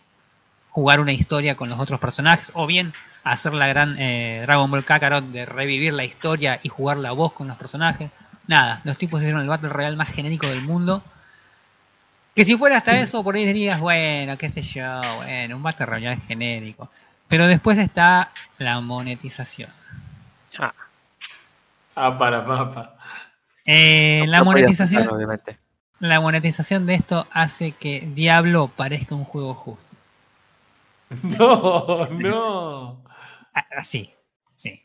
jugar 0.70 1.00
una 1.00 1.12
historia 1.12 1.54
con 1.57 1.68
los 1.68 1.78
otros 1.80 2.00
personajes, 2.00 2.50
o 2.54 2.66
bien 2.66 2.92
hacer 3.24 3.52
la 3.54 3.66
gran 3.66 3.96
eh, 3.98 4.42
Dragon 4.46 4.70
Ball 4.70 4.84
Kakarot 4.84 5.24
de 5.26 5.46
revivir 5.46 5.92
la 5.92 6.04
historia 6.04 6.61
y 6.62 6.68
jugar 6.68 6.96
la 6.98 7.12
voz 7.12 7.32
con 7.32 7.48
los 7.48 7.57
personajes. 7.57 8.11
Nada, 8.46 8.80
los 8.84 8.96
tipos 8.96 9.20
hicieron 9.20 9.40
el 9.42 9.48
Battle 9.48 9.68
Royale 9.68 9.96
más 9.96 10.09
genérico 10.11 10.46
del 10.48 10.62
mundo. 10.62 11.02
Que 12.34 12.44
si 12.44 12.57
fuera 12.57 12.76
hasta 12.76 12.98
eso, 12.98 13.24
por 13.24 13.34
ahí 13.34 13.46
dirías, 13.46 13.80
bueno, 13.80 14.36
qué 14.36 14.48
sé 14.50 14.62
yo, 14.62 14.84
bueno, 15.16 15.57
un 15.57 15.62
Battle 15.62 15.86
Royale 15.86 16.20
genérico. 16.28 16.90
Pero 17.28 17.46
después 17.46 17.78
está 17.78 18.30
la 18.58 18.80
monetización. 18.80 19.70
Ah, 20.58 20.72
Ah, 21.98 22.16
para 22.18 22.42
mapa. 22.42 22.96
Eh, 23.64 24.20
no 24.26 24.32
la 24.32 24.42
monetización, 24.44 25.08
obviamente. 25.08 25.58
la 25.98 26.20
monetización 26.20 26.84
de 26.86 26.94
esto 26.94 27.26
hace 27.32 27.72
que 27.72 28.02
Diablo 28.14 28.68
parezca 28.68 29.14
un 29.14 29.24
juego 29.24 29.54
justo. 29.54 29.84
No, 31.22 32.08
no. 32.10 33.02
Ah, 33.54 33.64
Así, 33.78 34.10
sí. 34.54 34.82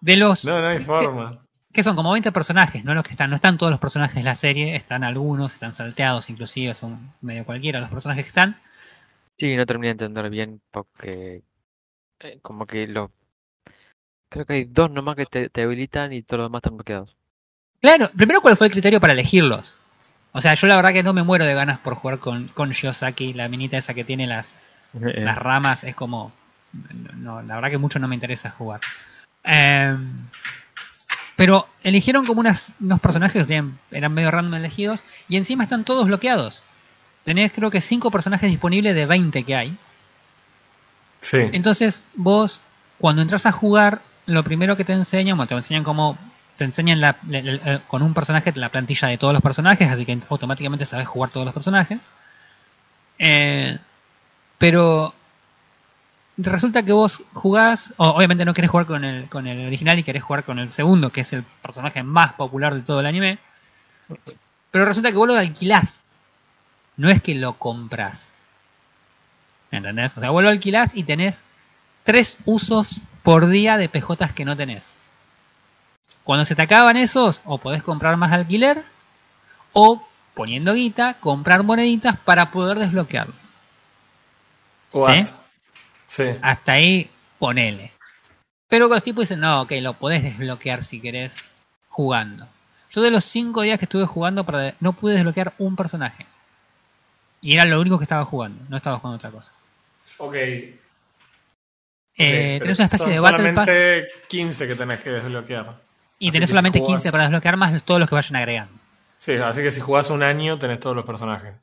De 0.00 0.16
los 0.16 0.44
No, 0.46 0.60
no 0.60 0.68
hay 0.68 0.78
forma. 0.78 1.44
que 1.72 1.82
son 1.82 1.94
como 1.94 2.12
20 2.12 2.32
personajes, 2.32 2.84
no 2.84 2.94
los 2.94 3.04
que 3.04 3.10
están, 3.10 3.28
no 3.30 3.36
están 3.36 3.58
todos 3.58 3.70
los 3.70 3.80
personajes 3.80 4.14
de 4.16 4.22
la 4.22 4.34
serie, 4.34 4.74
están 4.76 5.04
algunos, 5.04 5.52
están 5.54 5.74
salteados 5.74 6.30
inclusive, 6.30 6.72
son 6.74 7.12
medio 7.20 7.44
cualquiera 7.44 7.80
los 7.80 7.90
personajes 7.90 8.24
que 8.24 8.28
están. 8.28 8.60
Sí, 9.38 9.56
no 9.56 9.66
terminé 9.66 9.88
de 9.88 9.92
entender 9.92 10.30
bien 10.30 10.60
porque 10.70 11.42
eh, 12.20 12.38
como 12.42 12.66
que 12.66 12.86
los 12.86 13.10
creo 14.28 14.46
que 14.46 14.52
hay 14.54 14.64
dos 14.64 14.90
nomás 14.90 15.16
que 15.16 15.26
te, 15.26 15.48
te 15.48 15.62
habilitan 15.62 16.12
y 16.12 16.22
todos 16.22 16.38
los 16.38 16.48
demás 16.48 16.60
están 16.60 16.76
bloqueados. 16.76 17.16
Claro, 17.80 18.10
primero 18.16 18.40
cuál 18.40 18.56
fue 18.56 18.68
el 18.68 18.72
criterio 18.72 19.00
para 19.00 19.12
elegirlos. 19.12 19.76
O 20.32 20.40
sea, 20.40 20.54
yo 20.54 20.66
la 20.68 20.76
verdad 20.76 20.92
que 20.92 21.02
no 21.02 21.12
me 21.12 21.24
muero 21.24 21.44
de 21.44 21.54
ganas 21.54 21.80
por 21.80 21.94
jugar 21.94 22.20
con, 22.20 22.46
con 22.48 22.70
Shiosaki, 22.70 23.32
la 23.32 23.48
minita 23.48 23.78
esa 23.78 23.94
que 23.94 24.04
tiene 24.04 24.26
las, 24.28 24.54
Eh, 24.94 25.20
las 25.20 25.38
ramas, 25.38 25.84
es 25.84 25.94
como... 25.94 26.32
No, 27.16 27.42
la 27.42 27.56
verdad 27.56 27.70
que 27.70 27.78
mucho 27.78 27.98
no 27.98 28.08
me 28.08 28.14
interesa 28.14 28.50
jugar. 28.50 28.80
Em, 29.42 30.26
pero 31.34 31.68
eligieron 31.82 32.26
como 32.26 32.40
unas, 32.40 32.74
unos 32.80 33.00
personajes 33.00 33.44
que 33.46 33.64
eran 33.90 34.14
medio 34.14 34.30
random 34.30 34.54
elegidos 34.54 35.02
y 35.28 35.36
encima 35.36 35.64
están 35.64 35.84
todos 35.84 36.06
bloqueados. 36.06 36.62
Tenés 37.24 37.52
creo 37.52 37.70
que 37.70 37.80
5 37.80 38.10
personajes 38.10 38.50
disponibles 38.50 38.94
de 38.94 39.06
20 39.06 39.42
que 39.44 39.56
hay. 39.56 39.76
Entonces, 41.52 42.02
vos, 42.14 42.60
cuando 42.98 43.22
entras 43.22 43.46
a 43.46 43.52
jugar, 43.52 44.00
lo 44.26 44.42
primero 44.42 44.76
que 44.76 44.84
te 44.84 44.92
enseñan, 44.92 45.36
bueno, 45.36 45.48
te 45.48 45.54
enseñan 45.54 45.84
cómo. 45.84 46.18
Te 46.56 46.64
enseñan 46.64 47.16
eh, 47.32 47.80
con 47.88 48.02
un 48.02 48.12
personaje 48.12 48.52
la 48.54 48.68
plantilla 48.68 49.08
de 49.08 49.16
todos 49.16 49.32
los 49.32 49.42
personajes, 49.42 49.90
así 49.90 50.04
que 50.04 50.18
automáticamente 50.28 50.84
sabes 50.84 51.08
jugar 51.08 51.30
todos 51.30 51.46
los 51.46 51.54
personajes. 51.54 51.98
Eh, 53.18 53.78
pero 54.58 55.14
resulta 56.36 56.82
que 56.82 56.92
vos 56.92 57.22
jugás, 57.32 57.94
obviamente 57.96 58.44
no 58.44 58.52
querés 58.52 58.70
jugar 58.70 58.86
con 58.86 59.04
el, 59.04 59.28
con 59.28 59.46
el 59.46 59.66
original 59.66 59.98
y 59.98 60.02
querés 60.02 60.22
jugar 60.22 60.44
con 60.44 60.58
el 60.58 60.70
segundo, 60.72 61.10
que 61.10 61.22
es 61.22 61.32
el 61.32 61.44
personaje 61.62 62.02
más 62.02 62.34
popular 62.34 62.74
de 62.74 62.82
todo 62.82 63.00
el 63.00 63.06
anime. 63.06 63.38
Pero 64.70 64.84
resulta 64.84 65.10
que 65.10 65.16
vos 65.16 65.28
lo 65.28 65.34
alquilás. 65.34 65.88
No 66.96 67.08
es 67.08 67.22
que 67.22 67.34
lo 67.34 67.54
compras. 67.54 68.29
¿Entendés? 69.70 70.16
O 70.16 70.20
sea, 70.20 70.30
vos 70.30 70.42
lo 70.42 70.48
alquilás 70.48 70.94
y 70.94 71.04
tenés 71.04 71.42
tres 72.04 72.38
usos 72.44 73.00
por 73.22 73.46
día 73.48 73.76
de 73.76 73.88
PJs 73.88 74.32
que 74.32 74.44
no 74.44 74.56
tenés. 74.56 74.84
Cuando 76.24 76.44
se 76.44 76.54
te 76.54 76.62
acaban 76.62 76.96
esos, 76.96 77.40
o 77.44 77.58
podés 77.58 77.82
comprar 77.82 78.16
más 78.16 78.32
alquiler, 78.32 78.84
o 79.72 80.06
poniendo 80.34 80.74
guita, 80.74 81.14
comprar 81.14 81.62
moneditas 81.62 82.18
para 82.18 82.50
poder 82.50 82.78
desbloquearlo. 82.78 83.34
What? 84.92 85.28
Sí. 86.06 86.24
Hasta 86.42 86.72
ahí, 86.72 87.10
ponele. 87.38 87.92
Pero 88.68 88.88
los 88.88 89.02
tipos 89.02 89.22
dicen, 89.22 89.40
no, 89.40 89.62
ok, 89.62 89.72
lo 89.80 89.94
podés 89.94 90.22
desbloquear 90.22 90.82
si 90.82 91.00
querés 91.00 91.36
jugando. 91.88 92.48
Yo 92.90 93.02
de 93.02 93.10
los 93.10 93.24
cinco 93.24 93.62
días 93.62 93.78
que 93.78 93.84
estuve 93.84 94.06
jugando, 94.06 94.44
para 94.44 94.74
no 94.80 94.92
pude 94.92 95.14
desbloquear 95.14 95.54
un 95.58 95.76
personaje. 95.76 96.26
Y 97.42 97.54
era 97.54 97.64
lo 97.64 97.80
único 97.80 97.98
que 97.98 98.04
estaba 98.04 98.24
jugando, 98.24 98.62
no 98.68 98.76
estaba 98.76 98.98
jugando 98.98 99.16
otra 99.16 99.30
cosa. 99.30 99.52
Ok. 100.18 100.34
Eh, 100.34 100.74
Ok, 102.56 102.62
tenés 102.62 102.78
una 102.78 102.84
especie 102.86 103.06
son 103.06 103.12
de 103.14 103.20
Battle 103.20 103.52
Pass 103.54 103.66
solamente 103.66 104.08
15 104.28 104.68
que 104.68 104.74
tenés 104.74 105.00
que 105.00 105.10
desbloquear. 105.10 105.80
y 106.18 106.26
así 106.28 106.32
tenés 106.32 106.48
si 106.48 106.52
solamente 106.52 106.78
jugás- 106.80 106.94
15 107.02 107.12
para 107.12 107.24
desbloquear 107.24 107.56
más 107.56 107.82
todos 107.82 108.00
los 108.00 108.08
que 108.08 108.14
vayan 108.14 108.36
agregando. 108.36 108.74
Sí, 109.18 109.32
así 109.36 109.62
que 109.62 109.70
si 109.70 109.80
jugás 109.80 110.10
un 110.10 110.22
año 110.22 110.58
tenés 110.58 110.80
todos 110.80 110.94
los 110.96 111.04
personajes. 111.06 111.54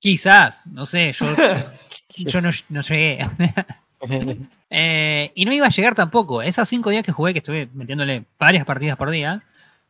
Quizás, 0.00 0.66
no 0.66 0.84
sé, 0.84 1.12
yo, 1.12 1.26
yo 2.16 2.40
no, 2.40 2.50
no 2.68 2.80
llegué. 2.80 3.28
Eh, 4.74 5.30
y 5.36 5.44
no 5.44 5.52
iba 5.52 5.66
a 5.66 5.70
llegar 5.70 5.94
tampoco. 5.94 6.42
Esos 6.42 6.68
cinco 6.68 6.90
días 6.90 7.04
que 7.04 7.12
jugué, 7.12 7.32
que 7.34 7.38
estuve 7.38 7.68
metiéndole 7.72 8.24
varias 8.38 8.64
partidas 8.64 8.96
por 8.96 9.10
día, 9.10 9.42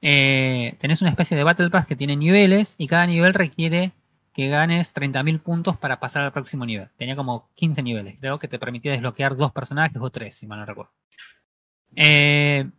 eh, 0.03 0.74
tenés 0.80 1.01
una 1.01 1.09
especie 1.11 1.34
de 1.34 1.45
Battle 1.45 1.70
Pass 1.70 1.86
que 1.86 1.97
tiene 1.97 2.14
niveles 2.16 2.74
y 2.76 2.88
cada 2.88 3.07
nivel 3.07 3.32
requiere 3.32 3.93
que 4.33 4.49
ganes 4.49 4.95
30.000 4.95 5.41
puntos 5.41 5.76
para 5.76 6.01
pasar 6.01 6.24
al 6.24 6.33
próximo 6.33 6.64
nivel. 6.64 6.89
Tenía 6.97 7.16
como 7.16 7.51
15 7.55 7.83
niveles. 7.83 8.16
Creo 8.20 8.39
que 8.39 8.49
te 8.49 8.59
permitía 8.59 8.93
desbloquear 8.93 9.37
dos 9.37 9.53
personajes 9.53 9.99
o 10.01 10.11
tres, 10.11 10.37
si 10.37 10.47
mal 10.47 10.61
no 10.61 10.66
recuerdo. 10.66 10.93
Eh, 11.95 12.70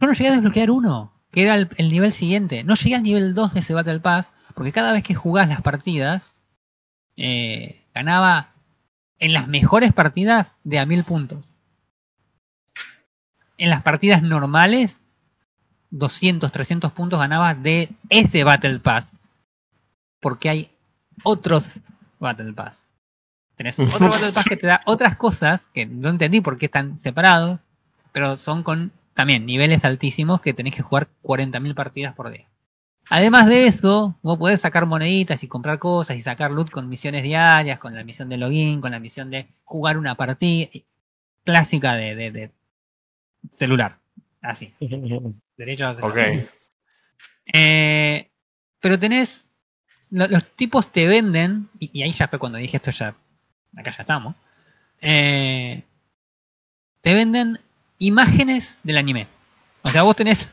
yo 0.00 0.06
no 0.06 0.12
llegué 0.12 0.28
a 0.28 0.32
desbloquear 0.32 0.70
uno. 0.70 1.12
que 1.30 1.42
era 1.42 1.54
el, 1.54 1.68
el 1.76 1.88
nivel 1.88 2.12
siguiente. 2.12 2.64
No 2.64 2.74
llegué 2.74 2.96
al 2.96 3.02
nivel 3.02 3.34
2 3.34 3.54
de 3.54 3.60
ese 3.60 3.74
Battle 3.74 4.00
Pass, 4.00 4.32
porque 4.54 4.72
cada 4.72 4.92
vez 4.92 5.02
que 5.02 5.14
jugás 5.14 5.48
las 5.48 5.62
partidas, 5.62 6.36
eh, 7.16 7.84
ganaba 7.94 8.54
en 9.18 9.32
las 9.32 9.48
mejores 9.48 9.92
partidas 9.92 10.52
de 10.64 10.78
a 10.78 10.86
mil 10.86 11.04
puntos. 11.04 11.44
En 13.56 13.70
las 13.70 13.82
partidas 13.82 14.22
normales, 14.22 14.96
200, 15.90 16.50
300 16.50 16.92
puntos 16.92 17.20
ganaba 17.20 17.54
de 17.54 17.90
este 18.08 18.42
Battle 18.44 18.80
Pass. 18.80 19.06
Porque 20.24 20.48
hay 20.48 20.70
otros 21.22 21.64
Battle 22.18 22.54
Pass. 22.54 22.82
Tenés 23.56 23.78
otro 23.78 24.08
Battle 24.08 24.32
Pass 24.32 24.46
que 24.46 24.56
te 24.56 24.66
da 24.66 24.80
otras 24.86 25.18
cosas 25.18 25.60
que 25.74 25.84
no 25.84 26.08
entendí 26.08 26.40
por 26.40 26.56
qué 26.56 26.64
están 26.64 26.98
separados, 27.02 27.60
pero 28.10 28.38
son 28.38 28.62
con 28.62 28.90
también 29.12 29.44
niveles 29.44 29.84
altísimos 29.84 30.40
que 30.40 30.54
tenés 30.54 30.74
que 30.74 30.80
jugar 30.80 31.08
40.000 31.22 31.74
partidas 31.74 32.14
por 32.14 32.30
día. 32.30 32.46
Además 33.10 33.48
de 33.48 33.66
eso, 33.66 34.16
vos 34.22 34.38
podés 34.38 34.62
sacar 34.62 34.86
moneditas 34.86 35.44
y 35.44 35.46
comprar 35.46 35.78
cosas 35.78 36.16
y 36.16 36.22
sacar 36.22 36.50
loot 36.50 36.70
con 36.70 36.88
misiones 36.88 37.22
diarias, 37.22 37.78
con 37.78 37.94
la 37.94 38.02
misión 38.02 38.30
de 38.30 38.38
login, 38.38 38.80
con 38.80 38.92
la 38.92 39.00
misión 39.00 39.28
de 39.30 39.48
jugar 39.64 39.98
una 39.98 40.14
partida 40.14 40.70
clásica 41.44 41.96
de, 41.96 42.14
de, 42.14 42.30
de 42.30 42.50
celular. 43.52 43.98
Así, 44.40 44.72
derecho 45.58 45.86
a 45.86 45.92
celular. 45.92 46.38
Ok. 46.38 46.48
Eh, 47.52 48.30
pero 48.80 48.98
tenés. 48.98 49.46
Lo- 50.16 50.28
los 50.28 50.44
tipos 50.56 50.90
te 50.90 51.06
venden. 51.06 51.68
Y, 51.78 51.90
y 51.92 52.02
ahí 52.02 52.12
ya 52.12 52.28
fue 52.28 52.38
cuando 52.38 52.58
dije 52.58 52.76
esto 52.76 52.90
ya. 52.90 53.14
Acá 53.76 53.90
ya 53.90 54.02
estamos. 54.02 54.34
eh, 55.00 55.82
te 57.00 57.12
venden 57.14 57.60
imágenes 57.98 58.80
del 58.82 58.96
anime. 58.96 59.26
O 59.82 59.90
sea, 59.90 60.02
vos 60.02 60.16
tenés. 60.16 60.52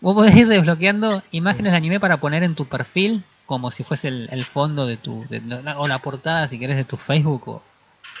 Vos 0.00 0.14
podés 0.14 0.34
ir 0.36 0.46
desbloqueando 0.48 1.22
imágenes 1.30 1.72
de 1.72 1.78
anime 1.78 2.00
para 2.00 2.18
poner 2.18 2.42
en 2.42 2.54
tu 2.54 2.66
perfil. 2.66 3.22
Como 3.46 3.70
si 3.70 3.84
fuese 3.84 4.08
el, 4.08 4.28
el 4.32 4.44
fondo 4.44 4.86
de 4.86 4.96
tu. 4.96 5.24
de- 5.28 5.42
o 5.76 5.86
la 5.88 5.98
portada, 5.98 6.48
si 6.48 6.58
querés, 6.58 6.76
de 6.76 6.84
tu 6.84 6.96
Facebook 6.96 7.48
o 7.48 7.62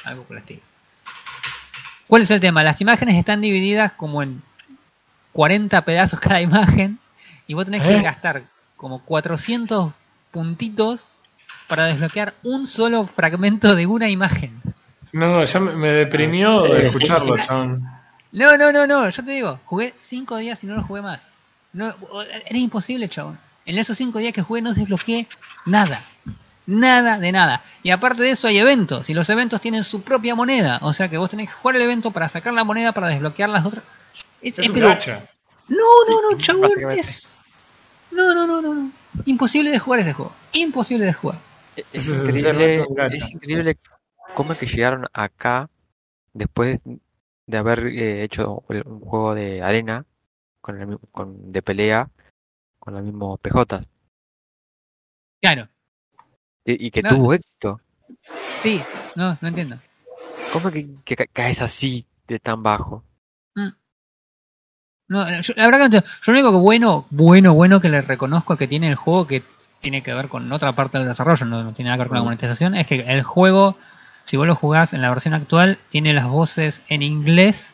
algo 0.04 0.24
por 0.24 0.36
el 0.36 0.40
estilo. 0.42 0.60
¿Cuál 2.06 2.22
es 2.22 2.30
el 2.30 2.38
tema? 2.40 2.62
Las 2.62 2.80
imágenes 2.80 3.16
están 3.16 3.40
divididas 3.40 3.92
como 3.92 4.22
en 4.22 4.42
40 5.32 5.80
pedazos 5.84 6.20
cada 6.20 6.40
imagen 6.40 6.98
y 7.46 7.54
vos 7.54 7.64
tenés 7.64 7.82
que 7.82 7.96
¿Eh? 7.96 8.02
gastar 8.02 8.44
como 8.76 9.02
400 9.04 9.92
puntitos 10.30 11.12
para 11.68 11.86
desbloquear 11.86 12.34
un 12.42 12.66
solo 12.66 13.06
fragmento 13.06 13.74
de 13.74 13.86
una 13.86 14.08
imagen. 14.08 14.60
No, 15.12 15.42
ya 15.44 15.60
me, 15.60 15.72
me 15.72 15.90
deprimió 15.90 16.62
de 16.64 16.86
escucharlo, 16.86 17.38
chabón. 17.38 17.82
No, 18.32 18.56
no, 18.58 18.70
no, 18.72 18.86
no, 18.86 19.08
yo 19.08 19.24
te 19.24 19.30
digo, 19.30 19.58
jugué 19.64 19.94
5 19.96 20.36
días 20.36 20.62
y 20.62 20.66
no 20.66 20.74
lo 20.76 20.82
jugué 20.84 21.00
más. 21.02 21.30
No, 21.72 21.94
era 22.46 22.58
imposible, 22.58 23.08
chabón. 23.08 23.38
En 23.64 23.78
esos 23.78 23.96
5 23.96 24.18
días 24.18 24.32
que 24.32 24.42
jugué 24.42 24.62
no 24.62 24.74
desbloqueé 24.74 25.26
nada. 25.64 26.02
Nada 26.66 27.18
de 27.18 27.32
nada. 27.32 27.62
Y 27.82 27.90
aparte 27.90 28.22
de 28.24 28.30
eso 28.30 28.48
hay 28.48 28.58
eventos. 28.58 29.08
Y 29.08 29.14
los 29.14 29.28
eventos 29.30 29.60
tienen 29.60 29.84
su 29.84 30.02
propia 30.02 30.34
moneda. 30.34 30.78
O 30.82 30.92
sea 30.92 31.08
que 31.08 31.16
vos 31.16 31.30
tenés 31.30 31.48
que 31.48 31.54
jugar 31.54 31.76
el 31.76 31.82
evento 31.82 32.10
para 32.10 32.28
sacar 32.28 32.52
la 32.52 32.64
moneda 32.64 32.92
para 32.92 33.08
desbloquear 33.08 33.48
las 33.48 33.64
otras. 33.64 33.84
Es, 34.42 34.54
Es 34.54 34.58
es 34.60 34.68
un 34.68 34.74
pero- 34.74 34.88
gacha. 34.88 35.22
No, 35.68 35.76
no, 36.08 36.30
no, 36.32 36.38
chabón. 36.40 36.70
Es... 36.90 37.28
No, 38.10 38.34
no, 38.34 38.46
no, 38.46 38.60
no, 38.62 38.74
no. 38.74 38.90
Imposible 39.24 39.70
de 39.70 39.78
jugar 39.78 40.00
ese 40.00 40.12
juego. 40.12 40.32
Imposible 40.54 41.04
de 41.06 41.12
jugar. 41.12 41.38
Es 41.76 41.84
Ese 41.92 42.12
es 42.12 42.18
increíble, 42.20 42.86
es 43.12 43.30
increíble 43.30 43.78
cómo 44.34 44.52
es 44.52 44.58
que 44.58 44.66
llegaron 44.66 45.06
acá 45.12 45.68
después 46.32 46.80
de 47.46 47.56
haber 47.58 47.86
eh, 47.88 48.24
hecho 48.24 48.64
un 48.68 49.00
juego 49.00 49.34
de 49.34 49.62
arena 49.62 50.04
con, 50.60 50.80
el 50.80 50.98
con 51.12 51.52
de 51.52 51.62
pelea 51.62 52.08
con 52.78 52.94
los 52.94 53.02
mismos 53.02 53.38
PJs 53.40 53.86
Claro. 55.40 55.68
y, 56.64 56.86
y 56.86 56.90
que 56.90 57.02
No. 57.02 57.10
tuvo 57.10 57.34
éxito. 57.34 57.80
Sí, 58.62 58.80
no, 59.16 59.36
no 59.40 59.48
entiendo. 59.48 59.76
¿Cómo 60.52 60.68
es 60.68 60.74
que, 60.74 60.88
que 61.04 61.16
ca- 61.16 61.26
caes 61.32 61.60
así 61.60 62.06
de 62.26 62.38
tan 62.38 62.62
bajo? 62.62 63.04
No, 65.08 65.24
yo, 65.40 65.54
la 65.56 65.66
verdad 65.66 65.90
que 65.90 65.96
no. 65.96 66.02
Yo 66.02 66.32
lo 66.32 66.32
único 66.32 66.50
que 66.50 66.58
bueno, 66.58 67.06
bueno, 67.10 67.54
bueno 67.54 67.80
que 67.80 67.88
le 67.88 68.02
reconozco 68.02 68.56
que 68.56 68.66
tiene 68.66 68.88
el 68.88 68.96
juego 68.96 69.26
que 69.26 69.42
tiene 69.80 70.02
que 70.02 70.14
ver 70.14 70.28
con 70.28 70.50
otra 70.52 70.72
parte 70.72 70.98
del 70.98 71.06
desarrollo, 71.06 71.46
no, 71.46 71.62
no 71.62 71.72
tiene 71.72 71.90
nada 71.90 71.98
que 71.98 72.02
ver 72.04 72.08
con 72.08 72.18
la 72.18 72.24
monetización, 72.24 72.74
es 72.74 72.86
que 72.86 73.00
el 73.06 73.22
juego, 73.22 73.76
si 74.22 74.36
vos 74.36 74.46
lo 74.46 74.56
jugás 74.56 74.92
en 74.94 75.02
la 75.02 75.10
versión 75.10 75.34
actual, 75.34 75.78
tiene 75.90 76.12
las 76.12 76.26
voces 76.26 76.82
en 76.88 77.02
inglés 77.02 77.72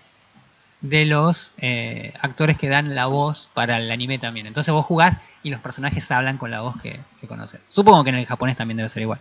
de 0.83 1.07
los 1.07 1.55
eh, 1.59 2.13
actores 2.21 2.59
que 2.59 2.69
dan 2.69 2.95
la 2.95 3.07
voz 3.07 3.49
para 3.55 3.79
el 3.79 3.91
anime 3.91 4.19
también. 4.19 4.47
Entonces 4.47 4.75
vos 4.75 4.85
jugás 4.85 5.17
y 5.43 5.51
los 5.51 5.61
personajes 5.61 6.11
hablan 6.11 6.39
con 6.39 6.51
la 6.51 6.61
voz 6.61 6.75
que, 6.83 7.01
que 7.21 7.29
conoces. 7.29 7.61
Supongo 7.69 8.05
que 8.05 8.11
en 8.11 8.17
el 8.17 8.27
japonés 8.27 8.57
también 8.57 8.77
debe 8.77 8.89
ser 8.89 9.03
igual. 9.03 9.21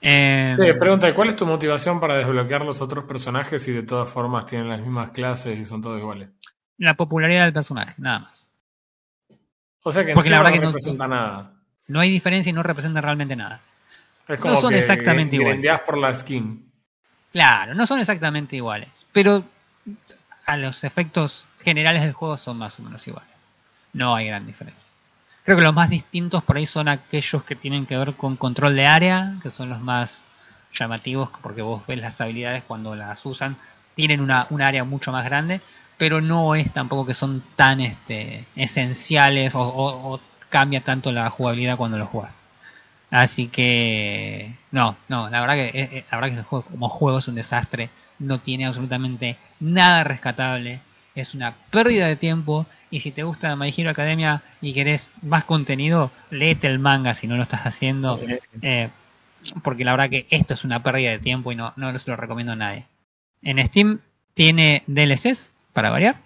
Eh, 0.00 0.56
Sí, 0.58 0.72
pregunta, 0.78 1.14
¿cuál 1.14 1.28
es 1.28 1.36
tu 1.36 1.46
motivación 1.46 2.00
para 2.00 2.16
desbloquear 2.18 2.64
los 2.64 2.82
otros 2.82 3.04
personajes 3.04 3.62
si 3.62 3.72
de 3.72 3.82
todas 3.84 4.08
formas 4.08 4.46
tienen 4.46 4.68
las 4.68 4.80
mismas 4.80 5.10
clases 5.10 5.58
y 5.58 5.64
son 5.64 5.80
todos 5.80 5.98
iguales? 5.98 6.28
La 6.78 6.94
popularidad 6.94 7.44
del 7.44 7.52
personaje, 7.52 7.94
nada 7.98 8.20
más. 8.20 8.46
O 9.82 9.92
sea 9.92 10.04
que 10.04 10.14
Porque 10.14 10.30
la 10.30 10.38
no 10.38 10.42
verdad 10.44 10.54
que 10.54 10.60
no- 10.60 10.66
representa 10.68 11.08
nada. 11.08 11.52
No 11.88 12.00
hay 12.00 12.10
diferencia 12.10 12.50
y 12.50 12.52
no 12.52 12.62
representa 12.62 13.00
realmente 13.00 13.36
nada. 13.36 13.60
Es 14.26 14.40
como 14.40 14.60
son 14.60 14.70
que 14.72 14.78
exactamente 14.78 15.36
iguales. 15.36 15.80
por 15.86 15.96
la 15.98 16.12
skin. 16.14 16.68
Claro, 17.32 17.74
no 17.74 17.86
son 17.86 18.00
exactamente 18.00 18.56
iguales, 18.56 19.06
pero 19.12 19.44
a 20.46 20.56
los 20.56 20.82
efectos 20.84 21.46
generales 21.62 22.02
del 22.02 22.12
juego 22.12 22.36
son 22.36 22.58
más 22.58 22.78
o 22.80 22.82
menos 22.82 23.06
iguales. 23.06 23.30
No 23.92 24.14
hay 24.16 24.26
gran 24.26 24.46
diferencia. 24.46 24.92
Creo 25.44 25.56
que 25.56 25.62
los 25.62 25.74
más 25.74 25.88
distintos 25.90 26.42
por 26.42 26.56
ahí 26.56 26.66
son 26.66 26.88
aquellos 26.88 27.44
que 27.44 27.54
tienen 27.54 27.86
que 27.86 27.96
ver 27.96 28.14
con 28.14 28.36
control 28.36 28.74
de 28.74 28.86
área, 28.86 29.34
que 29.42 29.50
son 29.50 29.68
los 29.68 29.80
más 29.80 30.24
llamativos 30.72 31.30
porque 31.40 31.62
vos 31.62 31.86
ves 31.86 32.00
las 32.00 32.20
habilidades 32.20 32.64
cuando 32.64 32.96
las 32.96 33.24
usan, 33.24 33.56
tienen 33.94 34.20
una, 34.20 34.48
un 34.50 34.60
área 34.60 34.82
mucho 34.82 35.12
más 35.12 35.24
grande, 35.24 35.60
pero 35.98 36.20
no 36.20 36.54
es 36.54 36.72
tampoco 36.72 37.06
que 37.06 37.14
son 37.14 37.42
tan 37.56 37.80
este, 37.80 38.44
esenciales 38.56 39.54
o, 39.54 39.60
o- 39.62 40.14
o 40.14 40.20
cambia 40.48 40.82
tanto 40.82 41.12
la 41.12 41.30
jugabilidad 41.30 41.76
cuando 41.76 41.98
lo 41.98 42.06
juegas. 42.06 42.36
Así 43.10 43.48
que 43.48 44.52
no, 44.72 44.96
no, 45.08 45.30
la 45.30 45.40
verdad 45.40 45.54
que 45.54 45.66
eh, 45.80 45.88
eh, 45.92 46.04
la 46.10 46.18
verdad 46.18 46.30
que 46.32 46.38
el 46.40 46.44
juego 46.44 46.64
como 46.64 46.88
juego 46.88 47.18
es 47.18 47.28
un 47.28 47.36
desastre, 47.36 47.90
no 48.18 48.40
tiene 48.40 48.66
absolutamente 48.66 49.36
nada 49.60 50.04
rescatable, 50.04 50.80
es 51.14 51.34
una 51.34 51.54
pérdida 51.70 52.06
de 52.06 52.16
tiempo 52.16 52.66
y 52.90 53.00
si 53.00 53.12
te 53.12 53.22
gusta 53.22 53.54
My 53.56 53.72
Hero 53.76 53.90
Academia 53.90 54.42
y 54.60 54.72
querés 54.74 55.12
más 55.22 55.44
contenido, 55.44 56.10
léete 56.30 56.66
el 56.66 56.78
manga 56.80 57.14
si 57.14 57.26
no 57.28 57.36
lo 57.36 57.42
estás 57.44 57.64
haciendo, 57.66 58.20
eh, 58.62 58.90
porque 59.62 59.84
la 59.84 59.92
verdad 59.92 60.10
que 60.10 60.26
esto 60.30 60.54
es 60.54 60.64
una 60.64 60.82
pérdida 60.82 61.10
de 61.10 61.18
tiempo 61.18 61.52
y 61.52 61.56
no, 61.56 61.72
no 61.76 61.96
se 61.98 62.10
lo 62.10 62.16
recomiendo 62.16 62.52
a 62.52 62.56
nadie. 62.56 62.86
En 63.42 63.64
Steam 63.66 64.00
tiene 64.34 64.82
DLCs 64.86 65.52
para 65.76 65.90
variar. 65.90 66.16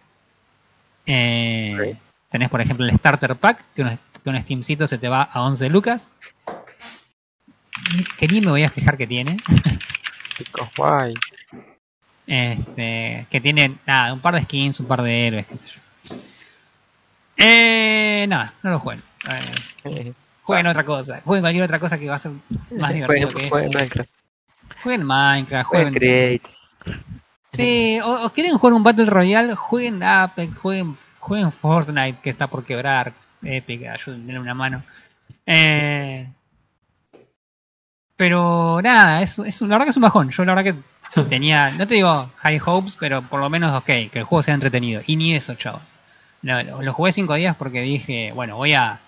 Eh. 1.07 1.97
Tenés 2.29 2.49
por 2.49 2.61
ejemplo 2.61 2.87
el 2.87 2.95
Starter 2.97 3.35
Pack, 3.35 3.65
que 3.75 3.83
un, 3.83 3.99
que 4.23 4.31
un 4.31 4.41
Steamcito 4.41 4.87
se 4.87 4.97
te 4.97 5.09
va 5.09 5.25
a 5.25 5.43
11 5.43 5.69
lucas. 5.71 6.03
Que 8.17 8.29
ni 8.29 8.41
me 8.41 8.53
voy 8.53 8.63
a 8.63 8.71
fijar 8.71 8.97
que 8.97 9.09
tiene. 9.09 9.39
Guay. 10.77 11.15
Este, 12.29 13.27
que 13.29 13.41
tiene 13.41 13.77
nada, 13.85 14.13
un 14.13 14.21
par 14.21 14.37
de 14.37 14.43
skins, 14.43 14.79
un 14.79 14.87
par 14.87 15.03
de 15.03 15.27
héroes, 15.27 15.47
qué 15.49 15.57
sé 15.57 15.69
yo. 15.69 16.17
Eh, 17.37 18.27
nada, 18.29 18.55
no 18.63 18.71
lo 18.71 18.79
jueguen. 18.79 19.03
Eh, 19.83 20.13
jueguen 20.43 20.67
otra 20.69 20.85
cosa. 20.85 21.23
Jueguen 21.25 21.43
cualquier 21.43 21.65
otra 21.65 21.81
cosa 21.81 21.99
que 21.99 22.09
va 22.09 22.15
a 22.15 22.21
ser 22.21 22.31
más 22.71 22.95
divertido 22.95 23.31
que 23.31 23.49
Jueguen 23.49 23.71
esto. 23.71 23.79
Minecraft, 23.81 24.11
Jueguen 24.85 25.05
Minecraft, 25.05 25.67
jueguen 25.67 25.95
jueguen. 25.95 25.95
Create. 25.95 26.61
Sí, 27.53 27.99
o, 28.03 28.27
o 28.27 28.31
quieren 28.31 28.57
jugar 28.59 28.75
un 28.75 28.83
Battle 28.83 29.07
Royale, 29.07 29.55
jueguen 29.55 30.03
Apex, 30.03 30.57
jueguen, 30.59 30.97
jueguen 31.19 31.51
Fortnite, 31.53 32.19
que 32.23 32.31
está 32.31 32.47
por 32.47 32.65
quebrar. 32.65 33.13
Epic, 33.43 33.87
ayúdenle 33.87 34.39
una 34.39 34.55
mano. 34.55 34.83
Eh, 35.47 36.29
pero 38.17 38.81
nada, 38.83 39.23
es, 39.23 39.39
es, 39.39 39.61
la 39.63 39.69
verdad 39.69 39.85
que 39.87 39.91
es 39.91 39.97
un 39.97 40.03
bajón. 40.03 40.31
Yo 40.31 40.45
la 40.45 40.55
verdad 40.55 40.75
que 41.15 41.23
tenía, 41.29 41.71
no 41.71 41.87
te 41.87 41.95
digo 41.95 42.31
high 42.39 42.61
hopes, 42.65 42.97
pero 42.97 43.23
por 43.23 43.41
lo 43.41 43.49
menos 43.49 43.75
ok, 43.77 43.87
que 43.87 44.11
el 44.19 44.25
juego 44.25 44.43
sea 44.43 44.55
entretenido. 44.55 45.03
Y 45.07 45.17
ni 45.17 45.35
eso, 45.35 45.55
chavo. 45.55 45.81
Lo- 46.43 46.83
lo 46.83 46.93
jugué 46.93 47.13
cinco 47.13 47.35
días 47.35 47.57
porque 47.57 47.81
dije, 47.83 48.33
bueno, 48.35 48.57
voy 48.57 48.75
a 48.75 49.01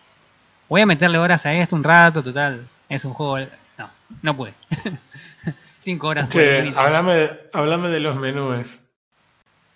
voy 0.68 0.82
a 0.82 0.86
meterle 0.86 1.18
horas 1.18 1.47
a 1.47 1.55
esto 1.55 1.76
un 1.76 1.84
rato, 1.84 2.22
total. 2.22 2.68
Es 2.88 3.05
un 3.05 3.14
juego. 3.14 3.47
No, 3.79 3.91
no 4.23 4.37
pude. 4.37 4.55
cinco 5.79 6.09
horas. 6.09 6.29
Che, 6.29 6.73
háblame, 6.77 7.31
háblame 7.53 7.89
de 7.89 8.01
los 8.01 8.16
menús. 8.16 8.81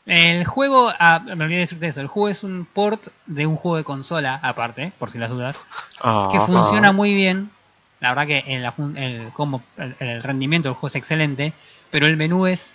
El 0.07 0.45
juego, 0.45 0.93
ah, 1.01 1.19
me 1.19 1.33
olvidé 1.33 1.57
de 1.57 1.61
decirte 1.61 1.89
eso, 1.89 2.01
el 2.01 2.07
juego 2.07 2.29
es 2.29 2.45
un 2.45 2.65
port 2.65 3.09
de 3.27 3.45
un 3.45 3.57
juego 3.57 3.77
de 3.77 3.83
consola, 3.83 4.39
aparte, 4.41 4.93
por 5.01 5.11
si 5.11 5.19
las 5.19 5.31
dudas, 5.31 5.59
que 6.01 6.37
Ajá. 6.37 6.47
funciona 6.47 6.93
muy 6.93 7.13
bien. 7.13 7.51
La 7.99 8.11
verdad 8.11 8.27
que 8.27 8.45
el, 8.47 8.65
el, 8.97 9.33
como, 9.33 9.65
el, 9.77 9.97
el 9.99 10.23
rendimiento 10.23 10.69
del 10.69 10.75
juego 10.75 10.87
es 10.87 10.95
excelente, 10.95 11.53
pero 11.91 12.07
el 12.07 12.17
menú 12.17 12.47
es 12.47 12.75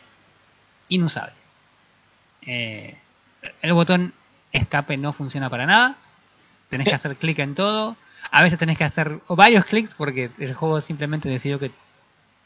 inusable. 0.90 1.34
Eh, 2.42 2.98
el 3.62 3.74
botón 3.74 4.14
escape 4.52 4.98
no 4.98 5.14
funciona 5.14 5.50
para 5.50 5.66
nada. 5.66 5.96
Tenés 6.70 6.88
que 6.88 6.96
hacer 6.96 7.16
clic 7.16 7.40
en 7.40 7.56
todo. 7.56 7.96
A 8.30 8.44
veces 8.44 8.60
tenés 8.60 8.78
que 8.78 8.84
hacer 8.84 9.20
varios 9.28 9.66
clics 9.66 9.96
porque 9.96 10.30
el 10.40 10.54
juego 10.54 10.80
simplemente 10.82 11.28
decidió 11.30 11.58
que 11.60 11.72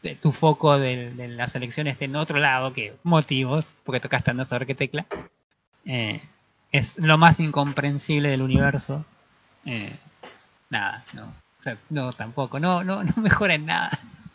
te- 0.02 0.16
tu 0.16 0.32
foco 0.32 0.78
de, 0.80 1.12
de 1.14 1.28
la 1.28 1.48
selección 1.48 1.88
esté 1.88 2.06
en 2.06 2.16
otro 2.16 2.40
lado 2.40 2.72
que 2.74 2.96
motivos, 3.04 3.66
porque 3.84 4.00
tocaste 4.00 4.32
andar 4.32 4.46
a 4.46 4.50
saber 4.50 4.68
qué 4.68 4.76
tecla. 4.76 5.06
Eh, 5.86 6.22
es 6.72 6.98
lo 6.98 7.18
más 7.18 7.40
incomprensible 7.40 8.30
del 8.30 8.42
universo. 8.42 9.06
Eh, 9.66 9.92
nada, 10.70 11.04
no. 11.14 11.24
O 11.60 11.64
sea, 11.64 11.78
no, 11.90 12.14
tampoco. 12.14 12.60
No, 12.60 12.84
no, 12.84 13.04
no 13.04 13.14
mejora 13.22 13.56
en 13.56 13.66
nada. 13.66 13.90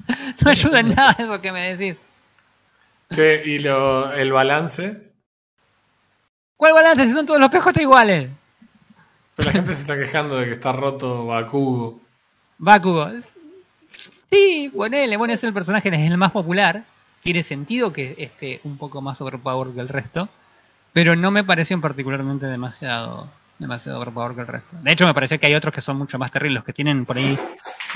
No 0.45 0.51
ayuda 0.51 0.80
en 0.80 0.88
nada 0.88 1.14
eso 1.18 1.41
que 1.41 1.53
me 1.53 1.72
decís. 1.72 2.03
Che, 3.12 3.43
y 3.47 3.59
lo, 3.61 4.12
el 4.12 4.32
balance. 4.32 5.12
¿Cuál 6.57 6.72
balance? 6.74 7.05
Si 7.05 7.12
son 7.12 7.26
todos 7.26 7.41
los 7.41 7.49
PJ 7.51 7.80
iguales. 7.80 8.30
Pero 9.37 9.49
la 9.49 9.53
gente 9.53 9.74
se 9.74 9.83
está 9.83 9.97
quejando 9.97 10.37
de 10.37 10.47
que 10.47 10.53
está 10.55 10.72
roto 10.72 11.26
Bakugo. 11.26 12.01
Bakugo. 12.59 13.09
Sí, 14.31 14.70
ponele, 14.74 15.16
bueno, 15.16 15.35
es 15.35 15.43
el 15.45 15.53
personaje, 15.53 15.89
es 15.89 16.11
el 16.11 16.16
más 16.18 16.31
popular. 16.31 16.85
Tiene 17.22 17.43
sentido 17.43 17.93
que 17.93 18.14
esté 18.18 18.61
un 18.64 18.78
poco 18.78 19.01
más 19.01 19.20
overpowered 19.20 19.74
que 19.74 19.81
el 19.81 19.89
resto. 19.89 20.28
Pero 20.93 21.16
no 21.16 21.31
me 21.31 21.45
pareció 21.45 21.81
particularmente 21.81 22.47
demasiado 22.47 23.28
demasiado 23.59 24.01
overpowered 24.01 24.35
que 24.35 24.41
el 24.41 24.47
resto. 24.47 24.76
De 24.83 24.93
hecho, 24.93 25.07
me 25.07 25.14
parece 25.14 25.39
que 25.39 25.47
hay 25.47 25.55
otros 25.55 25.74
que 25.74 25.81
son 25.83 25.99
mucho 25.99 26.18
más 26.18 26.31
terribles. 26.31 26.57
Los 26.57 26.64
que 26.64 26.72
tienen 26.72 27.05
por 27.05 27.18
ahí, 27.18 27.39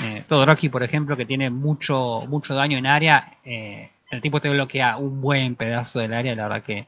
eh, 0.03 0.23
Todoroki, 0.27 0.69
por 0.69 0.83
ejemplo, 0.83 1.17
que 1.17 1.25
tiene 1.25 1.49
mucho 1.49 2.23
mucho 2.27 2.53
daño 2.53 2.77
en 2.77 2.85
área. 2.85 3.37
eh, 3.43 3.91
el 4.11 4.21
tipo 4.21 4.39
te 4.39 4.49
bloquea 4.49 4.97
un 4.97 5.19
buen 5.19 5.55
pedazo 5.55 5.99
del 5.99 6.13
área. 6.13 6.35
La 6.35 6.43
verdad 6.43 6.63
que 6.63 6.77
eh, 6.77 6.87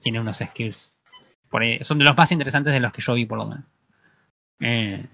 tiene 0.00 0.20
unos 0.20 0.38
skills. 0.38 0.94
Por 1.50 1.62
ahí, 1.62 1.78
son 1.82 1.98
de 1.98 2.04
los 2.04 2.16
más 2.16 2.30
interesantes 2.32 2.72
de 2.72 2.80
los 2.80 2.92
que 2.92 3.00
yo 3.02 3.14
vi, 3.14 3.26
por 3.26 3.38
lo 3.38 3.46
menos. 3.46 3.64
Eh, 4.60 5.06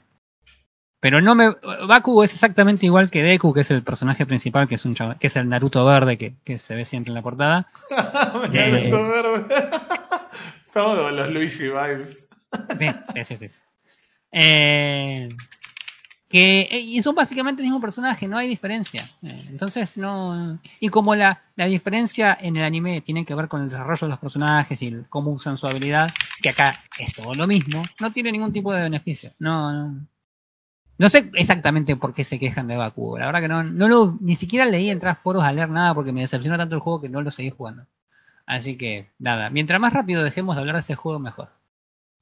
pero 1.00 1.20
no 1.20 1.34
me. 1.34 1.50
Bakugo 1.86 2.24
es 2.24 2.32
exactamente 2.32 2.86
igual 2.86 3.10
que 3.10 3.22
Deku, 3.22 3.52
que 3.52 3.60
es 3.60 3.70
el 3.70 3.82
personaje 3.82 4.24
principal, 4.26 4.66
que 4.66 4.76
es 4.76 4.84
un 4.86 4.94
chava- 4.94 5.18
que 5.18 5.26
es 5.26 5.36
el 5.36 5.48
Naruto 5.48 5.84
verde 5.84 6.16
que, 6.16 6.34
que 6.44 6.58
se 6.58 6.74
ve 6.74 6.84
siempre 6.86 7.10
en 7.10 7.14
la 7.14 7.22
portada. 7.22 7.68
Eh. 8.52 8.90
Naruto 8.90 9.08
verde. 9.08 9.70
Somos 10.72 11.12
los 11.12 11.30
Luigi 11.30 11.64
vibes. 11.68 12.26
Sí, 12.78 12.88
sí, 13.24 13.36
sí. 13.36 13.48
sí. 13.48 13.60
Eh, 14.32 15.28
que 16.34 16.62
eh, 16.62 16.80
y 16.80 17.00
son 17.00 17.14
básicamente 17.14 17.62
el 17.62 17.66
mismo 17.68 17.80
personaje, 17.80 18.26
no 18.26 18.36
hay 18.36 18.48
diferencia. 18.48 19.08
Eh, 19.22 19.44
entonces 19.50 19.96
no. 19.96 20.58
Y 20.80 20.88
como 20.88 21.14
la, 21.14 21.40
la 21.54 21.66
diferencia 21.66 22.36
en 22.40 22.56
el 22.56 22.64
anime 22.64 23.02
tiene 23.02 23.24
que 23.24 23.36
ver 23.36 23.46
con 23.46 23.62
el 23.62 23.68
desarrollo 23.68 24.08
de 24.08 24.10
los 24.10 24.18
personajes 24.18 24.82
y 24.82 25.04
cómo 25.08 25.30
usan 25.30 25.56
su 25.56 25.68
habilidad, 25.68 26.10
que 26.42 26.48
acá 26.48 26.82
es 26.98 27.14
todo 27.14 27.36
lo 27.36 27.46
mismo, 27.46 27.84
no 28.00 28.10
tiene 28.10 28.32
ningún 28.32 28.52
tipo 28.52 28.72
de 28.72 28.82
beneficio. 28.82 29.30
No, 29.38 29.72
no. 29.72 30.06
No 30.98 31.08
sé 31.08 31.30
exactamente 31.34 31.94
por 31.94 32.12
qué 32.12 32.24
se 32.24 32.40
quejan 32.40 32.66
de 32.66 32.78
Bakugo. 32.78 33.16
La 33.16 33.26
verdad 33.26 33.40
que 33.40 33.48
no, 33.48 33.62
no 33.62 33.86
lo, 33.86 34.18
ni 34.20 34.34
siquiera 34.34 34.64
leí 34.64 34.90
entrar 34.90 35.14
foros 35.22 35.44
a 35.44 35.52
leer 35.52 35.68
nada 35.68 35.94
porque 35.94 36.10
me 36.10 36.22
decepcionó 36.22 36.58
tanto 36.58 36.74
el 36.74 36.80
juego 36.80 37.00
que 37.00 37.08
no 37.08 37.22
lo 37.22 37.30
seguí 37.30 37.50
jugando. 37.50 37.86
Así 38.44 38.76
que, 38.76 39.08
nada, 39.20 39.50
mientras 39.50 39.80
más 39.80 39.92
rápido 39.92 40.24
dejemos 40.24 40.56
de 40.56 40.60
hablar 40.62 40.74
de 40.74 40.80
este 40.80 40.96
juego, 40.96 41.20
mejor. 41.20 41.50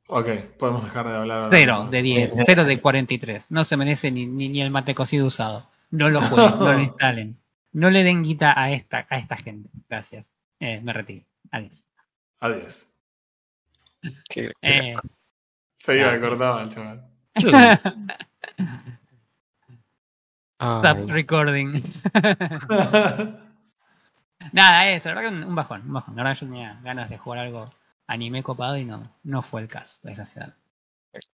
Ok, 0.08 0.28
podemos 0.58 0.84
dejar 0.84 1.08
de 1.08 1.16
hablar. 1.16 1.48
Cero 1.50 1.88
de 1.90 2.02
10, 2.02 2.34
cero 2.44 2.64
de 2.64 2.80
43. 2.80 3.50
No 3.52 3.64
se 3.64 3.76
merece 3.76 4.10
ni, 4.10 4.26
ni, 4.26 4.48
ni 4.48 4.60
el 4.60 4.70
mate 4.70 4.94
cocido 4.94 5.26
usado. 5.26 5.68
No 5.90 6.10
lo 6.10 6.20
jueguen, 6.20 6.58
no 6.58 6.72
lo 6.72 6.80
instalen. 6.82 7.38
No 7.72 7.90
le 7.90 8.02
den 8.02 8.22
guita 8.22 8.52
a 8.60 8.70
esta, 8.72 9.06
a 9.08 9.18
esta 9.18 9.36
gente. 9.36 9.70
Gracias. 9.88 10.32
Eh, 10.60 10.80
me 10.82 10.92
retiro. 10.92 11.24
Adiós. 11.50 11.84
Adiós. 12.40 12.88
Eh, 14.62 14.96
Se 15.74 15.96
iba, 15.98 16.12
Ah, 16.14 16.20
cortaba 16.20 16.62
el 16.62 16.70
chaval. 16.70 17.08
Stop 20.60 21.08
recording. 21.10 21.82
Nada, 24.52 24.90
eso, 24.90 25.08
la 25.08 25.14
verdad 25.14 25.30
que 25.30 25.36
un, 25.36 25.44
un 25.44 25.54
bajón, 25.54 25.82
un 25.86 25.92
bajón. 25.92 26.16
La 26.16 26.22
verdad 26.24 26.38
yo 26.40 26.46
tenía 26.46 26.80
ganas 26.82 27.08
de 27.08 27.18
jugar 27.18 27.40
algo 27.40 27.64
anime 28.06 28.42
copado 28.42 28.76
y 28.76 28.84
no, 28.84 29.02
no 29.24 29.42
fue 29.42 29.60
el 29.62 29.68
caso, 29.68 29.98
desgraciadamente. 30.02 30.58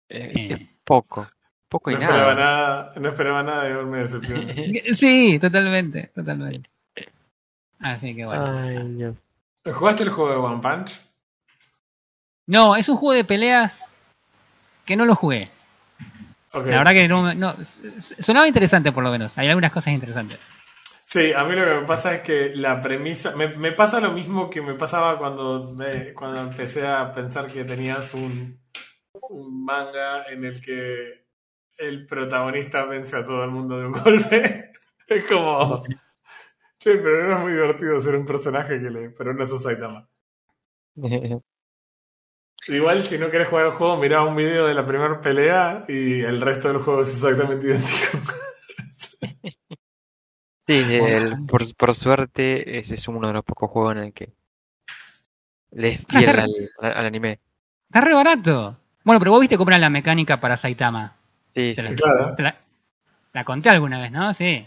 eh, 0.10 0.32
Eh. 0.52 0.70
poco, 0.84 1.28
poco 1.70 1.92
No 1.92 2.00
y 2.00 2.02
esperaba 2.04 2.34
nada. 2.34 2.36
nada, 2.36 2.94
no 3.00 3.10
esperaba 3.10 3.44
nada 3.44 3.64
de 3.64 3.74
verme 3.74 4.00
decepción. 4.00 4.48
Sí, 4.94 5.40
totalmente, 5.40 6.08
totalmente. 6.16 6.70
Así 7.80 8.16
que 8.16 8.26
bueno. 8.26 8.58
Ay, 8.58 8.78
Dios. 8.96 9.16
¿Jugaste 9.66 10.04
el 10.04 10.10
juego 10.10 10.30
de 10.32 10.36
One 10.38 10.62
Punch? 10.62 11.00
No, 12.48 12.76
es 12.76 12.88
un 12.90 12.98
juego 12.98 13.14
de 13.14 13.24
peleas 13.24 13.90
que 14.86 14.96
no 14.98 15.06
lo 15.06 15.16
jugué. 15.16 15.50
La 16.54 16.60
verdad 16.62 16.92
que 16.92 17.08
no, 17.08 17.34
no 17.34 17.56
sonaba 17.64 18.48
interesante 18.48 18.92
por 18.92 19.04
lo 19.04 19.10
menos. 19.12 19.38
Hay 19.38 19.48
algunas 19.48 19.72
cosas 19.72 19.94
interesantes. 19.94 20.38
Sí, 21.14 21.32
a 21.34 21.44
mí 21.44 21.56
lo 21.56 21.66
que 21.66 21.82
me 21.82 21.86
pasa 21.88 22.16
es 22.16 22.22
que 22.22 22.56
la 22.56 22.82
premisa. 22.82 23.36
Me, 23.36 23.48
me 23.50 23.72
pasa 23.72 24.00
lo 24.00 24.12
mismo 24.12 24.50
que 24.50 24.62
me 24.62 24.74
pasaba 24.76 25.18
cuando, 25.20 25.72
me- 25.76 26.14
cuando 26.14 26.40
empecé 26.42 26.88
a 26.88 27.12
pensar 27.14 27.52
que 27.52 27.64
tenías 27.66 28.14
un, 28.14 28.60
un 29.30 29.66
manga 29.66 30.26
en 30.32 30.46
el 30.46 30.62
que 30.62 31.26
el 31.78 32.06
protagonista 32.08 32.86
vence 32.86 33.18
a 33.18 33.26
todo 33.26 33.44
el 33.46 33.52
mundo 33.52 33.80
de 33.80 33.88
un 33.88 33.94
golpe. 34.04 34.72
es 35.08 35.26
como. 35.30 35.84
Che, 36.80 36.98
pero 36.98 37.28
no 37.30 37.36
es 37.38 37.42
muy 37.44 37.54
divertido 37.54 38.00
ser 38.02 38.16
un 38.16 38.26
personaje 38.28 38.80
que 38.82 38.92
le. 38.92 39.10
Pero 39.12 39.34
no 39.34 39.46
sos 39.46 39.64
Saitama. 39.64 40.10
Igual, 42.68 43.06
si 43.06 43.18
no 43.18 43.30
querés 43.32 43.48
jugar 43.48 43.68
el 43.68 43.72
juego, 43.74 43.96
mirá 43.98 44.22
un 44.24 44.36
video 44.36 44.66
de 44.68 44.74
la 44.74 44.86
primera 44.86 45.22
pelea 45.22 45.86
y 45.88 46.22
el 46.22 46.42
resto 46.42 46.68
del 46.70 46.80
juego 46.82 47.04
es 47.04 47.14
exactamente 47.14 47.68
idéntico. 47.68 48.18
Sí, 50.66 50.74
el- 50.74 51.46
por, 51.46 51.76
por 51.76 51.94
suerte, 51.94 52.80
ese 52.80 52.96
es 52.96 53.08
uno 53.08 53.28
de 53.28 53.34
los 53.34 53.44
pocos 53.44 53.70
juegos 53.70 53.94
en 53.98 54.04
el 54.04 54.14
que 54.14 54.30
le 55.72 55.94
es 55.96 56.02
Ah, 56.08 56.20
fiel 56.20 56.40
al, 56.80 57.06
anime. 57.06 57.40
Está 57.90 58.02
re 58.02 58.14
barato. 58.14 58.78
Bueno, 59.04 59.20
pero 59.20 59.32
vos 59.32 59.42
viste 59.42 59.58
cómo 59.58 59.72
era 59.72 59.80
la 59.80 59.90
mecánica 59.90 60.40
para 60.40 60.56
Saitama. 60.56 61.16
Sí, 61.54 61.74
la, 61.76 61.94
Claro. 61.96 62.36
la- 62.38 62.56
la 63.34 63.44
conté 63.44 63.70
alguna 63.70 64.00
vez, 64.02 64.12
¿no? 64.12 64.34
Sí. 64.34 64.66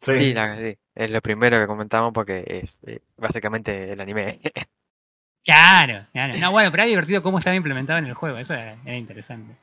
Sí. 0.00 0.12
sí, 0.12 0.32
la- 0.34 0.56
sí, 0.56 0.76
es 0.94 1.10
lo 1.10 1.20
primero 1.20 1.60
que 1.60 1.66
comentamos 1.66 2.12
porque 2.12 2.44
es 2.46 2.78
eh, 2.86 3.00
básicamente 3.16 3.92
el 3.92 4.00
anime. 4.00 4.40
Claro, 5.44 6.06
claro. 6.12 6.36
No, 6.38 6.50
bueno, 6.50 6.70
pero 6.72 6.82
era 6.82 6.88
divertido 6.90 7.22
cómo 7.22 7.38
estaba 7.38 7.54
implementado 7.54 8.00
en 8.00 8.06
el 8.06 8.14
juego. 8.14 8.36
Eso 8.36 8.52
era, 8.54 8.76
era 8.84 8.96
interesante. 8.96 9.54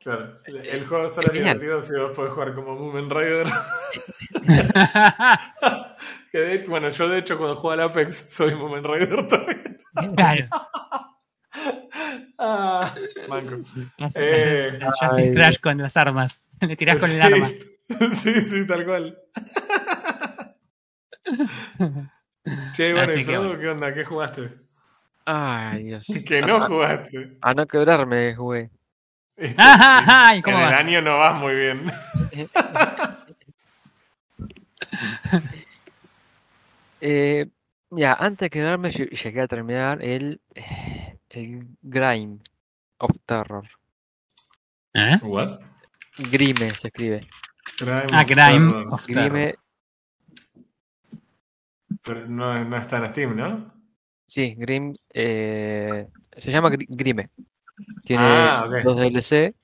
Claro, 0.00 0.40
el, 0.46 0.56
el 0.66 0.86
juego 0.86 1.08
solo 1.10 1.26
es 1.28 1.34
divertido 1.34 1.80
si 1.82 1.94
vos 1.98 2.12
podés 2.12 2.32
jugar 2.32 2.54
como 2.54 2.74
Moomin 2.74 3.08
que 6.32 6.38
de- 6.38 6.66
bueno, 6.66 6.88
yo 6.88 7.08
de 7.08 7.18
hecho 7.18 7.36
cuando 7.36 7.56
juego 7.56 7.72
al 7.72 7.80
Apex 7.90 8.32
soy 8.34 8.54
Moomin 8.54 8.82
Rider 8.82 9.28
también. 9.28 9.78
claro. 10.16 10.46
Ah, 12.42 12.94
manco. 13.28 13.56
Haces- 13.98 14.16
Eh, 14.16 14.78
haces 14.80 15.10
ay. 15.18 15.30
Crash 15.32 15.58
con 15.60 15.76
las 15.76 15.94
armas. 15.98 16.42
Le 16.60 16.74
tirás 16.76 16.98
con 17.00 17.10
el 17.10 17.20
arma. 17.20 17.48
Sí, 18.14 18.40
sí, 18.40 18.66
tal 18.66 18.86
cual. 18.86 19.18
Che, 22.72 22.92
bueno, 22.94 23.12
Así 23.12 23.20
¿y 23.20 23.24
que 23.24 23.32
Frodo, 23.32 23.48
bueno. 23.48 23.60
qué 23.60 23.68
onda? 23.68 23.92
¿Qué 23.94 24.04
jugaste? 24.04 24.50
Ay, 25.26 25.84
Dios. 25.84 26.06
Que 26.26 26.40
no 26.40 26.56
A- 26.56 26.66
jugaste. 26.66 27.36
A 27.42 27.52
no 27.52 27.66
quebrarme 27.66 28.34
jugué. 28.34 28.70
Este, 29.40 29.56
Ajá, 29.62 30.36
¿y 30.36 30.42
cómo 30.42 30.58
en 30.58 30.64
el 30.64 30.74
año 30.74 31.00
no 31.00 31.16
vas 31.16 31.40
muy 31.40 31.54
bien. 31.54 31.86
Eh, 37.00 37.46
mira, 37.90 38.14
antes 38.14 38.46
de 38.46 38.50
quedarme 38.50 38.90
lle- 38.90 39.10
llegué 39.10 39.40
a 39.40 39.48
terminar 39.48 40.02
el, 40.02 40.40
el 41.30 41.66
Grime 41.82 42.38
of 42.98 43.10
Terror. 43.24 43.66
¿Eh? 44.94 45.18
¿What? 45.22 45.60
Grime 46.18 46.70
se 46.70 46.88
escribe. 46.88 47.26
Ah, 47.86 48.04
of 48.22 48.26
Crime 48.26 48.36
Terror. 48.36 48.86
of 48.92 49.06
Terror. 49.06 49.30
Grime, 49.30 49.54
Pero 52.04 52.26
no, 52.28 52.64
no 52.64 52.76
está 52.76 52.98
en 52.98 53.08
Steam, 53.08 53.36
¿no? 53.36 53.72
sí, 54.26 54.54
Grim, 54.56 54.94
eh, 55.12 56.06
se 56.36 56.52
llama 56.52 56.70
Gri- 56.70 56.86
Grime. 56.88 57.30
Tiene 58.04 58.24
Ah, 58.24 58.66
dos 58.84 58.96
DLC. 58.96 59.54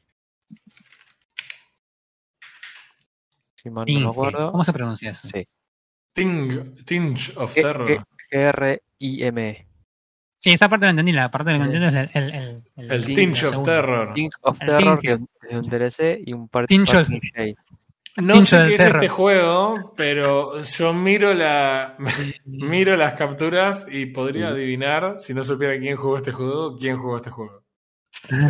Si 3.62 3.70
mal 3.70 3.86
no 3.88 4.00
me 4.00 4.08
acuerdo. 4.08 4.52
¿Cómo 4.52 4.64
se 4.64 4.72
pronuncia 4.72 5.10
eso? 5.10 5.28
Sí. 5.28 5.46
Ting, 6.14 6.74
Tinge 6.84 7.32
of 7.36 7.54
G- 7.56 7.62
Terror. 7.62 7.88
G- 7.90 8.04
G-R-I-M-E. 8.30 9.66
Sí, 10.38 10.50
esa 10.50 10.68
parte 10.68 10.86
la 10.86 10.90
entendí. 10.90 11.12
La 11.12 11.30
parte 11.30 11.52
que 11.52 11.58
no 11.58 11.64
entiendo 11.64 11.88
es 11.88 12.14
el, 12.14 12.22
el, 12.34 12.62
el, 12.76 12.90
El 12.92 13.04
Tinge 13.06 13.14
Tinge 13.14 13.46
of. 13.46 13.64
Terror. 13.64 14.14
King 14.14 14.30
of 14.42 14.58
Terror, 14.58 14.98
Tinge. 15.00 15.18
que 15.40 15.54
es 15.56 15.66
un 15.66 15.70
DLC, 15.70 16.22
y 16.26 16.32
un 16.32 16.48
par 16.48 16.66
Tinge 16.66 16.96
of-. 16.98 17.08
No 18.18 18.40
sé 18.40 18.56
qué 18.68 18.74
es 18.74 18.76
terror. 18.78 18.96
este 18.96 19.08
juego, 19.08 19.92
pero 19.94 20.62
yo 20.62 20.94
miro 20.94 21.34
la 21.34 21.96
miro 22.46 22.96
las 22.96 23.12
capturas 23.14 23.86
y 23.90 24.06
podría 24.06 24.48
adivinar, 24.48 25.16
si 25.18 25.34
no 25.34 25.44
supiera 25.44 25.78
quién 25.78 25.96
jugó 25.96 26.16
este 26.16 26.32
juego, 26.32 26.76
quién 26.78 26.96
jugó 26.96 27.16
este 27.18 27.30
juego. 27.30 27.62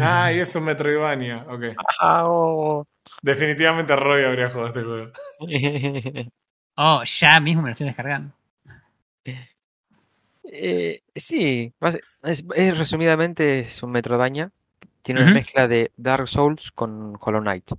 Ah, 0.01 0.33
y 0.33 0.41
es 0.41 0.55
un 0.57 0.65
Metroidvania. 0.65 1.45
Ok. 1.49 1.63
Ah, 2.01 2.25
oh. 2.27 2.87
Definitivamente 3.23 3.95
Roy 3.97 4.25
habría 4.25 4.51
jugado 4.51 4.69
este 4.69 4.83
juego. 4.83 5.13
Oh, 6.79 7.03
ya 7.05 7.41
mismo 7.41 7.63
me 7.63 7.69
lo 7.69 7.73
estoy 7.73 7.87
descargando. 7.87 8.35
Eh, 10.45 11.01
sí, 11.15 11.73
es, 11.81 12.45
es- 12.55 12.79
resumidamente 12.79 13.61
es 13.61 13.83
un 13.83 13.93
Metroidvania. 13.93 14.51
Tiene 15.03 15.23
una 15.23 15.31
mezcla 15.35 15.67
de 15.67 15.93
Dark 15.97 16.29
Souls 16.29 16.71
con 16.73 17.17
Hollow 17.21 17.41
Knight. 17.41 17.71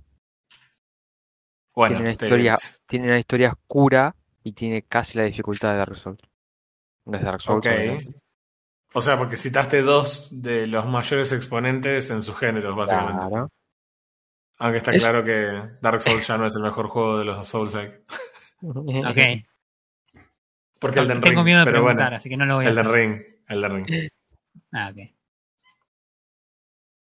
Bueno, 1.74 1.96
Tiene 1.96 2.00
una 2.02 2.10
historia, 2.12 2.56
tiene 2.86 3.06
una 3.06 3.18
historia 3.20 3.52
oscura 3.52 4.14
y 4.42 4.52
tiene 4.52 4.82
casi 4.82 5.16
la 5.16 5.24
dificultad 5.24 5.70
de 5.72 5.78
Dark 5.78 5.96
Souls. 5.96 6.20
No 7.04 7.18
es 7.18 7.24
Dark 7.24 7.40
Souls, 7.40 7.64
Ok. 7.64 7.72
O 8.98 9.02
sea, 9.02 9.16
porque 9.16 9.36
citaste 9.36 9.80
dos 9.82 10.28
de 10.32 10.66
los 10.66 10.84
mayores 10.86 11.30
exponentes 11.32 12.10
en 12.10 12.20
sus 12.20 12.36
géneros, 12.38 12.74
básicamente. 12.76 13.26
Claro. 13.28 13.48
Aunque 14.58 14.78
está 14.78 14.92
Es- 14.92 15.02
claro 15.04 15.22
que 15.24 15.76
Dark 15.80 16.02
Souls 16.02 16.26
ya 16.26 16.36
no 16.36 16.46
es 16.46 16.56
el 16.56 16.62
mejor 16.62 16.88
juego 16.88 17.18
de 17.18 17.24
los 17.24 17.46
Souls-like. 17.48 18.04
Ok. 18.60 19.44
Porque 20.80 20.98
Elden 20.98 21.20
Tengo 21.20 21.36
Ring. 21.42 21.44
miedo 21.44 21.58
de 21.60 21.64
pero 21.64 21.78
preguntar, 21.82 22.06
bueno, 22.08 22.16
así 22.16 22.28
que 22.28 22.36
no 22.36 22.44
lo 22.44 22.56
voy 22.56 22.66
a 22.66 22.70
Elden 22.70 22.86
hacer. 22.86 22.92
Ring. 23.00 23.22
Elden 23.48 23.86
Ring. 23.86 24.10
Ah, 24.72 24.90
ok. 24.92 24.98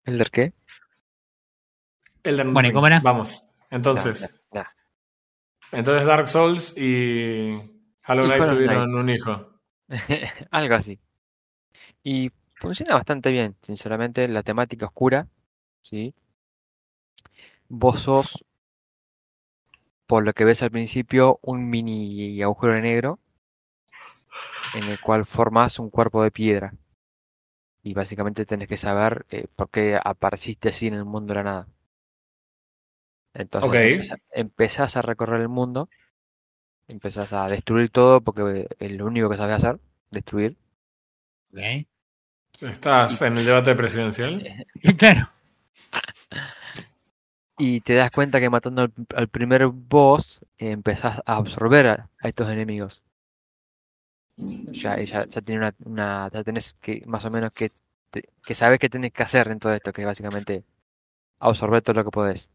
¿El 0.05 0.30
qué? 0.30 0.53
Elden 2.22 2.53
Bueno, 2.55 2.68
¿y 2.68 2.70
Ring. 2.70 2.74
cómo 2.74 2.86
era? 2.86 3.01
Vamos. 3.01 3.45
Entonces, 3.70 4.41
Nah, 4.53 4.61
nah, 4.62 4.68
entonces 5.72 6.07
Dark 6.07 6.28
Souls 6.28 6.72
y 6.76 7.57
Hollow 8.07 8.26
Knight 8.26 8.47
tuvieron 8.47 8.95
un 8.95 9.11
hijo. 9.11 9.61
Algo 10.53 10.74
así. 10.76 11.01
Y 12.03 12.31
funciona 12.55 12.95
bastante 12.95 13.31
bien, 13.31 13.57
sinceramente, 13.63 14.27
la 14.29 14.43
temática 14.43 14.87
oscura, 14.87 15.29
¿sí? 15.83 16.15
Vos 17.69 18.01
sos, 18.03 18.45
por 20.07 20.25
lo 20.25 20.33
que 20.33 20.45
ves 20.45 20.63
al 20.63 20.71
principio, 20.71 21.39
un 21.43 21.71
mini 21.71 22.43
agujero 22.43 22.79
negro 22.81 23.19
en 24.75 24.85
el 24.85 25.01
cual 25.01 25.25
formas 25.25 25.79
un 25.79 25.91
cuerpo 25.91 26.23
de 26.23 26.31
piedra. 26.31 26.75
Y 27.83 27.95
básicamente 27.95 28.47
tenés 28.47 28.69
que 28.69 28.77
saber 28.77 29.27
eh, 29.31 29.47
por 29.57 29.71
qué 29.71 29.99
apareciste 30.03 30.69
así 30.71 30.87
en 30.87 30.95
el 30.95 31.05
mundo 31.05 31.33
de 31.33 31.37
la 31.37 31.45
nada. 31.45 31.67
Entonces 33.35 34.13
empezás 34.33 34.97
a 34.97 35.03
recorrer 35.03 35.41
el 35.41 35.49
mundo, 35.49 35.89
empezás 36.89 37.33
a 37.33 37.47
destruir 37.47 37.91
todo 37.91 38.21
porque 38.21 38.69
es 38.79 38.91
lo 38.93 39.07
único 39.07 39.31
que 39.31 39.37
sabes 39.37 39.57
hacer, 39.57 39.81
destruir. 40.11 40.57
¿Estás 42.61 43.23
en 43.23 43.39
el 43.39 43.45
debate 43.45 43.75
presidencial? 43.75 44.67
Claro. 44.99 45.29
Y 47.59 47.81
te 47.83 47.95
das 47.95 48.11
cuenta 48.11 48.41
que 48.41 48.49
matando 48.49 48.83
al, 48.83 48.93
al 49.15 49.29
primer 49.29 49.67
boss 49.67 50.41
eh, 50.59 50.71
empezás 50.71 51.21
a 51.27 51.37
absorber 51.37 51.87
a, 51.89 52.09
a 52.23 52.29
estos 52.29 52.49
enemigos. 52.49 53.03
Ya, 54.73 54.97
ya, 55.03 55.27
ya, 55.27 55.41
tiene 55.43 55.59
una, 55.61 55.75
una- 55.85 56.31
ya 56.33 56.43
tenés 56.45 56.75
que 56.81 57.03
más 57.07 57.25
o 57.25 57.31
menos 57.31 57.53
que, 57.53 57.71
te- 58.11 58.29
que 58.45 58.55
sabes 58.55 58.79
qué 58.79 58.89
tenés 58.89 59.13
que 59.13 59.23
hacer 59.23 59.49
en 59.49 59.59
todo 59.59 59.75
esto, 59.75 59.93
que 59.93 60.03
es 60.03 60.07
básicamente 60.07 60.65
absorber 61.41 61.83
todo 61.83 61.95
lo 61.97 62.05
que 62.05 62.11
podés. 62.11 62.49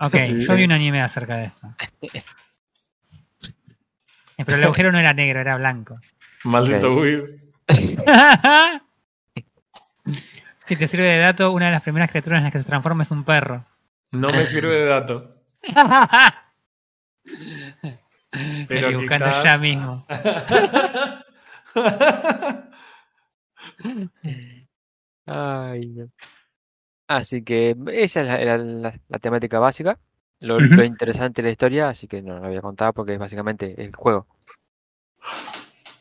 Ok, 0.00 0.14
yo 0.40 0.56
vi 0.56 0.64
un 0.64 0.72
anime 0.72 1.00
acerca 1.02 1.36
de 1.36 1.44
esto. 1.46 1.68
Pero 4.36 4.56
el 4.56 4.64
agujero 4.64 4.92
no 4.92 4.98
era 4.98 5.12
negro, 5.12 5.40
era 5.40 5.56
blanco. 5.56 5.98
Maldito. 6.44 6.94
Weeb. 6.94 7.40
Si 10.66 10.76
te 10.76 10.86
sirve 10.86 11.04
de 11.06 11.18
dato, 11.18 11.50
una 11.50 11.66
de 11.66 11.72
las 11.72 11.82
primeras 11.82 12.08
criaturas 12.10 12.38
en 12.38 12.44
las 12.44 12.52
que 12.52 12.60
se 12.60 12.64
transforma 12.64 13.02
es 13.02 13.10
un 13.10 13.24
perro. 13.24 13.64
No 14.12 14.30
me 14.30 14.46
sirve 14.46 14.72
de 14.76 14.84
dato. 14.86 15.34
Pero 18.68 18.86
Estoy 18.88 18.94
buscando 18.94 19.26
quizás- 19.26 19.42
ya 19.44 19.58
mismo. 19.58 20.06
Ay, 25.26 25.86
no. 25.86 26.08
Así 27.08 27.42
que 27.42 27.76
esa 27.92 28.20
es 28.20 28.26
la, 28.28 28.38
la- 28.44 28.58
la- 28.58 29.00
la 29.08 29.18
temática 29.18 29.58
básica. 29.58 29.98
Lo, 30.38 30.58
lo 30.58 30.84
interesante 30.84 31.42
de 31.42 31.48
la 31.48 31.52
historia, 31.52 31.88
así 31.90 32.06
que 32.08 32.22
no 32.22 32.38
la 32.38 32.48
voy 32.48 32.56
a 32.56 32.62
contar 32.62 32.94
porque 32.94 33.12
es 33.12 33.18
básicamente 33.18 33.74
el 33.84 33.94
juego. 33.94 34.26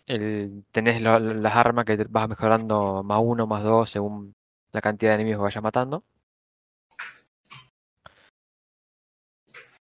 El, 0.09 0.65
tenés 0.73 1.01
lo- 1.01 1.19
las 1.19 1.55
armas 1.55 1.85
que 1.85 1.95
vas 2.09 2.27
mejorando 2.27 3.01
más 3.01 3.19
uno, 3.23 3.47
más 3.47 3.63
dos, 3.63 3.89
según 3.89 4.35
la 4.73 4.81
cantidad 4.81 5.11
de 5.11 5.15
enemigos 5.15 5.39
que 5.39 5.43
vayas 5.43 5.63
matando. 5.63 6.03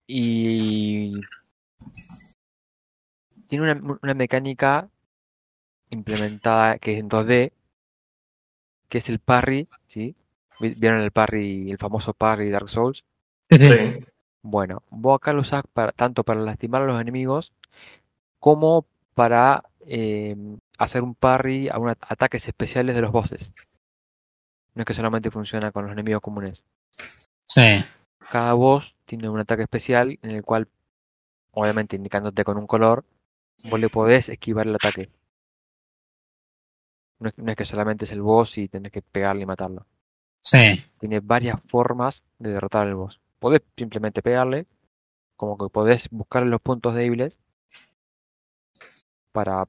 Y 0.08 1.22
tiene 3.48 3.72
una, 3.72 3.98
una 4.02 4.14
mecánica 4.14 4.90
implementada 5.90 6.78
que 6.80 6.94
es 6.94 7.00
en 7.00 7.08
2D, 7.08 7.54
que 8.90 9.00
es 9.00 9.10
el 9.10 9.20
parry, 9.20 9.68
¿sí? 9.88 10.16
Vi- 10.60 10.76
¿Vieron 10.76 11.02
el 11.02 11.12
parry, 11.12 11.72
el 11.72 11.78
famoso 11.78 12.14
parry 12.14 12.46
de 12.46 12.52
Dark 12.52 12.70
Souls? 12.70 13.04
Sí. 13.50 14.06
Bueno, 14.42 14.84
vos 14.90 15.16
acá 15.18 15.34
lo 15.34 15.42
usás 15.42 15.64
para, 15.74 15.92
tanto 15.92 16.24
para 16.24 16.40
lastimar 16.42 16.84
a 16.84 16.86
los 16.86 17.02
enemigos 17.02 17.52
como 18.40 18.86
para 19.16 19.64
eh, 19.88 20.36
hacer 20.78 21.04
un 21.04 21.16
parry 21.16 21.70
a 21.70 21.78
unos 21.78 21.96
ataques 22.02 22.48
especiales 22.48 22.96
de 22.96 23.02
los 23.02 23.12
bosses. 23.12 23.54
No 24.74 24.82
es 24.82 24.86
que 24.86 24.94
solamente 24.94 25.32
funciona 25.32 25.72
con 25.72 25.84
los 25.86 25.94
enemigos 25.94 26.22
comunes. 26.22 26.64
Sí. 27.46 27.84
Cada 28.30 28.54
boss 28.54 28.96
tiene 29.06 29.30
un 29.30 29.40
ataque 29.40 29.64
especial 29.64 30.20
en 30.22 30.32
el 30.32 30.44
cual, 30.44 30.68
obviamente 31.52 31.96
indicándote 31.96 32.44
con 32.44 32.58
un 32.58 32.68
color, 32.68 33.06
vos 33.70 33.80
le 33.80 33.90
podés 33.90 34.30
esquivar 34.30 34.68
el 34.68 34.76
ataque. 34.76 35.10
No 37.20 37.30
es, 37.30 37.38
no 37.38 37.52
es 37.52 37.56
que 37.56 37.66
solamente 37.66 38.06
es 38.06 38.12
el 38.12 38.22
boss 38.22 38.58
y 38.58 38.68
tenés 38.68 38.92
que 38.92 39.02
pegarle 39.02 39.44
y 39.44 39.46
matarlo. 39.46 39.86
Sí. 40.42 40.84
Tiene 41.00 41.22
varias 41.22 41.62
formas 41.68 42.24
de 42.40 42.52
derrotar 42.52 42.88
al 42.88 42.96
boss. 42.96 43.22
Podés 43.40 43.62
simplemente 43.78 44.22
pegarle, 44.22 44.66
como 45.36 45.58
que 45.58 45.70
podés 45.70 46.10
buscar 46.10 46.44
los 46.44 46.62
puntos 46.62 46.94
débiles 46.96 47.38
para 49.36 49.68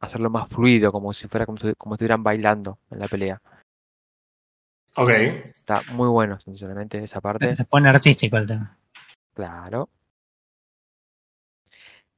hacerlo 0.00 0.30
más 0.30 0.48
fluido, 0.48 0.90
como 0.90 1.12
si 1.12 1.28
fuera 1.28 1.44
como 1.44 1.58
si, 1.58 1.74
como 1.74 1.94
estuvieran 1.94 2.22
bailando 2.22 2.78
en 2.90 2.98
la 2.98 3.06
pelea. 3.06 3.40
Ok. 4.96 5.10
Está 5.10 5.82
muy 5.92 6.08
bueno, 6.08 6.40
sinceramente, 6.40 7.04
esa 7.04 7.20
parte. 7.20 7.54
Se 7.54 7.66
pone 7.66 7.90
artístico 7.90 8.38
el 8.38 8.46
tema. 8.46 8.78
Claro. 9.34 9.90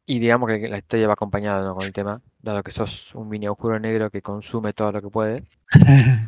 Y 0.06 0.20
digamos 0.20 0.48
que 0.48 0.68
la 0.68 0.78
historia 0.78 1.08
va 1.08 1.14
acompañada 1.14 1.62
¿no? 1.62 1.74
con 1.74 1.84
el 1.84 1.92
tema, 1.92 2.20
dado 2.38 2.62
que 2.62 2.70
sos 2.70 3.14
un 3.14 3.28
mini 3.28 3.46
agujero 3.46 3.78
negro 3.80 4.10
que 4.10 4.22
consume 4.22 4.72
todo 4.72 4.92
lo 4.92 5.02
que 5.02 5.08
puede. 5.08 5.44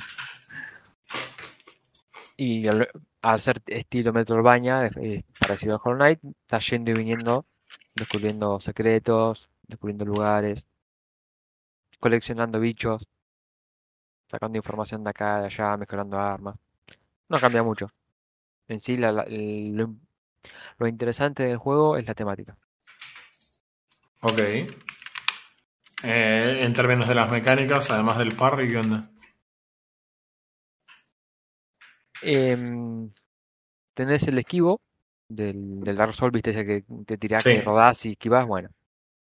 Y 2.34 2.66
al, 2.66 2.88
al 3.20 3.40
ser 3.40 3.62
estilo 3.66 4.12
Metroidvania, 4.12 4.86
es, 4.86 4.96
es 4.96 5.24
parecido 5.38 5.76
a 5.76 5.80
Hollow 5.84 5.98
Knight, 5.98 6.18
estás 6.40 6.68
yendo 6.70 6.90
y 6.90 6.94
viniendo, 6.94 7.44
descubriendo 7.94 8.58
secretos, 8.58 9.48
descubriendo 9.72 10.04
lugares, 10.04 10.66
coleccionando 12.00 12.60
bichos, 12.60 13.06
sacando 14.28 14.56
información 14.58 15.04
de 15.04 15.10
acá, 15.10 15.40
de 15.40 15.46
allá, 15.46 15.76
mejorando 15.76 16.18
armas. 16.18 16.56
No 17.28 17.38
cambia 17.38 17.62
mucho. 17.62 17.90
En 18.68 18.80
sí, 18.80 18.96
la- 18.96 19.12
la- 19.12 19.26
lo, 19.28 19.94
lo 20.78 20.86
interesante 20.86 21.42
del 21.44 21.56
juego 21.58 21.96
es 21.96 22.06
la 22.06 22.14
temática. 22.14 22.56
Ok. 24.22 24.38
Eh, 26.04 26.60
en 26.64 26.72
términos 26.72 27.08
de 27.08 27.14
las 27.14 27.30
mecánicas, 27.30 27.90
además 27.90 28.18
del 28.18 28.34
parry, 28.36 28.70
¿qué 28.70 28.78
onda? 28.78 29.08
Em, 32.22 33.10
tenés 33.94 34.26
el 34.28 34.38
esquivo 34.38 34.80
del, 35.28 35.80
del 35.80 35.96
Dark 35.96 36.12
Souls, 36.12 36.32
viste 36.32 36.50
ese 36.50 36.64
que 36.64 36.84
te 37.06 37.18
tirás, 37.18 37.42
Sí. 37.42 37.50
que 37.54 37.62
rodás 37.62 38.04
y 38.06 38.12
esquivas, 38.12 38.46
bueno, 38.46 38.68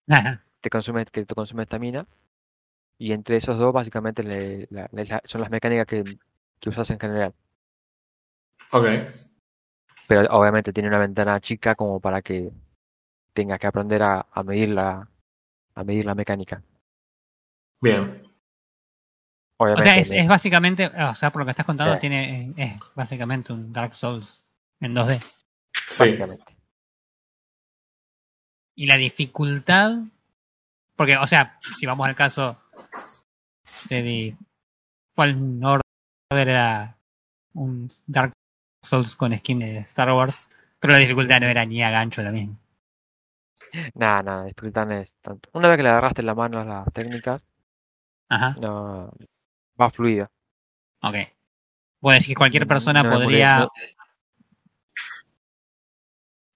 Ajá. 0.09 0.43
te 0.61 0.69
consume, 0.69 1.05
que 1.05 1.25
te 1.25 1.35
consume 1.35 1.63
estamina. 1.63 2.05
Y 2.97 3.11
entre 3.11 3.37
esos 3.37 3.57
dos, 3.57 3.73
básicamente, 3.73 4.23
le- 4.23 4.67
la- 4.69 4.87
la- 4.91 5.21
son 5.25 5.41
las 5.41 5.49
mecánicas 5.49 5.85
que, 5.87 6.17
que 6.59 6.69
usas 6.69 6.89
en 6.91 6.99
general. 6.99 7.33
Ok. 8.71 8.85
Pero 10.07 10.21
obviamente 10.37 10.73
tiene 10.73 10.89
una 10.89 10.99
ventana 10.99 11.39
chica 11.39 11.75
como 11.75 11.99
para 11.99 12.21
que 12.21 12.51
tengas 13.33 13.59
que 13.59 13.67
aprender 13.67 14.01
a, 14.03 14.25
a 14.31 14.43
medir 14.43 14.69
la, 14.69 15.07
a 15.75 15.83
medir 15.83 16.05
la 16.05 16.15
mecánica. 16.15 16.61
Bien. 17.81 18.23
O 19.57 19.65
Obviamente, 19.65 19.89
sea, 19.89 19.99
es, 19.99 20.11
es 20.11 20.27
básicamente, 20.27 20.87
o 20.87 21.13
sea, 21.13 21.31
por 21.31 21.41
lo 21.41 21.45
que 21.45 21.51
estás 21.51 21.65
contando, 21.65 21.93
Sí. 21.95 21.99
tiene 22.01 22.53
es 22.57 22.73
básicamente 22.95 23.53
un 23.53 23.71
Dark 23.71 23.93
Souls 23.95 24.43
en 24.81 24.93
2D. 24.95 25.21
Sí. 25.87 26.03
básicamente. 26.03 26.52
Y 28.75 28.85
la 28.87 28.95
dificultad, 28.97 29.99
porque, 30.95 31.17
o 31.17 31.27
sea, 31.27 31.59
si 31.75 31.85
vamos 31.85 32.07
al 32.07 32.15
caso 32.15 32.57
de 33.89 34.35
Fallen 35.15 35.63
Order 35.63 35.83
era 36.31 36.97
un 37.53 37.87
Dark 38.07 38.31
Souls 38.81 39.15
con 39.15 39.37
skin 39.37 39.59
de 39.59 39.77
Star 39.79 40.11
Wars, 40.11 40.37
pero 40.79 40.93
la 40.93 40.99
dificultad 40.99 41.39
no 41.39 41.47
era 41.47 41.65
ni 41.65 41.83
a 41.83 41.91
gancho 41.91 42.21
la 42.23 42.31
misma. 42.31 42.55
Nada, 43.95 44.21
nada, 44.23 44.43
dificultad 44.45 44.85
no 44.85 44.93
es 44.99 45.13
tanto. 45.21 45.49
Una 45.53 45.67
vez 45.67 45.77
que 45.77 45.83
le 45.83 45.89
agarraste 45.89 46.23
la 46.23 46.35
mano 46.35 46.59
a 46.59 46.65
las 46.65 46.93
técnicas, 46.93 47.43
Ajá, 48.29 48.55
no 48.59 49.11
va 49.79 49.89
fluido. 49.89 50.29
ok. 51.01 51.15
Puedo 51.99 52.15
decir 52.15 52.29
que 52.29 52.37
cualquier 52.37 52.67
persona 52.67 53.01
No 53.01 53.11
podría 53.11 53.67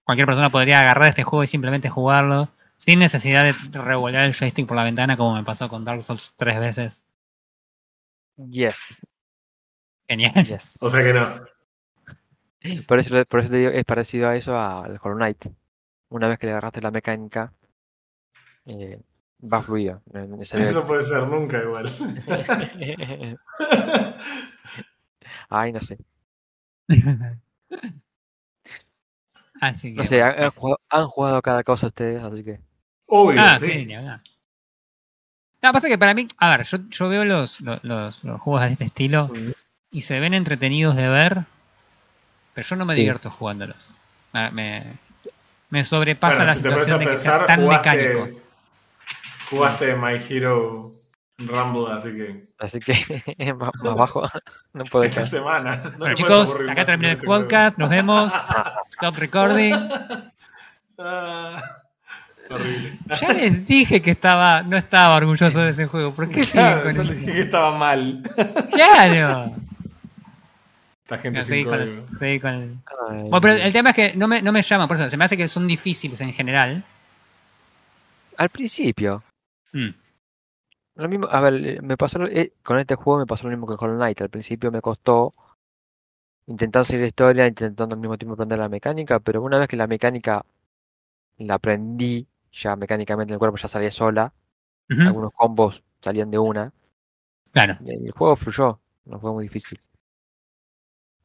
cualquier 0.08 0.24
persona 0.24 0.48
podría 0.48 0.80
agarrar 0.80 1.10
este 1.10 1.22
juego 1.22 1.44
y 1.44 1.46
simplemente 1.46 1.90
jugarlo 1.90 2.48
sin 2.78 2.98
necesidad 2.98 3.44
de 3.44 3.52
revolver 3.78 4.22
el 4.24 4.32
joystick 4.34 4.66
por 4.66 4.74
la 4.74 4.82
ventana 4.84 5.18
como 5.18 5.34
me 5.34 5.44
pasó 5.44 5.68
con 5.68 5.84
Dark 5.84 6.00
Souls 6.00 6.32
tres 6.34 6.58
veces. 6.58 7.04
Yes, 8.36 9.06
Genial. 10.08 10.32
yes. 10.46 10.78
O 10.80 10.88
sea 10.88 11.04
que 11.04 11.12
no. 11.12 11.44
Por 12.86 12.98
eso, 12.98 13.22
por 13.26 13.40
eso 13.40 13.50
te 13.50 13.58
digo, 13.58 13.70
es 13.70 13.84
parecido 13.84 14.30
a 14.30 14.36
eso 14.36 14.58
al 14.58 14.98
Hollow 15.02 15.18
Knight. 15.18 15.44
Una 16.08 16.26
vez 16.26 16.38
que 16.38 16.46
le 16.46 16.52
agarraste 16.52 16.80
la 16.80 16.90
mecánica, 16.90 17.52
eh, 18.64 18.98
va 19.42 19.60
fluido. 19.60 20.00
Eso 20.40 20.86
puede 20.86 21.02
ser 21.02 21.24
nunca 21.24 21.62
igual. 21.62 21.84
Ay, 25.50 25.70
no 25.70 25.82
sé. 25.82 25.98
Así 29.60 29.90
que, 29.92 29.98
No 29.98 30.04
sé, 30.04 30.18
bueno. 30.18 30.32
han, 30.36 30.44
han 30.44 30.50
jugado, 30.52 30.80
han 30.88 31.06
jugado 31.08 31.42
cada 31.42 31.64
cosa 31.64 31.86
ustedes, 31.88 32.22
así 32.22 32.44
que. 32.44 32.60
Obvio, 33.06 33.40
Ah, 33.40 33.58
sí. 33.58 33.86
sí, 33.86 33.94
hablar. 33.94 34.20
No, 35.62 35.72
pasa 35.72 35.88
que 35.88 35.98
para 35.98 36.14
mí, 36.14 36.28
a 36.38 36.50
ver, 36.56 36.64
yo, 36.66 36.78
yo 36.88 37.08
veo 37.08 37.24
los, 37.24 37.60
los, 37.60 37.82
los- 37.82 38.22
los 38.24 38.40
juegos 38.40 38.62
de 38.62 38.72
este 38.72 38.84
estilo 38.84 39.30
y 39.90 40.02
se 40.02 40.20
ven 40.20 40.34
entretenidos 40.34 40.94
de 40.94 41.08
ver, 41.08 41.38
pero 42.54 42.66
yo 42.66 42.76
no 42.76 42.84
me 42.84 42.94
Sí. 42.94 43.00
divierto 43.00 43.30
jugándolos. 43.30 43.92
Ah, 44.32 44.50
Me, 44.52 44.84
me 45.70 45.82
sobrepasa 45.82 46.36
Bueno, 46.36 46.46
la 46.46 46.52
si 46.54 46.58
situación 46.60 46.98
de 47.00 47.06
que 47.06 47.16
sea 47.16 47.32
pensar, 47.40 47.46
tan 47.46 47.60
jugaste, 47.62 47.96
mecánico. 47.96 48.40
jugaste 49.50 49.96
My 49.96 50.14
Hero 50.28 50.92
Rumble, 51.38 51.92
así 51.94 52.08
que 52.14 52.48
Así 52.58 52.80
que 52.80 53.54
más, 53.54 53.70
más 53.82 53.94
bajo 53.96 54.22
no 54.72 54.84
puedo 54.84 55.04
esta 55.04 55.22
estar. 55.22 55.38
semana. 55.38 55.94
no 55.98 56.12
chicos, 56.14 56.56
acá 56.56 56.74
más 56.74 56.86
termina 56.86 57.16
con 57.16 57.20
el 57.20 57.26
podcast, 57.26 57.78
nos 57.78 57.88
vemos. 57.90 58.32
Stop 58.88 59.16
recording. 59.18 59.74
Ah, 60.98 61.62
horrible. 62.50 62.98
Ya 63.20 63.32
les 63.32 63.66
dije 63.66 64.02
que 64.02 64.10
estaba, 64.10 64.62
no 64.62 64.76
estaba 64.76 65.14
orgulloso 65.16 65.60
de 65.60 65.70
ese 65.70 65.86
juego. 65.86 66.12
¿Por 66.12 66.28
qué 66.28 66.42
siguen 66.44 66.66
Claro, 66.66 66.82
con 66.82 66.94
yo 66.94 67.02
el- 67.02 67.06
le 67.08 67.14
dije 67.14 67.32
que 67.32 67.40
estaba 67.42 67.78
mal. 67.78 68.22
Claro. 68.72 69.52
Esta 71.04 71.18
gente 71.18 71.38
No, 71.38 71.44
seguí 71.44 71.60
sin 71.62 71.70
con 71.70 71.80
el- 71.80 72.04
seguí 72.18 72.40
con 72.40 72.50
el- 72.50 72.76
Ay, 73.10 73.18
Bueno, 73.22 73.40
pero 73.40 73.54
el 73.54 73.72
tema 73.72 73.90
es 73.90 73.96
que 73.96 74.12
no 74.16 74.26
me, 74.26 74.42
no 74.42 74.50
me 74.50 74.60
llama, 74.62 74.88
por 74.88 74.96
eso 74.96 75.08
se 75.08 75.16
me 75.16 75.24
hace 75.24 75.36
que 75.36 75.46
son 75.46 75.68
difíciles 75.68 76.20
en 76.20 76.32
general. 76.32 76.82
Al 78.36 78.48
principio, 78.50 79.22
Mm. 79.72 79.90
Lo 81.02 81.08
mismo, 81.08 81.26
a 81.30 81.40
ver, 81.40 81.54
eh, 81.66 81.80
me 81.82 81.96
pasó, 81.96 82.22
eh, 82.24 82.52
con 82.62 82.78
este 82.78 82.94
juego 82.96 83.20
me 83.20 83.26
pasó 83.26 83.44
lo 83.44 83.50
mismo 83.50 83.66
que 83.66 83.76
con 83.76 83.90
Hollow 83.90 83.98
Knight. 83.98 84.20
Al 84.20 84.30
principio 84.30 84.70
me 84.72 84.80
costó 84.80 85.32
intentar 86.46 86.84
seguir 86.84 87.02
la 87.02 87.08
historia, 87.08 87.46
intentando 87.46 87.94
al 87.94 88.00
mismo 88.00 88.16
tiempo 88.18 88.34
aprender 88.34 88.58
la 88.58 88.68
mecánica, 88.68 89.20
pero 89.20 89.42
una 89.42 89.58
vez 89.58 89.68
que 89.68 89.76
la 89.76 89.86
mecánica 89.86 90.44
la 91.38 91.54
aprendí, 91.54 92.26
ya 92.52 92.74
mecánicamente 92.76 93.32
el 93.32 93.38
cuerpo 93.38 93.58
ya 93.58 93.68
salía 93.68 93.90
sola, 93.90 94.32
algunos 95.06 95.32
combos 95.34 95.82
salían 96.00 96.30
de 96.30 96.38
una, 96.38 96.72
Claro. 97.52 97.76
y 97.84 98.06
el 98.06 98.12
juego 98.12 98.34
fluyó, 98.36 98.80
no 99.04 99.20
fue 99.20 99.32
muy 99.32 99.44
difícil. 99.44 99.78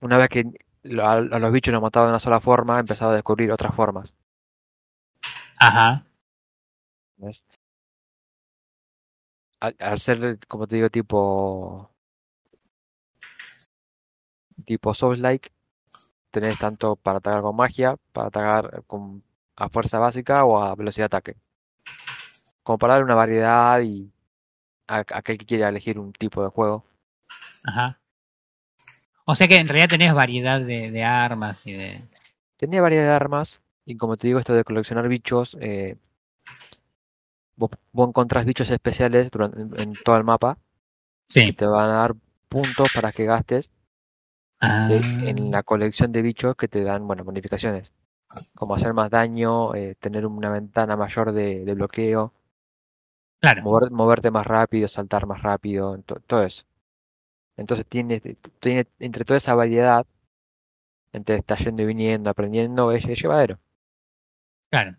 Una 0.02 0.18
vez 0.18 0.28
que 0.30 0.44
lo- 0.84 1.06
a, 1.06 1.14
a 1.14 1.40
los 1.40 1.52
bichos 1.54 1.72
los 1.74 1.82
mataba 1.82 2.08
de 2.08 2.12
una 2.12 2.20
sola 2.20 2.42
forma, 2.42 2.80
empezaba 2.80 3.14
a 3.14 3.16
descubrir 3.16 3.52
otras 3.52 3.74
formas. 3.74 4.14
Ajá. 5.60 6.04
¿ves? 7.18 7.44
Al, 9.64 10.00
ser, 10.02 10.40
como 10.50 10.68
te 10.68 10.76
digo, 10.76 10.90
tipo 10.90 11.90
tipo 14.66 14.94
Souls-like, 14.94 15.52
tenés 16.32 16.60
tanto 16.60 16.98
para 16.98 17.20
atacar 17.20 17.42
con 17.42 17.56
magia, 17.56 17.96
para 18.12 18.28
atacar 18.28 18.84
con, 18.88 19.24
a 19.56 19.70
fuerza 19.70 20.00
básica 20.00 20.44
o 20.44 20.62
a 20.62 20.76
velocidad 20.76 21.04
de 21.10 21.18
ataque. 21.18 21.36
Como 22.64 22.78
para 22.78 22.96
dar 22.96 23.04
una 23.04 23.16
variedad 23.16 23.80
y 23.82 24.12
a, 24.88 24.98
a 24.98 25.06
aquel 25.20 25.38
que 25.38 25.46
quiera 25.46 25.70
elegir 25.70 25.98
un 25.98 26.12
tipo 26.12 26.44
de 26.44 26.50
juego. 26.50 26.86
Ajá. 27.64 28.00
O 29.26 29.36
sea 29.36 29.48
que 29.48 29.56
en 29.56 29.70
realidad 29.70 29.90
tenés 29.90 30.14
variedad 30.14 30.60
de, 30.60 30.92
de 30.92 31.04
armas 31.06 31.66
y 31.66 31.72
de. 31.72 32.02
Tenía 32.58 32.82
variedad 32.82 33.06
de 33.06 33.16
armas 33.16 33.62
y 33.86 33.96
como 33.96 34.18
te 34.18 34.28
digo, 34.28 34.40
esto 34.40 34.54
de 34.54 34.64
coleccionar 34.66 35.08
bichos, 35.08 35.58
eh, 35.62 35.96
vos, 37.56 37.72
vos 37.92 38.10
encontrás 38.10 38.46
bichos 38.46 38.70
especiales 38.72 39.32
durante, 39.32 39.62
en, 39.62 39.80
en 39.80 39.98
todo 39.98 40.18
el 40.18 40.24
mapa 40.24 40.58
que 41.44 41.52
Sí. 41.52 41.54
te 41.54 41.66
van 41.68 41.90
a 41.90 41.94
dar 41.96 42.16
puntos 42.50 42.92
para 42.92 43.12
que 43.14 43.26
gastes 43.26 43.72
Ah, 44.60 44.88
¿sí? 44.88 44.94
en 45.28 45.52
la 45.52 45.64
colección 45.64 46.12
de 46.12 46.22
bichos 46.22 46.56
que 46.56 46.68
te 46.68 46.84
dan, 46.84 47.06
bueno, 47.08 47.24
bonificaciones. 47.24 47.92
Como 48.56 48.76
hacer 48.76 48.94
más 48.94 49.10
daño, 49.12 49.76
eh, 49.76 49.96
tener 50.00 50.26
una 50.28 50.52
ventana 50.52 50.98
mayor 50.98 51.34
de, 51.34 51.66
de 51.66 51.74
bloqueo, 51.76 52.34
Claro. 53.42 53.62
mover- 53.64 53.92
moverte 53.92 54.32
más 54.32 54.46
rápido, 54.46 54.88
saltar 54.88 55.26
más 55.26 55.42
rápido, 55.42 55.98
to- 56.06 56.20
todo 56.28 56.44
eso. 56.44 56.64
Entonces 57.58 57.86
tiene, 57.88 58.22
tiene 58.62 58.88
entre 59.00 59.26
toda 59.26 59.38
esa 59.38 59.56
variedad, 59.56 60.06
entre 61.14 61.38
estar 61.38 61.58
yendo 61.60 61.82
y 61.84 61.86
viniendo, 61.86 62.30
aprendiendo, 62.30 62.92
es, 62.92 63.06
es 63.06 63.22
llevadero. 63.22 63.58
Claro. 64.70 64.98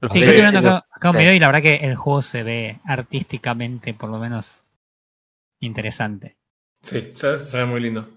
Los 0.00 0.12
Sí, 0.12 0.20
yo 0.20 0.30
estoy 0.30 0.62
los- 0.62 0.78
acá, 0.80 0.84
acá 0.90 1.10
un 1.10 1.18
video 1.18 1.34
y 1.34 1.38
la 1.38 1.46
verdad 1.48 1.62
que 1.62 1.76
el 1.76 1.96
juego 1.96 2.22
se 2.22 2.42
ve 2.42 2.80
artísticamente, 2.84 3.94
por 3.94 4.10
lo 4.10 4.18
menos, 4.18 4.58
interesante. 5.60 6.36
Sí, 6.82 7.12
se, 7.14 7.36
se 7.36 7.58
ve 7.58 7.64
muy 7.66 7.80
lindo. 7.80 8.08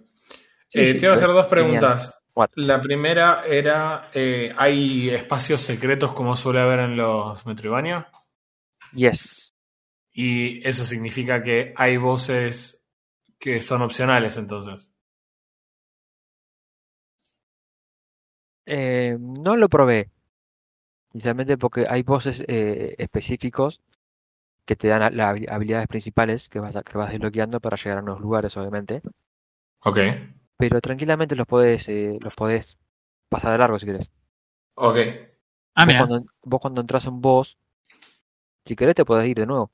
Sí, 0.70 0.80
Eh, 0.80 0.86
sí, 0.88 0.98
te 0.98 1.06
iba 1.06 1.12
a 1.12 1.16
hacer 1.16 1.28
dos 1.28 1.48
preguntas. 1.48 2.24
La 2.56 2.82
primera 2.82 3.44
era, 3.46 4.10
eh, 4.14 4.54
¿hay 4.58 5.10
espacios 5.10 5.62
secretos 5.62 6.14
como 6.14 6.36
suele 6.36 6.62
haber 6.62 6.80
en 6.80 6.96
los 6.98 7.46
Metroidvania? 7.46 8.08
Yes. 8.94 9.54
Y 10.14 10.68
eso 10.68 10.86
significa 10.86 11.44
que 11.44 11.74
hay 11.76 11.98
voces 11.98 12.86
que 13.40 13.62
son 13.62 13.82
opcionales 13.82 14.38
entonces. 14.38 14.90
Eh, 18.66 19.18
no 19.20 19.58
lo 19.58 19.68
probé. 19.70 20.10
Inicialmente 21.14 21.58
porque 21.58 21.86
hay 21.88 22.04
voces 22.04 22.44
eh, 22.48 22.96
específicos 22.98 23.82
que 24.66 24.76
te 24.76 24.88
dan 24.88 25.16
las 25.16 25.30
habilidades 25.50 25.88
principales 25.88 26.50
que 26.50 26.60
vas, 26.60 26.76
a- 26.76 26.84
que 26.84 26.98
vas 26.98 27.12
desbloqueando 27.12 27.60
para 27.60 27.78
llegar 27.78 28.00
a 28.00 28.02
nuevos 28.02 28.22
lugares, 28.22 28.56
obviamente. 28.58 29.02
Ok. 29.86 30.00
Pero 30.58 30.82
tranquilamente 30.82 31.36
los 31.36 31.48
podés, 31.48 31.88
eh, 31.90 32.18
los 32.22 32.34
podés 32.36 32.78
pasar 33.30 33.52
de 33.52 33.58
largo 33.58 33.78
si 33.80 33.86
querés. 33.86 34.12
Ok. 34.76 34.98
Ah, 35.76 35.86
Vos 35.86 35.88
mira. 35.88 36.08
cuando, 36.08 36.26
vos 36.44 36.62
cuando 36.62 36.82
entras 36.82 37.06
a 37.06 37.10
un 37.10 37.22
boss, 37.22 37.58
si 38.66 38.76
querés 38.76 38.96
te 38.96 39.06
podés 39.06 39.28
ir 39.28 39.38
de 39.38 39.46
nuevo. 39.46 39.72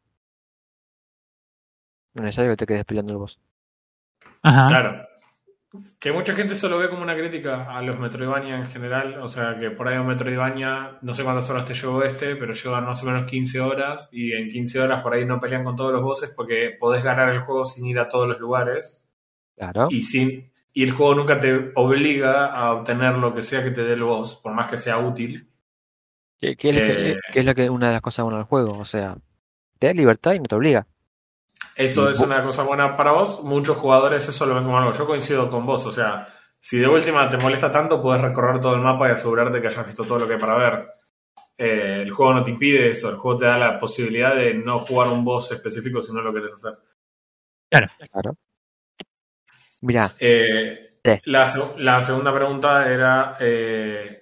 No 2.14 2.22
es 2.22 2.26
necesario 2.26 2.52
que 2.52 2.58
te 2.58 2.66
quedes 2.68 2.86
peleando 2.86 3.14
el 3.14 3.20
boss. 3.20 3.40
Ajá. 4.42 4.68
Claro. 4.68 5.09
Que 6.00 6.12
mucha 6.12 6.34
gente 6.34 6.54
eso 6.54 6.68
lo 6.68 6.80
ve 6.80 6.90
como 6.90 7.04
una 7.04 7.16
crítica 7.16 7.66
a 7.78 7.82
los 7.84 8.00
Metroidvania 8.00 8.56
en 8.58 8.66
general. 8.68 9.22
O 9.22 9.30
sea, 9.30 9.60
que 9.60 9.70
por 9.70 9.88
ahí 9.88 9.98
un 10.00 10.08
Metroidvania, 10.08 10.98
no 11.02 11.14
sé 11.14 11.24
cuántas 11.24 11.50
horas 11.52 11.66
te 11.66 11.76
llevó 11.76 12.02
este, 12.04 12.36
pero 12.36 12.54
llevan 12.54 12.86
más 12.86 13.04
o 13.04 13.06
menos 13.06 13.30
15 13.30 13.60
horas. 13.62 14.10
Y 14.12 14.34
en 14.34 14.50
15 14.50 14.80
horas 14.82 15.04
por 15.04 15.14
ahí 15.14 15.26
no 15.26 15.40
pelean 15.40 15.64
con 15.64 15.76
todos 15.76 15.92
los 15.94 16.02
bosses 16.02 16.34
porque 16.36 16.76
podés 16.80 17.04
ganar 17.04 17.30
el 17.30 17.42
juego 17.42 17.66
sin 17.66 17.86
ir 17.86 18.00
a 18.00 18.08
todos 18.08 18.28
los 18.28 18.40
lugares. 18.40 19.08
Claro. 19.56 19.88
Y, 19.92 20.02
sin, 20.02 20.52
y 20.74 20.84
el 20.84 20.92
juego 20.92 21.14
nunca 21.16 21.40
te 21.40 21.72
obliga 21.76 22.48
a 22.48 22.74
obtener 22.74 23.16
lo 23.16 23.32
que 23.34 23.44
sea 23.44 23.64
que 23.64 23.72
te 23.72 23.84
dé 23.84 23.94
el 23.94 24.04
boss, 24.04 24.38
por 24.38 24.54
más 24.54 24.72
que 24.72 24.78
sea 24.78 24.98
útil. 24.98 25.48
¿Qué, 26.42 26.56
qué 26.56 26.70
es, 26.70 26.76
lo 26.76 26.82
que- 26.82 27.10
Eh. 27.12 27.18
qué 27.32 27.40
es 27.42 27.46
lo 27.46 27.54
que 27.54 27.70
una 27.70 27.88
de 27.88 27.94
las 27.94 28.02
cosas 28.02 28.24
buenas 28.24 28.40
del 28.40 28.48
juego? 28.48 28.78
O 28.80 28.86
sea, 28.86 29.18
te 29.78 29.88
da 29.88 29.94
libertad 29.94 30.34
y 30.34 30.40
no 30.40 30.46
te 30.46 30.56
obliga. 30.56 30.88
Eso 31.76 32.07
Y 32.10 32.12
es 32.12 32.20
una 32.20 32.43
cosa 32.43 32.64
buena 32.64 32.95
para 32.97 33.12
vos. 33.14 33.43
Muchos 33.43 33.78
jugadores 33.78 34.28
eso 34.28 34.45
lo 34.45 34.55
ven 34.55 34.64
como 34.66 34.78
algo. 34.78 34.91
Yo 34.93 35.05
coincido 35.05 35.49
con 35.49 35.66
vos. 35.66 35.86
O 35.86 35.91
sea, 35.91 36.28
si 36.60 36.78
de 36.78 36.88
última 36.88 37.30
te 37.30 37.38
molesta 37.38 37.72
tanto, 37.72 38.01
puedes 38.01 38.22
recorrer 38.22 38.60
todo 38.60 38.76
el 38.76 38.82
mapa 38.82 39.07
y 39.07 39.12
asegurarte 39.12 39.62
que 39.62 39.68
hayas 39.68 39.86
visto 39.86 40.03
todo 40.03 40.20
lo 40.20 40.28
que 40.28 40.34
hay 40.34 40.39
para 40.39 40.57
ver. 40.57 40.88
Eh, 41.57 42.01
el 42.03 42.12
juego 42.12 42.34
no 42.34 42.43
te 42.43 42.51
impide 42.51 42.89
eso. 42.89 43.10
El 43.10 43.16
juego 43.18 43.38
te 43.39 43.45
da 43.45 43.57
la 43.57 43.80
posibilidad 43.80 44.36
de 44.36 44.53
no 44.53 44.80
jugar 44.80 45.10
un 45.10 45.24
boss 45.24 45.51
específico 45.51 46.01
si 46.01 46.14
no 46.14 46.22
lo 46.22 46.34
querés 46.34 46.53
hacer. 46.53 46.74
Claro. 47.70 48.36
Mira, 49.82 50.12
Eh, 50.20 50.86
Sí. 51.01 51.12
la, 51.26 51.74
la 51.78 52.03
segunda 52.03 52.34
pregunta 52.34 52.91
era: 52.91 53.38
eh, 53.39 54.20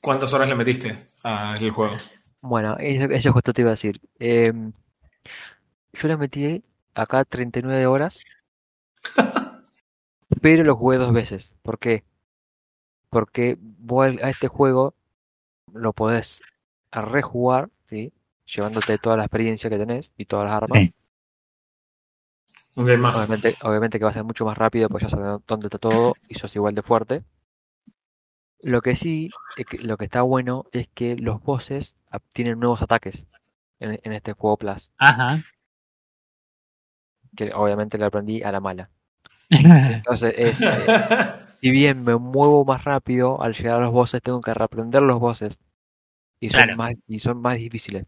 ¿cuántas 0.00 0.32
horas 0.32 0.48
le 0.48 0.54
metiste 0.54 1.08
al 1.24 1.70
juego? 1.70 1.96
bueno, 2.42 2.76
eso, 2.78 3.04
eso 3.12 3.32
justo 3.32 3.52
te 3.52 3.62
iba 3.62 3.70
a 3.70 3.74
decir. 3.74 4.00
Yo 4.20 6.08
le 6.08 6.16
metí 6.16 6.62
acá 6.94 7.24
39 7.24 7.86
horas 7.86 8.20
pero 10.42 10.64
lo 10.64 10.76
jugué 10.76 10.96
dos 10.98 11.12
veces. 11.12 11.54
¿Por 11.62 11.78
qué? 11.78 12.04
Porque 13.10 13.56
vos 13.60 14.06
a 14.22 14.30
este 14.30 14.48
juego 14.48 14.94
lo 15.72 15.92
podés 15.92 16.42
rejugar, 16.92 17.70
¿sí? 17.84 18.12
Llevándote 18.46 18.98
toda 18.98 19.16
la 19.16 19.24
experiencia 19.24 19.70
que 19.70 19.78
tenés 19.78 20.12
y 20.16 20.26
todas 20.26 20.46
las 20.46 20.54
armas. 20.54 20.78
Sí. 20.82 20.94
Más. 22.76 23.16
Obviamente, 23.16 23.54
obviamente 23.62 23.98
que 23.98 24.04
va 24.04 24.10
a 24.10 24.14
ser 24.14 24.24
mucho 24.24 24.44
más 24.44 24.56
rápido 24.56 24.88
porque 24.88 25.04
ya 25.06 25.10
sabes 25.10 25.42
dónde 25.46 25.66
está 25.66 25.78
todo 25.78 26.14
y 26.28 26.34
sos 26.34 26.54
igual 26.56 26.74
de 26.74 26.82
fuerte. 26.82 27.22
Lo 28.62 28.80
que 28.80 28.96
sí, 28.96 29.30
es 29.56 29.66
que- 29.66 29.78
lo 29.78 29.96
que 29.96 30.04
está 30.04 30.22
bueno 30.22 30.64
es 30.72 30.88
que 30.94 31.16
los 31.16 31.42
bosses 31.42 31.94
tienen 32.32 32.60
nuevos 32.60 32.80
ataques 32.82 33.24
en, 33.80 34.00
en 34.02 34.12
este 34.12 34.32
juego 34.32 34.56
Plus, 34.56 34.92
Ajá. 34.98 35.42
Que 37.36 37.52
obviamente 37.54 37.98
lo 37.98 38.06
aprendí 38.06 38.42
a 38.42 38.52
la 38.52 38.60
mala. 38.60 38.90
Entonces, 40.04 40.34
es, 40.36 40.66
eh, 40.74 40.94
si 41.60 41.70
bien 41.70 42.04
me 42.04 42.16
muevo 42.16 42.64
más 42.64 42.84
rápido, 42.84 43.42
al 43.42 43.54
llegar 43.54 43.76
a 43.78 43.84
los 43.84 43.92
bosses 43.92 44.22
tengo 44.22 44.40
que 44.40 44.54
reaprender 44.54 45.02
los 45.02 45.20
bosses 45.20 45.58
y 46.40 46.50
son, 46.50 46.66
Claro. 46.66 46.76
más, 46.76 46.94
y 47.08 47.20
son 47.20 47.40
más 47.42 47.56
difíciles. 47.58 48.06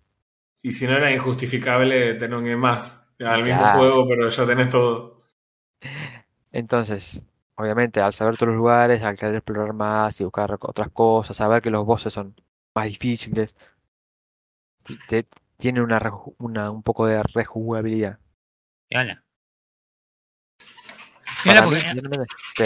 y 0.63 0.73
si 0.73 0.87
no 0.87 0.97
era 0.97 1.13
injustificable 1.13 2.15
tener 2.15 2.37
un 2.37 2.45
game 2.45 2.57
más. 2.57 3.07
Al 3.21 3.45
mismo 3.45 3.69
Claro. 3.69 3.79
juego, 3.79 4.09
pero 4.09 4.29
ya 4.29 4.47
tenés 4.47 4.71
todo. 4.71 5.17
Entonces, 6.53 7.21
obviamente, 7.57 8.01
al 8.01 8.13
saber 8.15 8.37
todos 8.37 8.49
los 8.49 8.57
lugares, 8.57 9.03
al 9.03 9.17
querer 9.19 9.37
explorar 9.37 9.73
más 9.75 10.21
y 10.21 10.25
buscar 10.25 10.57
otras 10.61 10.91
cosas, 10.91 11.37
saber 11.37 11.61
que 11.63 11.71
los 11.71 11.85
bosses 11.85 12.13
son 12.13 12.35
más 12.75 12.87
difíciles, 12.87 13.55
te, 15.09 15.27
tiene 15.59 15.83
una, 15.83 16.01
una 16.39 16.71
un 16.71 16.83
poco 16.83 17.07
de 17.07 17.23
rejugabilidad. 17.23 18.19
Hola. 18.95 19.23
Sí. 22.57 22.65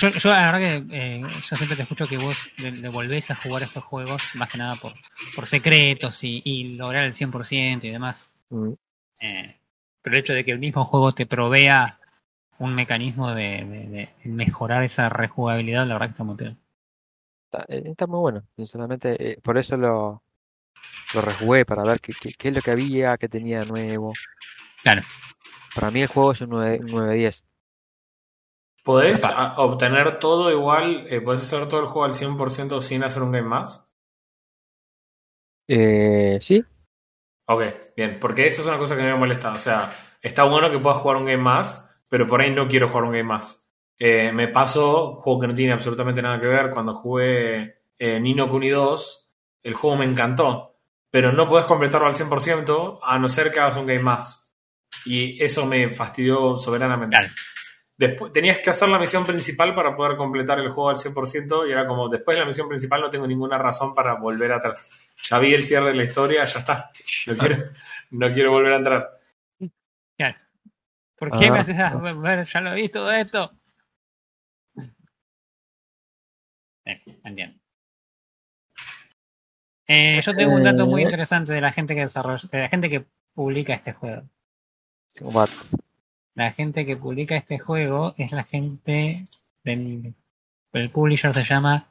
yo, 0.00 0.08
yo 0.10 0.30
la 0.30 0.52
verdad 0.52 0.58
que 0.88 0.96
eh, 0.96 1.20
yo 1.20 1.56
siempre 1.56 1.76
te 1.76 1.82
escucho 1.82 2.06
que 2.06 2.16
vos 2.18 2.48
le, 2.58 2.70
le 2.72 2.88
volvés 2.88 3.30
a 3.30 3.34
jugar 3.34 3.62
estos 3.62 3.84
juegos, 3.84 4.22
más 4.34 4.48
que 4.50 4.58
nada 4.58 4.76
por, 4.76 4.92
por 5.34 5.46
secretos 5.46 6.22
y, 6.24 6.40
y 6.44 6.76
lograr 6.76 7.04
el 7.04 7.12
100% 7.12 7.86
y 7.86 7.90
demás. 7.90 8.32
Mm, 8.50 8.72
Eh, 9.20 9.56
pero 10.02 10.16
el 10.16 10.20
hecho 10.20 10.34
de 10.34 10.44
que 10.44 10.52
el 10.52 10.58
mismo 10.58 10.84
juego 10.84 11.12
te 11.12 11.26
provea 11.26 11.98
un 12.58 12.74
mecanismo 12.74 13.34
de, 13.34 13.64
de- 13.64 13.86
de 13.88 14.10
mejorar 14.24 14.82
esa 14.84 15.08
rejugabilidad, 15.08 15.86
la 15.86 15.94
verdad 15.94 16.06
que 16.08 16.12
está 16.12 16.24
muy 16.24 16.36
bien. 16.36 16.58
Está, 17.50 17.64
eh, 17.68 17.82
está 17.86 18.06
muy 18.06 18.20
bueno, 18.20 18.42
sinceramente, 18.56 19.32
eh, 19.32 19.38
por 19.42 19.58
eso 19.58 19.76
lo, 19.76 20.22
lo 21.14 21.20
rejugué, 21.20 21.64
para 21.64 21.82
ver 21.84 22.00
qué, 22.00 22.12
qué, 22.20 22.30
qué 22.38 22.48
es 22.48 22.54
lo 22.54 22.62
que 22.62 22.70
había, 22.70 23.16
qué 23.18 23.28
tenía 23.28 23.60
de 23.60 23.66
nuevo. 23.66 24.12
Claro. 24.82 25.02
Para 25.76 25.92
mí 25.92 26.02
el 26.02 26.08
juego 26.08 26.32
es 26.32 26.40
un 26.40 26.50
9, 26.50 26.80
un 26.82 26.90
9-10. 26.90 27.44
¿Podés 28.84 29.22
a- 29.22 29.60
obtener 29.60 30.18
todo 30.18 30.50
igual? 30.50 31.06
eh, 31.10 31.20
¿Podés 31.20 31.42
hacer 31.42 31.68
todo 31.68 31.80
el 31.80 31.86
juego 31.88 32.04
al 32.06 32.14
100% 32.14 32.80
sin 32.80 33.04
hacer 33.04 33.22
un 33.22 33.32
game 33.32 33.46
más? 33.46 33.84
Eh, 35.68 36.38
sí, 36.40 36.64
Ok, 37.48 37.62
bien, 37.96 38.18
porque 38.20 38.46
eso 38.46 38.62
es 38.62 38.68
una 38.68 38.78
cosa 38.78 38.96
que 38.96 39.02
me 39.02 39.14
molesta. 39.14 39.52
O 39.52 39.58
sea, 39.58 39.90
está 40.20 40.44
bueno 40.44 40.70
que 40.70 40.78
puedas 40.78 40.98
jugar 40.98 41.16
un 41.18 41.26
game 41.26 41.36
más, 41.38 41.88
pero 42.08 42.26
por 42.26 42.40
ahí 42.40 42.50
no 42.52 42.66
quiero 42.68 42.88
jugar 42.88 43.04
un 43.04 43.12
game 43.12 43.22
más. 43.24 43.62
Eh, 43.98 44.32
me 44.32 44.48
pasó, 44.48 45.14
juego 45.16 45.40
que 45.40 45.46
no 45.48 45.54
tiene 45.54 45.72
absolutamente 45.72 46.22
nada 46.22 46.40
que 46.40 46.46
ver, 46.46 46.70
cuando 46.70 46.94
jugué 46.94 47.76
eh, 47.98 48.20
Nino 48.20 48.48
Kuni 48.48 48.68
2, 48.70 49.30
el 49.62 49.74
juego 49.74 49.96
me 49.96 50.04
encantó, 50.04 50.76
pero 51.10 51.32
no 51.32 51.48
podés 51.48 51.66
completarlo 51.66 52.08
al 52.08 52.14
100% 52.14 53.00
a 53.02 53.18
no 53.18 53.28
ser 53.28 53.50
que 53.52 53.60
hagas 53.60 53.76
un 53.76 53.86
game 53.86 54.00
más. 54.02 54.45
Y 55.04 55.42
eso 55.42 55.66
me 55.66 55.88
fastidió 55.90 56.58
soberanamente. 56.58 57.16
Claro. 57.16 57.32
Después, 57.98 58.30
tenías 58.32 58.58
que 58.58 58.70
hacer 58.70 58.88
la 58.88 58.98
misión 58.98 59.24
principal 59.24 59.74
para 59.74 59.96
poder 59.96 60.16
completar 60.18 60.58
el 60.58 60.70
juego 60.70 60.90
al 60.90 60.96
100% 60.96 61.66
y 61.66 61.72
era 61.72 61.86
como, 61.86 62.08
después 62.08 62.34
de 62.36 62.40
la 62.40 62.46
misión 62.46 62.68
principal 62.68 63.00
no 63.00 63.08
tengo 63.10 63.26
ninguna 63.26 63.56
razón 63.56 63.94
para 63.94 64.14
volver 64.14 64.52
atrás. 64.52 64.84
Ya 65.22 65.38
vi 65.38 65.54
el 65.54 65.62
cierre 65.62 65.86
de 65.88 65.94
la 65.94 66.04
historia, 66.04 66.44
ya 66.44 66.58
está. 66.58 66.90
No 67.26 67.36
quiero, 67.36 67.56
no 68.10 68.32
quiero 68.34 68.50
volver 68.50 68.72
a 68.74 68.76
entrar. 68.76 69.20
Claro. 70.18 70.36
¿Por 71.18 71.30
qué 71.38 71.50
me 71.50 71.58
Ah. 71.58 71.60
haces 71.62 71.78
a- 71.78 71.96
ver? 71.96 72.44
Ya 72.44 72.60
lo 72.60 72.74
vi 72.74 72.88
todo 72.90 73.10
esto. 73.12 73.50
Eh, 76.84 77.02
entiendo. 77.24 77.58
Eh, 79.88 80.20
yo 80.20 80.34
tengo 80.36 80.54
un 80.54 80.62
dato 80.62 80.86
muy 80.86 81.00
Eh. 81.02 81.04
interesante 81.04 81.52
de 81.52 81.60
la 81.60 81.72
gente 81.72 81.94
que 81.94 82.00
desarrolla, 82.02 82.48
de 82.50 82.58
la 82.60 82.68
gente 82.68 82.90
que 82.90 83.06
publica 83.34 83.74
este 83.74 83.92
juego. 83.92 84.22
What? 85.20 85.48
La 86.34 86.50
gente 86.50 86.84
que 86.84 86.96
publica 86.96 87.36
este 87.36 87.58
juego 87.58 88.14
es 88.18 88.32
la 88.32 88.44
gente 88.44 89.26
del 89.64 90.14
el 90.72 90.90
publisher 90.90 91.32
se 91.32 91.44
llama 91.44 91.86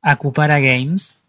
Acupara 0.00 0.58
Games. 0.58 1.20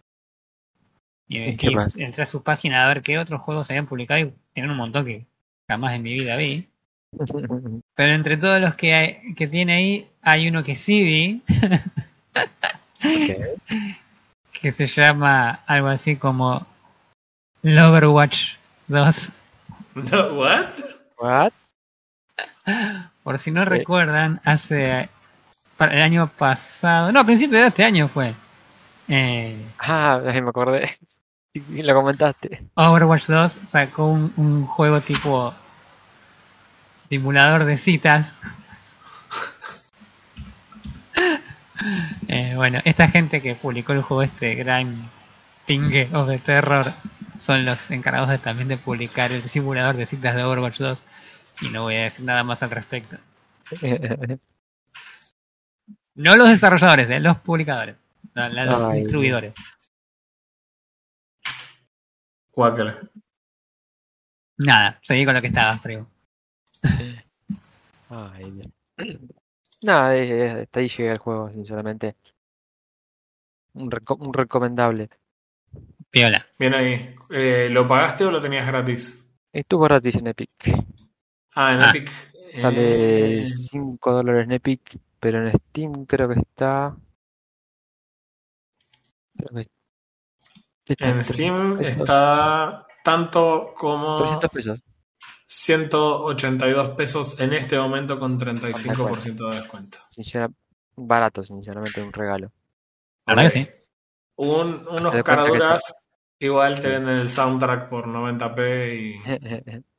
Y, 1.27 1.39
¿Y 1.41 1.57
qué 1.57 1.71
y 1.71 1.75
pasa? 1.75 2.01
entré 2.01 2.23
a 2.23 2.25
su 2.25 2.41
página 2.43 2.83
a 2.83 2.87
ver 2.87 3.01
qué 3.01 3.17
otros 3.17 3.41
juegos 3.41 3.67
se 3.67 3.73
habían 3.73 3.87
publicado 3.87 4.19
y 4.21 4.33
tienen 4.53 4.71
un 4.71 4.77
montón 4.77 5.05
que 5.05 5.25
jamás 5.69 5.93
en 5.95 6.03
mi 6.03 6.13
vida 6.13 6.37
vi. 6.37 6.67
Pero 7.95 8.13
entre 8.13 8.37
todos 8.37 8.61
los 8.61 8.75
que, 8.75 8.93
hay- 8.93 9.33
que 9.35 9.47
tiene 9.47 9.73
ahí, 9.73 10.07
hay 10.21 10.47
uno 10.47 10.63
que 10.63 10.75
sí 10.75 11.03
vi, 11.03 11.41
que 14.61 14.71
se 14.71 14.87
llama 14.87 15.61
algo 15.65 15.87
así 15.89 16.15
como 16.15 16.65
Overwatch 17.63 18.55
2. 18.87 19.31
No, 19.95 20.33
¿What? 20.39 20.69
What? 21.23 21.53
Por 23.23 23.37
si 23.37 23.51
no 23.51 23.65
recuerdan, 23.65 24.41
hace 24.43 25.09
el 25.79 26.01
año 26.01 26.27
pasado, 26.37 27.11
no, 27.11 27.19
a 27.21 27.25
principios 27.25 27.61
de 27.61 27.67
este 27.67 27.83
año 27.83 28.07
fue. 28.07 28.33
eh, 29.07 29.57
Ah, 29.79 30.21
me 30.23 30.49
acordé. 30.49 30.97
Y 31.53 31.83
lo 31.83 31.93
comentaste. 31.93 32.63
Overwatch 32.75 33.27
2 33.27 33.51
sacó 33.69 34.07
un, 34.07 34.33
un 34.37 34.65
juego 34.65 35.01
tipo 35.01 35.53
simulador 37.09 37.65
de 37.65 37.77
citas. 37.77 38.35
Eh, 42.27 42.53
bueno, 42.55 42.79
esta 42.85 43.07
gente 43.09 43.41
que 43.41 43.55
publicó 43.55 43.93
el 43.93 44.01
juego 44.01 44.23
este, 44.23 44.55
Gran 44.55 45.09
Tingue 45.65 46.09
of 46.13 46.27
the 46.29 46.39
Terror, 46.39 46.93
son 47.37 47.65
los 47.65 47.89
encargados 47.91 48.29
de, 48.29 48.37
también 48.37 48.67
de 48.67 48.77
publicar 48.77 49.31
el 49.31 49.43
simulador 49.43 49.95
de 49.95 50.05
citas 50.05 50.35
de 50.35 50.43
Overwatch 50.43 50.79
2. 50.79 51.03
Y 51.63 51.69
no 51.69 51.83
voy 51.83 51.95
a 51.95 52.03
decir 52.03 52.25
nada 52.25 52.43
más 52.43 52.61
al 52.63 52.71
respecto. 52.71 53.17
No 56.15 56.35
los 56.35 56.47
desarrolladores, 56.47 57.09
eh, 57.09 57.19
los 57.19 57.39
publicadores. 57.39 57.95
No, 58.35 58.47
los 58.47 58.81
Ay. 58.83 58.99
distribuidores. 58.99 59.51
Guácala. 62.51 62.99
Nada, 64.57 64.99
seguí 65.01 65.25
con 65.25 65.33
lo 65.33 65.41
que 65.41 65.47
estaba, 65.47 65.75
Frigo. 65.79 66.05
Ay. 68.09 68.61
Nada, 69.81 70.15
eh, 70.15 70.61
hasta 70.61 70.79
ahí 70.79 70.87
llega 70.87 71.13
el 71.13 71.17
juego, 71.17 71.49
sinceramente. 71.49 72.15
Un, 73.73 73.89
reco- 73.89 74.19
un 74.23 74.33
recomendable. 74.33 75.09
Piola. 76.11 76.45
Bien 76.59 76.75
ahí. 76.75 77.15
Eh, 77.31 77.69
¿Lo 77.71 77.87
pagaste 77.87 78.23
o 78.23 78.29
lo 78.31 78.39
tenías 78.39 78.67
gratis? 78.67 79.19
Estuvo 79.51 79.85
gratis 79.85 80.15
en 80.17 80.27
Epic. 80.27 80.51
Ah, 81.55 81.73
en 81.73 81.81
Ah. 81.81 81.89
Epic. 81.89 82.11
Sale 82.59 83.41
Eh, 83.43 83.45
5 83.47 84.11
dólares 84.13 84.45
en 84.45 84.51
Epic, 84.53 84.99
pero 85.19 85.45
en 85.47 85.57
Steam 85.57 86.05
creo 86.05 86.29
que 86.29 86.39
está. 86.39 86.95
Creo 89.35 89.49
que 89.53 90.93
está 90.93 91.07
en 91.09 91.19
300 91.19 91.27
Steam 91.35 91.77
pesos. 91.79 91.97
está 91.97 92.85
tanto 93.03 93.73
como 93.75 94.17
300 94.19 94.51
pesos. 94.51 94.79
182 95.47 96.89
pesos 96.95 97.39
en 97.39 97.53
este 97.53 97.77
momento 97.77 98.19
con 98.19 98.37
35% 98.39 99.49
de 99.49 99.55
descuento. 99.57 99.97
Sincera, 100.11 100.49
barato, 100.95 101.43
sinceramente, 101.43 102.01
un 102.01 102.13
regalo. 102.13 102.51
La 103.25 103.33
verdad 103.35 103.43
que 103.43 103.49
sí. 103.49 103.69
Un- 104.35 104.87
unos 104.89 105.23
caraduras 105.23 105.95
igual 106.39 106.79
te 106.81 106.89
venden 106.89 107.17
el 107.17 107.29
soundtrack 107.29 107.89
por 107.89 108.07
90p 108.07 108.95
y, 108.95 109.19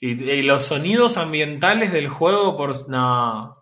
y, 0.00 0.22
y 0.22 0.42
los 0.42 0.64
sonidos 0.64 1.16
ambientales 1.18 1.92
del 1.92 2.08
juego 2.08 2.56
por... 2.56 2.88
No. 2.88 3.56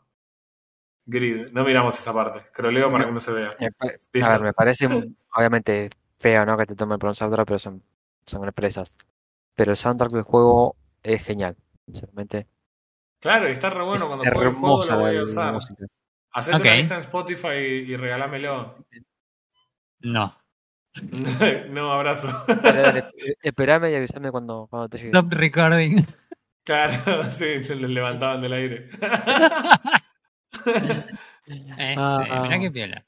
Grid, 1.06 1.48
no 1.52 1.64
miramos 1.64 1.98
esa 1.98 2.12
parte. 2.12 2.46
Croleo 2.52 2.90
para 2.90 3.04
No. 3.04 3.06
que 3.08 3.14
no 3.14 3.20
se 3.20 3.32
vea. 3.32 3.56
Me. 4.12 4.22
A 4.22 4.28
ver, 4.32 4.40
me 4.42 4.52
parece 4.52 4.86
obviamente 5.34 5.90
feo, 6.18 6.44
¿no? 6.44 6.56
Que 6.56 6.66
te 6.66 6.74
tomen 6.74 6.98
por 6.98 7.08
un 7.08 7.14
soundtrack, 7.14 7.46
pero 7.46 7.58
son, 7.58 7.82
son 8.26 8.44
empresas. 8.44 8.94
Pero 9.54 9.70
el 9.72 9.76
soundtrack 9.76 10.12
del 10.12 10.22
juego 10.22 10.76
es 11.02 11.22
genial, 11.24 11.56
sinceramente. 11.86 12.46
Claro, 13.20 13.48
y 13.48 13.52
está 13.52 13.70
re 13.70 13.82
bueno 13.82 13.94
es 13.94 14.02
cuando 14.02 14.24
juegue 14.24 14.48
el 14.50 14.54
juego 14.54 14.84
lo 14.84 14.98
voy 15.00 15.16
a 15.16 15.22
usar. 15.24 15.58
Hacete 16.30 16.56
Ok. 16.58 16.62
una 16.64 16.74
lista 16.76 16.94
en 16.96 17.00
Spotify 17.00 17.48
y, 17.48 17.92
y 17.92 17.96
regálamelo. 17.96 18.76
No. 20.00 20.36
no, 21.70 21.92
abrazo. 21.92 22.28
Esperame 23.42 23.90
y 23.90 23.94
avísame 23.96 24.30
cuando, 24.30 24.66
cuando 24.68 24.88
te 24.90 24.98
llegue. 24.98 25.08
Stop 25.10 25.32
recording. 25.32 26.06
Claro, 26.68 27.24
sí, 27.32 27.64
se 27.64 27.74
lo 27.74 27.88
levantaban 27.88 28.40
del 28.42 28.52
aire. 28.52 28.90
Este, 31.46 31.94
Ah. 31.96 32.40
mirá 32.42 32.60
qué 32.60 32.70
piola. 32.70 33.04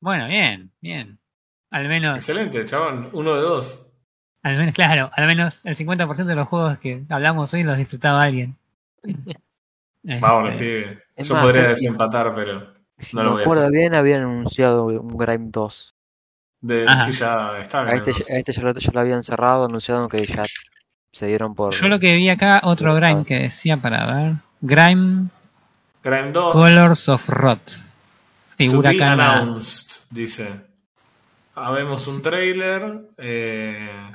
Bueno, 0.00 0.28
bien, 0.28 0.70
bien. 0.80 1.18
Al 1.70 1.88
menos, 1.88 2.16
Excelente, 2.18 2.64
chabón. 2.66 3.10
Uno 3.12 3.34
de 3.34 3.40
dos. 3.42 3.90
al 4.42 4.56
menos, 4.58 4.74
claro, 4.74 5.10
al 5.12 5.26
menos 5.26 5.60
el 5.64 5.74
50% 5.74 6.24
de 6.26 6.36
los 6.36 6.46
juegos 6.48 6.78
que 6.78 7.04
hablamos 7.08 7.52
hoy 7.54 7.62
los 7.64 7.76
disfrutaba 7.76 8.22
alguien. 8.22 8.56
Este, 10.06 10.20
Vámonos, 10.20 10.58
pibe. 10.60 11.02
es 11.16 11.26
Yo 11.28 11.34
más, 11.34 11.44
podría 11.44 11.62
que- 11.62 11.68
desempatar, 11.70 12.34
pero. 12.34 12.74
Si 12.98 13.16
No 13.16 13.22
lo 13.22 13.30
me 13.30 13.32
voy 13.36 13.40
a 13.40 13.44
acuerdo 13.44 13.62
hacer. 13.62 13.72
bien, 13.72 13.94
habían 13.94 14.20
anunciado 14.20 14.84
un 14.84 15.16
Grime 15.16 15.46
2. 15.48 15.94
De, 16.60 16.84
Ajá. 16.86 17.06
sí, 17.06 17.12
ya 17.12 17.58
está. 17.58 17.84
A 17.84 17.94
este, 17.94 18.10
a 18.10 18.36
este 18.36 18.52
ya, 18.52 18.62
lo, 18.64 18.74
ya 18.74 18.90
lo 18.92 19.00
habían 19.00 19.22
cerrado, 19.22 19.64
anunciaron 19.64 20.10
que 20.10 20.22
ya 20.24 20.42
se 21.14 21.26
dieron 21.26 21.54
por. 21.54 21.72
Yo 21.72 21.88
lo 21.88 21.98
que 21.98 22.12
vi 22.14 22.28
acá, 22.28 22.60
otro 22.64 22.90
Por- 22.92 23.00
Grime 23.00 23.24
que 23.24 23.34
decía 23.38 23.76
para 23.78 24.04
ver. 24.06 24.34
Grime 24.60 25.28
Grime 26.02 26.32
2. 26.32 26.52
Colors 26.52 27.08
of 27.08 27.28
Rot. 27.30 27.70
Figura 28.56 28.90
to 28.92 28.96
be 28.98 29.02
announced, 29.04 30.00
dice. 30.10 30.60
Habemos 31.54 32.06
un 32.08 32.20
trailer. 32.20 33.08
eh, 33.16 34.10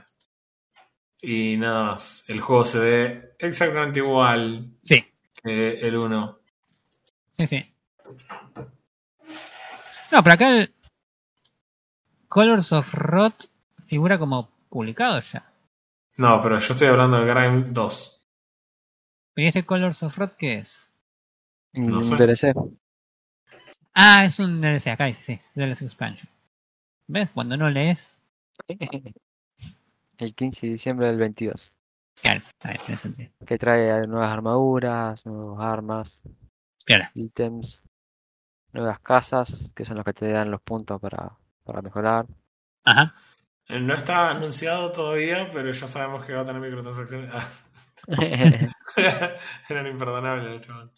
y 1.21 1.57
nada 1.57 1.83
más. 1.91 2.23
El 2.27 2.39
juego 2.41 2.63
se 2.65 2.79
ve 2.79 3.31
exactamente 3.39 3.99
igual 3.99 4.69
Sí, 4.81 5.03
que 5.43 5.79
el 5.79 5.97
1. 5.97 6.39
sí, 7.33 7.47
sí. 7.47 7.73
No, 10.11 10.23
pero 10.23 10.33
acá 10.33 10.49
el 10.49 10.73
Colors 12.27 12.71
of 12.71 12.93
Rot 12.93 13.45
figura 13.87 14.17
como 14.19 14.49
publicado 14.69 15.19
ya. 15.19 15.43
No, 16.19 16.41
pero 16.41 16.59
yo 16.59 16.73
estoy 16.73 16.87
hablando 16.87 17.17
del 17.17 17.27
Grime 17.27 17.63
2. 17.71 18.21
¿Pero 19.33 19.45
¿y 19.45 19.47
ese 19.47 19.65
Colors 19.65 20.03
of 20.03 20.17
Rot 20.17 20.35
qué 20.37 20.55
es? 20.59 20.87
no 21.73 21.97
un 21.99 22.03
sé. 22.03 22.15
DLC. 22.15 22.53
Ah, 23.93 24.23
es 24.25 24.39
un 24.39 24.61
DLC, 24.61 24.87
acá 24.87 25.05
dice, 25.05 25.23
sí, 25.23 25.41
DLC 25.55 25.81
Expansion. 25.83 26.29
¿Ves? 27.07 27.29
Cuando 27.31 27.57
no 27.57 27.69
lees, 27.69 28.13
El 30.17 30.35
15 30.35 30.67
de 30.67 30.71
diciembre 30.73 31.07
del 31.07 31.17
22. 31.17 31.75
claro, 32.21 32.41
tiene 32.59 32.97
sentido. 32.97 33.31
Que 33.47 33.57
trae 33.57 34.05
nuevas 34.05 34.31
armaduras, 34.31 35.25
nuevas 35.25 35.65
armas, 35.65 36.21
Piola. 36.85 37.11
ítems, 37.13 37.81
nuevas 38.73 38.99
casas, 38.99 39.71
que 39.75 39.85
son 39.85 39.95
los 39.97 40.05
que 40.05 40.13
te 40.13 40.29
dan 40.29 40.51
los 40.51 40.61
puntos 40.61 40.99
para, 40.99 41.37
para 41.63 41.81
mejorar. 41.81 42.25
Ajá. 42.83 43.15
No 43.69 43.93
está 43.93 44.31
anunciado 44.31 44.91
todavía, 44.91 45.49
pero 45.53 45.71
ya 45.71 45.87
sabemos 45.87 46.25
que 46.25 46.33
va 46.33 46.41
a 46.41 46.45
tener 46.45 46.59
microtransacciones. 46.59 47.29
Ah, 47.31 47.47
Eran 49.69 49.87
imperdonables, 49.87 50.65
chaval. 50.65 50.91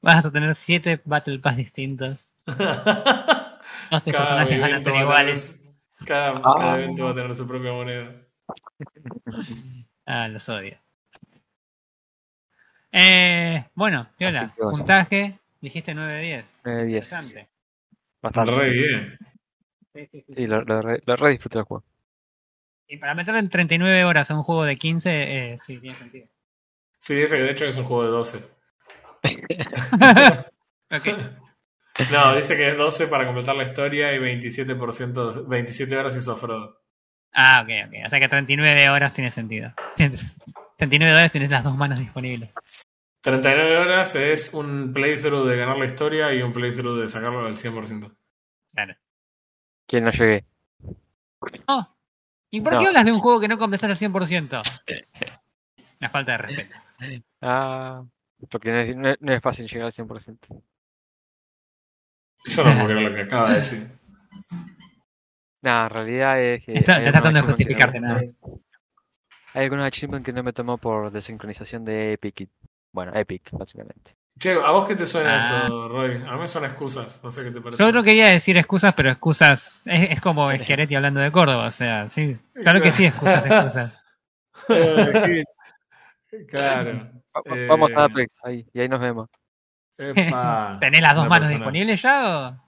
Vas 0.00 0.24
a 0.24 0.30
tener 0.30 0.54
siete 0.54 1.00
Battle 1.04 1.40
Pass 1.40 1.56
distintos. 1.56 2.32
Todos 2.44 4.02
tus 4.02 4.12
personajes 4.12 4.60
van 4.60 4.74
a 4.74 4.78
ser 4.78 4.92
tener 4.92 5.06
iguales. 5.06 5.60
Cada, 6.06 6.40
cada 6.40 6.78
evento 6.78 7.04
va 7.04 7.10
a 7.10 7.14
tener 7.14 7.34
su 7.34 7.46
propia 7.46 7.72
moneda. 7.72 8.14
Ah, 10.06 10.28
los 10.28 10.48
odio. 10.48 10.76
Eh, 12.92 13.64
bueno, 13.74 14.06
bueno. 14.20 14.52
puntaje, 14.56 15.40
dijiste 15.60 15.94
9 15.94 16.12
de 16.12 16.22
10. 16.22 16.46
9 16.64 16.84
10. 16.84 17.04
Interesante. 17.04 17.48
Bastante. 18.22 18.52
Re 18.52 18.70
bien. 18.70 19.18
Sí, 19.94 20.08
sí, 20.10 20.24
sí. 20.26 20.34
Re, 20.34 21.02
lo 21.06 21.16
re 21.16 21.30
disfruté 21.30 21.58
del 21.58 21.64
juego. 21.64 21.84
Y 22.88 22.98
para 22.98 23.14
meterlo 23.14 23.38
en 23.38 23.48
39 23.48 24.04
horas 24.04 24.30
a 24.30 24.36
un 24.36 24.42
juego 24.42 24.64
de 24.64 24.76
15, 24.76 25.52
eh, 25.52 25.58
sí, 25.58 25.78
tiene 25.78 25.96
sentido. 25.96 26.26
Sí, 26.98 27.22
ese 27.22 27.36
de 27.36 27.50
hecho 27.50 27.64
es 27.64 27.76
un 27.76 27.84
juego 27.84 28.04
de 28.04 28.10
12. 28.10 28.38
ok. 30.90 31.08
No, 32.10 32.34
dice 32.34 32.56
que 32.56 32.70
es 32.70 32.76
12 32.76 33.06
para 33.06 33.24
completar 33.24 33.54
la 33.54 33.62
historia 33.62 34.12
y 34.12 34.18
27%, 34.18 35.46
27 35.46 35.96
horas 35.96 36.16
hizo 36.16 36.36
Frodo. 36.36 36.82
Ah, 37.32 37.62
ok, 37.62 37.88
ok. 37.88 38.06
O 38.06 38.10
sea 38.10 38.20
que 38.20 38.28
39 38.28 38.88
horas 38.90 39.12
tiene 39.12 39.30
sentido. 39.30 39.72
39 39.96 41.16
horas 41.16 41.32
tienes 41.32 41.50
las 41.50 41.62
dos 41.62 41.76
manos 41.76 42.00
disponibles. 42.00 42.52
39 43.22 43.78
horas 43.78 44.14
es 44.16 44.52
un 44.52 44.92
playthrough 44.92 45.46
de 45.48 45.56
ganar 45.56 45.78
la 45.78 45.86
historia 45.86 46.34
y 46.34 46.42
un 46.42 46.52
playthrough 46.52 47.00
de 47.00 47.08
sacarlo 47.08 47.46
al 47.46 47.56
100%. 47.56 48.14
Claro. 48.72 48.94
Que 49.86 50.00
no 50.00 50.10
llegué. 50.10 50.44
Oh, 51.68 51.86
¿y 52.50 52.60
por 52.60 52.72
No. 52.74 52.78
qué 52.80 52.86
hablas 52.86 53.04
de 53.04 53.12
un 53.12 53.20
juego 53.20 53.40
que 53.40 53.48
no 53.48 53.58
completaste 53.58 54.04
al 54.06 54.12
100%? 54.12 54.62
Una 56.00 56.10
falta 56.10 56.32
de 56.32 56.38
respeto. 56.38 56.76
Ah, 57.42 58.04
porque 58.50 58.70
no 58.70 58.78
es, 58.80 58.96
no 58.96 59.08
es- 59.10 59.20
no 59.20 59.32
es 59.32 59.42
fácil 59.42 59.66
llegar 59.68 59.86
al 59.86 59.92
100%. 59.92 60.38
Yo 62.46 62.64
no 62.64 62.74
puedo 62.74 62.86
creer 62.86 63.10
lo 63.10 63.14
que 63.14 63.22
acaba 63.22 63.50
de 63.50 63.56
decir. 63.56 63.88
Nada, 65.62 65.84
en 65.86 65.90
realidad 65.90 66.40
es 66.42 66.64
que. 66.64 66.74
Está- 66.74 67.02
tratando 67.02 67.40
de 67.40 67.46
justificarte, 67.46 68.00
no- 68.00 68.16
Hay 69.54 69.64
algunos 69.64 69.86
achievements 69.86 70.26
que 70.26 70.32
no 70.32 70.42
me 70.42 70.52
tomó 70.52 70.76
por 70.78 71.10
desincronización 71.10 71.84
de 71.84 72.14
Epic. 72.14 72.40
y- 72.42 72.48
Bueno, 72.92 73.12
Epic, 73.14 73.50
básicamente. 73.52 74.14
Che, 74.38 74.52
¿a 74.52 74.70
vos 74.72 74.88
qué 74.88 74.96
te 74.96 75.06
suena 75.06 75.36
Ah. 75.36 75.64
eso, 75.64 75.88
Roy? 75.88 76.16
A 76.26 76.32
mí 76.34 76.40
me 76.40 76.48
suena 76.48 76.66
excusas. 76.66 77.20
No 77.22 77.30
sé 77.30 77.44
qué 77.44 77.50
te 77.52 77.60
parece. 77.60 77.82
Yo 77.82 77.92
no 77.92 78.02
quería 78.02 78.28
decir 78.28 78.56
excusas, 78.58 78.92
pero 78.94 79.10
excusas. 79.10 79.80
Es, 79.84 80.10
es 80.10 80.20
como 80.20 80.50
Schiaretti 80.52 80.94
hablando 80.96 81.20
de 81.20 81.30
Córdoba, 81.30 81.66
o 81.66 81.70
sea, 81.70 82.08
sí. 82.08 82.36
Claro 82.52 82.80
que 82.80 82.90
sí, 82.92 83.06
excusas, 83.06 83.46
excusas. 83.46 83.96
claro. 86.48 87.10
Va- 87.36 87.42
va- 87.50 87.56
Eh, 87.56 87.66
Vamos 87.68 87.90
a 87.96 88.04
Apex 88.04 88.36
ahí, 88.44 88.66
y 88.72 88.80
ahí 88.80 88.88
nos 88.88 89.00
vemos. 89.00 89.28
Epa. 89.98 90.76
¿Tenés 90.80 91.00
las 91.00 91.14
dos 91.14 91.28
manos 91.28 91.48
persona. 91.48 91.56
disponibles 91.58 92.02
ya 92.02 92.28
o.? 92.50 92.64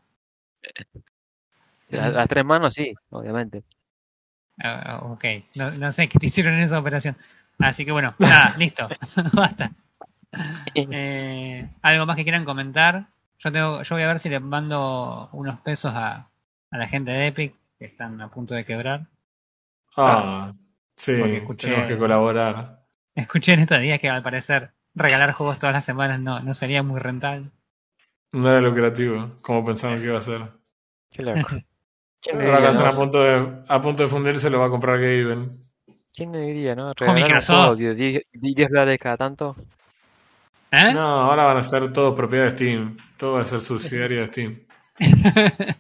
Las, 1.89 2.13
las 2.13 2.29
tres 2.29 2.45
manos 2.45 2.75
sí, 2.75 2.93
obviamente. 3.11 3.63
Ah, 4.63 5.01
ok, 5.03 5.25
no, 5.57 5.71
no 5.73 5.93
sé 5.93 6.09
qué 6.09 6.19
te 6.19 6.27
hicieron 6.27 6.55
en 6.55 6.61
esa 6.61 6.79
operación. 6.79 7.17
Así 7.59 7.85
que 7.85 7.93
bueno, 7.93 8.15
nada, 8.19 8.55
listo. 8.59 8.89
Basta. 9.33 9.71
Eh, 10.75 11.69
¿Algo 11.83 12.07
más 12.07 12.17
que 12.17 12.23
quieran 12.25 12.45
comentar? 12.45 13.07
Yo 13.39 13.53
tengo, 13.53 13.83
yo 13.83 13.95
voy 13.95 14.03
a 14.03 14.09
ver 14.09 14.19
si 14.19 14.29
les 14.29 14.41
mando 14.43 15.29
unos 15.33 15.59
pesos 15.61 15.93
a, 15.95 16.29
a 16.71 16.79
la 16.79 16.87
gente 16.89 17.11
de 17.11 17.29
Epic, 17.29 17.55
que 17.79 17.87
están 17.87 18.21
a 18.21 18.29
punto 18.29 18.55
de 18.55 18.65
quebrar. 18.65 19.07
Ah, 19.97 20.53
sí, 20.97 21.17
Porque 21.19 21.39
escuché- 21.39 21.69
tenemos 21.69 21.89
que 21.89 21.99
colaborar. 21.99 22.81
Escuché 23.15 23.53
en 23.53 23.61
estos 23.61 23.81
días 23.81 23.99
que 24.01 24.11
al 24.11 24.23
parecer 24.23 24.73
regalar 24.95 25.33
juegos 25.33 25.59
todas 25.59 25.75
las 25.75 25.85
semanas 25.85 26.21
no, 26.21 26.41
no 26.41 26.53
sería 26.55 26.83
muy 26.83 27.01
rentable. 27.01 27.51
No 28.33 28.49
era 28.51 28.61
lucrativo, 28.61 29.31
como 29.41 29.65
pensaron 29.65 29.99
que 30.01 30.07
iba 30.07 30.19
a 30.19 30.23
ser. 30.23 30.43
Qué 31.11 31.23
loco. 31.23 31.49
¿Quién 32.21 32.41
Ahora 32.43 32.61
que 32.61 32.69
están 32.69 32.87
a 32.89 32.97
punto 32.97 33.23
de, 33.23 33.63
a 33.69 33.81
punto 33.81 34.03
de 34.03 34.09
fundirse, 34.09 34.51
lo 34.51 34.59
va 34.61 34.67
a 34.67 34.71
comprar 34.71 34.99
Gaben. 34.99 35.65
¿Quién 36.13 36.33
le 36.33 36.41
diría, 36.41 36.75
no? 36.75 36.93
Regalar 36.95 37.23
un 37.35 37.41
juego 37.41 37.77
de 37.77 37.95
10 37.95 38.23
10 38.33 38.69
dólares 38.71 38.99
cada 39.01 39.17
tanto. 39.17 39.55
¿Eh? 40.71 40.93
No, 40.93 41.01
ahora 41.23 41.45
van 41.45 41.57
a 41.59 41.63
ser 41.63 41.93
todo 41.93 42.15
propiedad 42.15 42.45
de 42.47 42.51
Steam. 42.53 42.97
Todo 43.17 43.35
va 43.35 43.43
a 43.43 43.45
ser 43.45 43.61
subsidiario 43.61 44.21
de 44.21 44.27
Steam. 44.27 44.59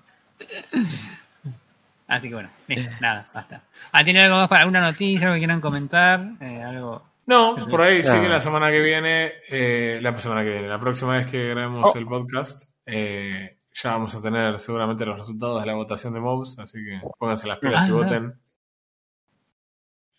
Así 2.08 2.28
que 2.28 2.34
bueno, 2.34 2.48
listo, 2.68 2.94
nada, 3.00 3.28
basta. 3.34 3.62
Ah, 3.90 4.04
¿tiene 4.04 4.22
algo 4.22 4.36
más 4.36 4.48
para 4.48 4.60
alguna 4.62 4.80
noticia, 4.80 5.26
algo 5.26 5.34
que 5.34 5.40
quieran 5.40 5.60
comentar? 5.60 6.24
Eh, 6.40 6.62
algo. 6.62 7.02
No, 7.26 7.56
Sí, 7.56 7.64
sí. 7.64 7.70
por 7.70 7.82
ahí 7.82 8.00
sí 8.02 8.10
Ah. 8.14 8.20
que 8.20 8.28
la 8.28 8.40
semana 8.40 8.70
que 8.70 8.80
viene, 8.80 9.32
eh, 9.50 9.98
la 10.00 10.16
semana 10.20 10.44
que 10.44 10.50
viene, 10.50 10.68
la 10.68 10.78
próxima 10.78 11.14
vez 11.16 11.26
que 11.26 11.48
grabemos 11.48 11.90
Oh. 11.92 11.98
el 11.98 12.06
podcast, 12.06 12.70
eh, 12.86 13.58
ya 13.72 13.90
vamos 13.90 14.14
a 14.14 14.22
tener 14.22 14.56
seguramente 14.60 15.04
los 15.04 15.18
resultados 15.18 15.60
de 15.60 15.66
la 15.66 15.74
votación 15.74 16.14
de 16.14 16.20
mobs, 16.20 16.56
así 16.60 16.78
que 16.84 17.00
pónganse 17.18 17.48
las 17.48 17.58
pilas 17.58 17.88
y 17.88 17.90
Ah. 17.90 17.94
voten. 17.94 18.34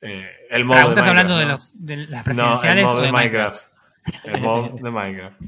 Eh, 0.01 0.29
el 0.49 0.65
mob 0.65 0.75
Ahora, 0.75 0.81
de 0.81 0.87
¿vos 0.89 0.97
estás 0.97 1.07
hablando 1.09 1.37
de, 1.37 1.45
¿no? 1.45 1.51
los, 1.53 1.71
de 1.85 1.97
las 1.97 2.09
No, 2.09 2.17
el 2.17 2.23
presidenciales 2.25 2.85
mob 2.85 2.93
o 2.95 2.99
de 2.99 3.05
de 3.05 3.11
Minecraft? 3.13 3.55
Minecraft. 3.55 3.66
El 4.23 4.41
mob 4.41 4.79
de 4.79 4.91
Minecraft. 4.91 5.41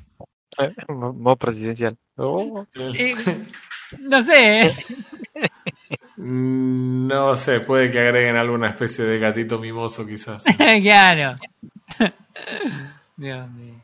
Mo- 0.89 1.13
Modo 1.13 1.35
presidencial. 1.37 1.97
Oh. 2.17 2.65
Eh, 2.75 3.15
no 3.99 4.21
sé, 4.23 4.61
¿eh? 4.61 4.75
Mm, 6.17 7.07
No 7.07 7.35
sé, 7.37 7.61
puede 7.61 7.89
que 7.91 7.99
agreguen 7.99 8.35
alguna 8.35 8.69
especie 8.69 9.05
de 9.05 9.19
gatito 9.19 9.57
mimoso 9.59 10.05
quizás. 10.05 10.43
claro. 10.81 11.39
Dios 13.15 13.49
mío. 13.51 13.75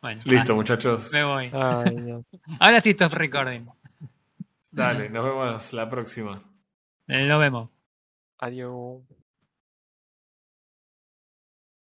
Bueno, 0.00 0.22
Listo, 0.24 0.52
ah, 0.52 0.56
muchachos. 0.56 1.10
me 1.12 1.24
voy. 1.24 1.50
Ay, 1.52 1.96
Dios. 1.96 2.24
Ahora 2.60 2.80
sí, 2.80 2.90
stop 2.90 3.12
recording. 3.14 3.66
Dale, 4.70 5.08
nos 5.10 5.24
vemos 5.24 5.72
la 5.72 5.90
próxima. 5.90 6.40
Lo 7.06 7.38
vemos. 7.38 7.68
Adiós. 8.38 9.00